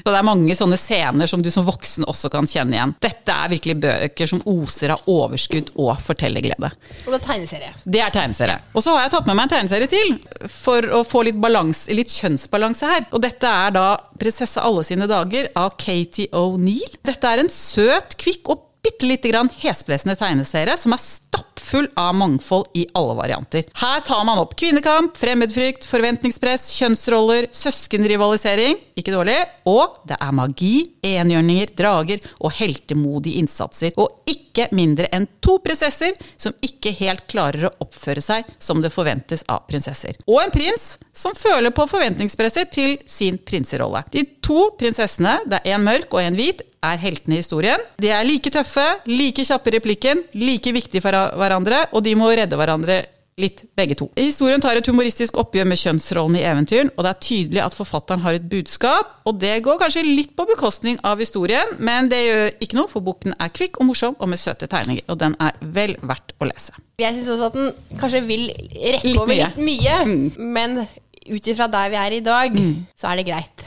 Så 0.03 0.09
det 0.11 0.17
er 0.19 0.23
mange 0.27 0.55
sånne 0.57 0.77
scener 0.79 1.27
som 1.29 1.41
du 1.41 1.49
som 1.53 1.65
voksen 1.65 2.05
også 2.09 2.29
kan 2.33 2.47
kjenne 2.49 2.75
igjen. 2.77 2.95
Dette 3.03 3.31
er 3.31 3.49
virkelig 3.53 3.75
bøker 3.83 4.27
som 4.29 4.41
oser 4.49 4.93
av 4.95 5.05
overskudd 5.07 5.71
og 5.79 5.93
fortellerglede. 6.03 6.71
Og 7.05 7.11
det 7.13 7.19
er 7.19 7.25
tegneserie. 7.27 7.73
Det 7.85 8.01
er 8.03 8.13
tegneserie. 8.13 8.59
Og 8.73 8.83
så 8.83 8.95
har 8.95 9.05
jeg 9.05 9.13
tatt 9.15 9.27
med 9.29 9.35
meg 9.37 9.43
en 9.47 9.53
tegneserie 9.57 9.89
til. 9.91 10.17
For 10.53 10.85
å 10.93 11.01
få 11.07 11.25
litt, 11.27 11.39
balans, 11.41 11.85
litt 11.91 12.13
kjønnsbalanse 12.13 12.89
her. 12.89 13.07
Og 13.11 13.23
dette 13.25 13.49
er 13.49 13.73
da 13.75 13.87
'Prinsesse 14.19 14.61
alle 14.61 14.83
sine 14.87 15.07
dager' 15.09 15.51
av 15.55 15.75
Katie 15.77 16.29
O'Neill. 16.31 16.97
Dette 17.03 17.27
er 17.27 17.43
en 17.43 17.49
søt, 17.49 18.15
kvikk 18.17 18.53
og 18.53 18.69
bitte 18.83 19.05
lite 19.05 19.29
grann 19.29 19.49
hesblesende 19.57 20.15
tegneserie 20.19 20.75
som 20.77 20.93
er 20.93 20.99
stappfull 20.99 21.87
av 21.95 22.15
mangfold 22.19 22.65
i 22.77 22.83
alle 22.93 23.15
varianter. 23.15 23.63
Her 23.79 24.01
tar 24.03 24.25
man 24.27 24.41
opp 24.41 24.57
kvinnekamp, 24.59 25.15
fremmedfrykt, 25.17 25.87
forventningspress, 25.87 26.67
kjønnsroller, 26.75 27.47
søskenrivalisering, 27.55 28.75
ikke 28.99 29.13
dårlig, 29.15 29.37
og 29.71 30.01
det 30.09 30.17
er 30.19 30.35
magi, 30.35 30.73
enhjørninger, 31.13 31.71
drager 31.79 32.27
og 32.43 32.51
heltemodige 32.57 33.39
innsatser. 33.39 33.95
Og 33.95 34.27
ikke 34.29 34.67
mindre 34.75 35.07
enn 35.15 35.29
to 35.43 35.57
prinsesser 35.63 36.19
som 36.35 36.53
ikke 36.61 36.91
helt 36.99 37.23
klarer 37.31 37.69
å 37.69 37.73
oppføre 37.87 38.21
seg 38.21 38.51
som 38.59 38.83
det 38.83 38.91
forventes 38.93 39.45
av 39.47 39.63
prinsesser. 39.69 40.19
Og 40.27 40.41
en 40.43 40.53
prins 40.53 40.97
som 41.15 41.37
føler 41.37 41.71
på 41.71 41.87
forventningspresset 41.87 42.75
til 42.75 42.99
sin 43.07 43.39
prinserolle. 43.39 44.03
De 44.11 44.27
to 44.43 44.73
prinsessene, 44.77 45.39
det 45.47 45.63
er 45.63 45.77
en 45.77 45.87
mørk 45.87 46.11
og 46.13 46.25
en 46.25 46.37
hvit, 46.37 46.65
er 46.83 46.99
heltene 47.01 47.37
i 47.37 47.41
historien. 47.41 47.81
De 48.01 48.11
er 48.13 48.27
like 48.27 48.51
tøffe, 48.53 48.85
like 49.09 49.45
kjappe 49.47 49.71
i 49.71 49.77
replikken, 49.79 50.23
like 50.35 50.75
viktige 50.75 51.01
for 51.03 51.15
hverandre, 51.39 51.85
og 51.95 52.03
de 52.05 52.15
må 52.19 52.29
redde 52.35 52.59
hverandre 52.59 53.01
litt, 53.41 53.63
begge 53.73 53.95
to. 53.97 54.05
Historien 54.13 54.61
tar 54.61 54.77
et 54.77 54.85
humoristisk 54.85 55.39
oppgjør 55.41 55.65
med 55.65 55.79
kjønnsrollen 55.81 56.35
i 56.37 56.43
eventyren, 56.45 56.91
og 56.93 57.01
det 57.01 57.13
er 57.15 57.21
tydelig 57.25 57.61
at 57.63 57.73
forfatteren 57.73 58.21
har 58.21 58.37
et 58.37 58.45
budskap, 58.51 59.15
og 59.25 59.39
det 59.41 59.55
går 59.65 59.79
kanskje 59.81 60.03
litt 60.05 60.35
på 60.37 60.45
bekostning 60.51 60.99
av 61.01 61.17
historien, 61.23 61.71
men 61.81 62.11
det 62.11 62.19
gjør 62.27 62.43
ikke 62.61 62.77
noe, 62.77 62.91
for 62.91 63.01
boken 63.01 63.33
er 63.41 63.49
kvikk 63.55 63.79
og 63.81 63.89
morsom 63.89 64.19
og 64.19 64.29
med 64.29 64.41
søte 64.41 64.69
tegninger, 64.69 65.07
og 65.09 65.17
den 65.23 65.33
er 65.41 65.57
vel 65.73 65.95
verdt 66.05 66.35
å 66.37 66.49
lese. 66.51 66.77
Jeg 67.01 67.15
syns 67.17 67.31
også 67.33 67.49
at 67.49 67.57
den 67.57 67.71
kanskje 67.97 68.21
vil 68.27 68.45
rekke 68.53 69.07
Litt 69.07 69.23
over 69.23 69.33
mye. 69.33 69.49
litt 69.49 69.63
mye, 69.65 69.97
men 70.37 70.83
ut 70.83 71.47
ifra 71.55 71.65
der 71.73 71.89
vi 71.89 72.03
er 72.03 72.19
i 72.19 72.21
dag, 72.29 72.61
så 72.99 73.15
er 73.15 73.23
det 73.23 73.31
greit. 73.31 73.65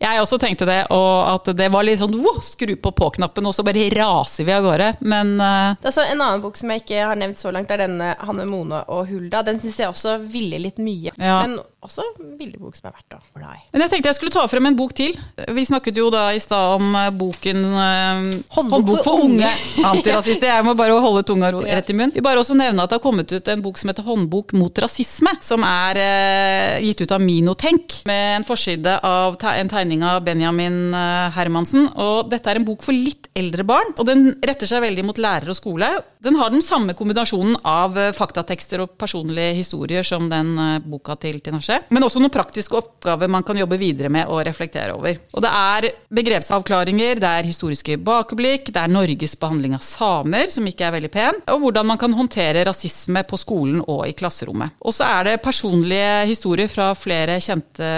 Jeg 0.00 0.22
også 0.22 0.38
tenkte 0.42 0.68
det, 0.68 0.80
og 0.94 1.14
at 1.34 1.50
det 1.56 1.68
var 1.72 1.86
litt 1.86 2.00
sånn 2.00 2.16
wow, 2.20 2.40
skru 2.44 2.74
på 2.80 2.92
på-knappen, 2.96 3.46
og 3.48 3.54
så 3.56 3.64
bare 3.66 3.88
raser 3.94 4.46
vi 4.48 4.54
av 4.54 4.66
gårde. 4.66 4.90
Men 5.06 5.36
uh... 5.40 5.76
Det 5.80 5.90
er 5.90 5.96
så 5.96 6.04
En 6.06 6.20
annen 6.20 6.42
bok 6.44 6.58
som 6.58 6.70
jeg 6.72 6.84
ikke 6.84 7.06
har 7.10 7.18
nevnt 7.18 7.40
så 7.40 7.52
langt, 7.54 7.72
er 7.72 7.84
denne 7.84 8.12
Hanne 8.22 8.46
Mone 8.48 8.82
og 8.92 9.10
Hulda. 9.10 9.42
Den 9.46 9.60
syns 9.62 9.80
jeg 9.82 9.92
også 9.92 10.18
ville 10.30 10.60
litt 10.62 10.80
mye. 10.82 11.12
Ja. 11.16 11.40
Men 11.44 11.58
også 11.86 12.04
en 12.06 12.36
billig 12.38 12.60
bok 12.60 12.76
som 12.78 12.90
er 12.90 12.96
verdt 12.98 13.18
å 13.18 13.22
bla 13.36 13.54
i. 13.56 13.62
men 13.72 13.86
jeg 13.86 13.94
tenkte 13.94 14.12
jeg 14.12 14.18
skulle 14.20 14.34
ta 14.34 14.44
frem 14.50 14.70
en 14.70 14.78
bok 14.78 14.94
til. 14.96 15.16
Vi 15.56 15.66
snakket 15.68 15.98
jo 16.00 16.10
da 16.12 16.28
i 16.34 16.42
stad 16.42 16.76
om 16.80 16.94
eh, 16.98 17.12
boken 17.14 17.64
eh, 17.64 18.24
Håndbok 18.56 19.04
for 19.04 19.24
unge 19.24 19.50
antirasister. 19.86 20.48
Jeg 20.50 20.66
må 20.66 20.74
bare 20.78 20.96
holde 21.02 21.24
tunga 21.26 21.50
rett 21.76 21.90
i 21.90 21.96
munnen. 21.96 22.14
Vi 22.14 22.24
bare 22.24 22.42
også 22.42 22.56
nevne 22.58 22.84
at 22.84 22.92
det 22.92 22.98
har 22.98 23.04
kommet 23.04 23.32
ut 23.32 23.50
en 23.52 23.62
bok 23.64 23.80
som 23.80 23.90
heter 23.90 24.06
Håndbok 24.06 24.54
mot 24.56 24.82
rasisme, 24.82 25.32
som 25.44 25.64
er 25.66 26.00
eh, 26.02 26.86
gitt 26.86 27.04
ut 27.04 27.14
av 27.16 27.22
Minotenk, 27.22 28.00
med 28.08 28.40
en 28.40 28.46
forside 28.46 28.98
av 29.06 29.38
te 29.40 29.52
en 29.56 29.72
tegning 29.72 30.04
av 30.06 30.22
Benjamin 30.26 30.94
eh, 30.94 31.36
Hermansen. 31.36 31.88
Og 31.94 32.30
dette 32.32 32.50
er 32.50 32.60
en 32.60 32.68
bok 32.68 32.84
for 32.86 32.96
litt 32.96 33.30
eldre 33.36 33.66
barn, 33.68 33.92
og 33.96 34.08
den 34.08 34.30
retter 34.46 34.68
seg 34.68 34.84
veldig 34.84 35.06
mot 35.06 35.20
lærere 35.20 35.52
og 35.52 35.58
skole. 35.58 35.90
Den 36.24 36.38
har 36.40 36.52
den 36.52 36.64
samme 36.64 36.96
kombinasjonen 36.98 37.58
av 37.66 37.98
eh, 38.00 38.12
faktatekster 38.16 38.84
og 38.84 38.96
personlige 39.00 39.56
historier 39.60 40.06
som 40.06 40.30
den 40.30 40.54
boka 40.86 41.16
til 41.20 41.38
Tinashe, 41.44 41.75
men 41.88 42.06
også 42.06 42.22
noen 42.22 42.32
praktiske 42.34 42.78
oppgaver 42.78 43.30
man 43.32 43.44
kan 43.46 43.58
jobbe 43.58 43.78
videre 43.80 44.10
med 44.12 44.30
og 44.30 44.42
reflektere 44.46 44.94
over. 44.96 45.18
Og 45.36 45.44
det 45.44 45.52
er 45.52 45.88
begrepsavklaringer, 46.16 47.20
det 47.22 47.30
er 47.30 47.48
historiske 47.48 47.98
bakeblikk, 48.02 48.70
det 48.72 48.82
er 48.82 48.92
Norges 48.92 49.36
behandling 49.40 49.76
av 49.76 49.84
samer, 49.84 50.50
som 50.52 50.66
ikke 50.68 50.88
er 50.88 50.96
veldig 50.96 51.12
pen, 51.12 51.40
og 51.52 51.62
hvordan 51.62 51.90
man 51.92 52.00
kan 52.00 52.14
håndtere 52.16 52.64
rasisme 52.66 53.22
på 53.28 53.40
skolen 53.40 53.82
og 53.84 54.06
i 54.08 54.14
klasserommet. 54.16 54.76
Og 54.80 54.94
så 54.96 55.08
er 55.18 55.30
det 55.30 55.36
personlige 55.44 56.26
historier 56.30 56.70
fra 56.72 56.90
flere 56.98 57.38
kjente 57.42 57.90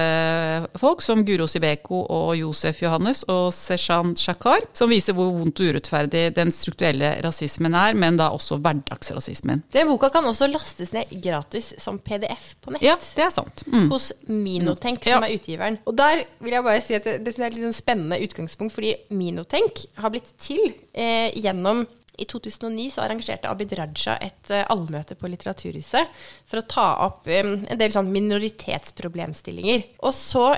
folk, 0.80 1.02
som 1.04 1.24
Guro 1.26 1.48
Sibeko 1.50 2.02
og 2.04 2.34
Josef 2.38 2.82
Johannes 2.82 3.24
og 3.28 3.52
Seshan 3.54 4.14
Shakar, 4.18 4.66
som 4.76 4.90
viser 4.92 5.16
hvor 5.16 5.32
vondt 5.36 5.62
og 5.62 5.72
urettferdig 5.72 6.28
den 6.36 6.52
strukturelle 6.54 7.14
rasismen 7.24 7.76
er, 7.78 7.96
men 7.98 8.18
da 8.18 8.30
også 8.34 8.60
hverdagsrasismen. 8.62 9.64
Den 9.74 9.90
boka 9.90 10.10
kan 10.14 10.26
også 10.28 10.48
lastes 10.50 10.92
ned 10.96 11.10
gratis 11.24 11.74
som 11.80 11.98
PDF 12.02 12.54
på 12.62 12.74
nett. 12.74 12.84
Ja, 12.84 12.96
det 13.16 13.26
er 13.28 13.34
sant. 13.34 13.64
Mm. 13.68 13.90
Hos 13.92 14.12
Minotenk, 14.26 15.06
Ja. 15.06 15.18
som 15.18 15.26
er 15.26 15.34
utgiveren. 15.36 15.78
Og 15.86 15.96
der 15.96 16.24
vil 16.40 16.56
jeg 16.56 16.64
bare 16.64 16.80
si 16.80 16.94
at 16.96 17.04
det, 17.04 17.18
det 17.24 17.36
er 17.36 17.46
et 17.50 17.58
litt 17.58 17.66
sånn 17.66 17.76
spennende 17.76 18.18
utgangspunkt, 18.24 18.72
fordi 18.74 18.94
Minotenk 19.10 19.84
har 20.00 20.10
blitt 20.14 20.30
til 20.40 20.72
eh, 20.94 21.30
gjennom 21.36 21.86
i 22.18 22.26
2009 22.26 22.90
så 22.90 23.04
arrangerte 23.04 23.50
Abid 23.50 23.74
Raja 23.78 24.16
et 24.24 24.50
uh, 24.50 24.64
allmøte 24.72 25.16
på 25.18 25.30
Litteraturhuset 25.30 26.10
for 26.48 26.60
å 26.60 26.66
ta 26.66 26.86
opp 27.06 27.28
um, 27.30 27.52
en 27.62 27.78
del 27.80 27.94
sånn 27.94 28.10
minoritetsproblemstillinger. 28.14 29.84
Og 30.02 30.14
så, 30.16 30.48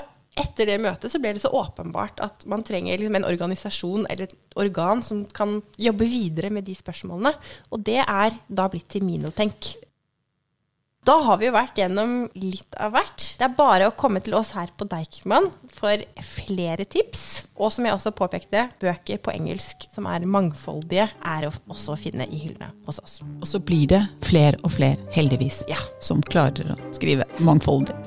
etter 0.41 0.71
det 0.71 0.79
møtet, 0.81 1.11
så 1.13 1.21
ble 1.21 1.35
det 1.37 1.43
så 1.43 1.53
åpenbart 1.53 2.23
at 2.25 2.47
man 2.49 2.65
trenger 2.65 2.97
liksom 2.97 3.19
en 3.19 3.29
organisasjon 3.29 4.07
eller 4.09 4.29
et 4.29 4.57
organ 4.61 5.05
som 5.05 5.23
kan 5.29 5.59
jobbe 5.77 6.09
videre 6.09 6.49
med 6.53 6.65
de 6.65 6.75
spørsmålene. 6.77 7.35
Og 7.69 7.85
det 7.85 8.01
er 8.01 8.41
da 8.49 8.67
blitt 8.71 8.89
til 8.95 9.05
Minotenk. 9.05 9.75
Da 11.01 11.15
har 11.25 11.39
vi 11.41 11.47
jo 11.47 11.53
vært 11.55 11.79
gjennom 11.81 12.11
litt 12.37 12.75
av 12.77 12.91
hvert. 12.93 13.23
Det 13.39 13.45
er 13.47 13.53
bare 13.57 13.87
å 13.89 13.93
komme 13.97 14.19
til 14.21 14.35
oss 14.37 14.51
her 14.53 14.69
på 14.77 14.85
Deichman 14.85 15.47
for 15.73 16.03
flere 16.21 16.85
tips. 16.85 17.47
Og 17.57 17.71
som 17.73 17.87
jeg 17.87 17.95
også 17.95 18.11
påpekte, 18.13 18.67
bøker 18.81 19.17
på 19.25 19.33
engelsk 19.33 19.87
som 19.95 20.05
er 20.05 20.27
mangfoldige, 20.29 21.07
er 21.25 21.47
også 21.49 21.95
å 21.95 21.97
finne 21.97 22.27
i 22.29 22.37
hyllene 22.43 22.69
hos 22.85 23.01
oss. 23.01 23.17
Og 23.41 23.49
så 23.49 23.57
blir 23.65 23.87
det 23.89 24.03
flere 24.27 24.61
og 24.61 24.75
flere, 24.77 25.01
heldigvis, 25.17 25.63
Ja. 25.67 25.81
som 26.01 26.21
klarer 26.21 26.75
å 26.75 26.77
skrive 26.93 27.25
mangfoldig. 27.39 27.97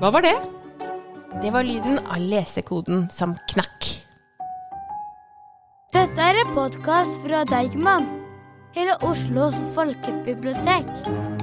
Hva 0.00 0.10
var 0.16 0.22
det? 0.24 0.34
Det 1.42 1.52
var 1.52 1.62
lyden 1.62 1.98
av 2.08 2.24
lesekoden 2.24 3.10
som 3.12 3.36
knakk. 3.52 4.00
Dette 5.92 6.18
er 6.18 6.40
en 6.40 6.54
podkast 6.56 7.20
fra 7.20 7.44
Deichman, 7.44 8.08
hele 8.74 8.96
Oslos 9.02 9.54
folkebibliotek. 9.74 11.33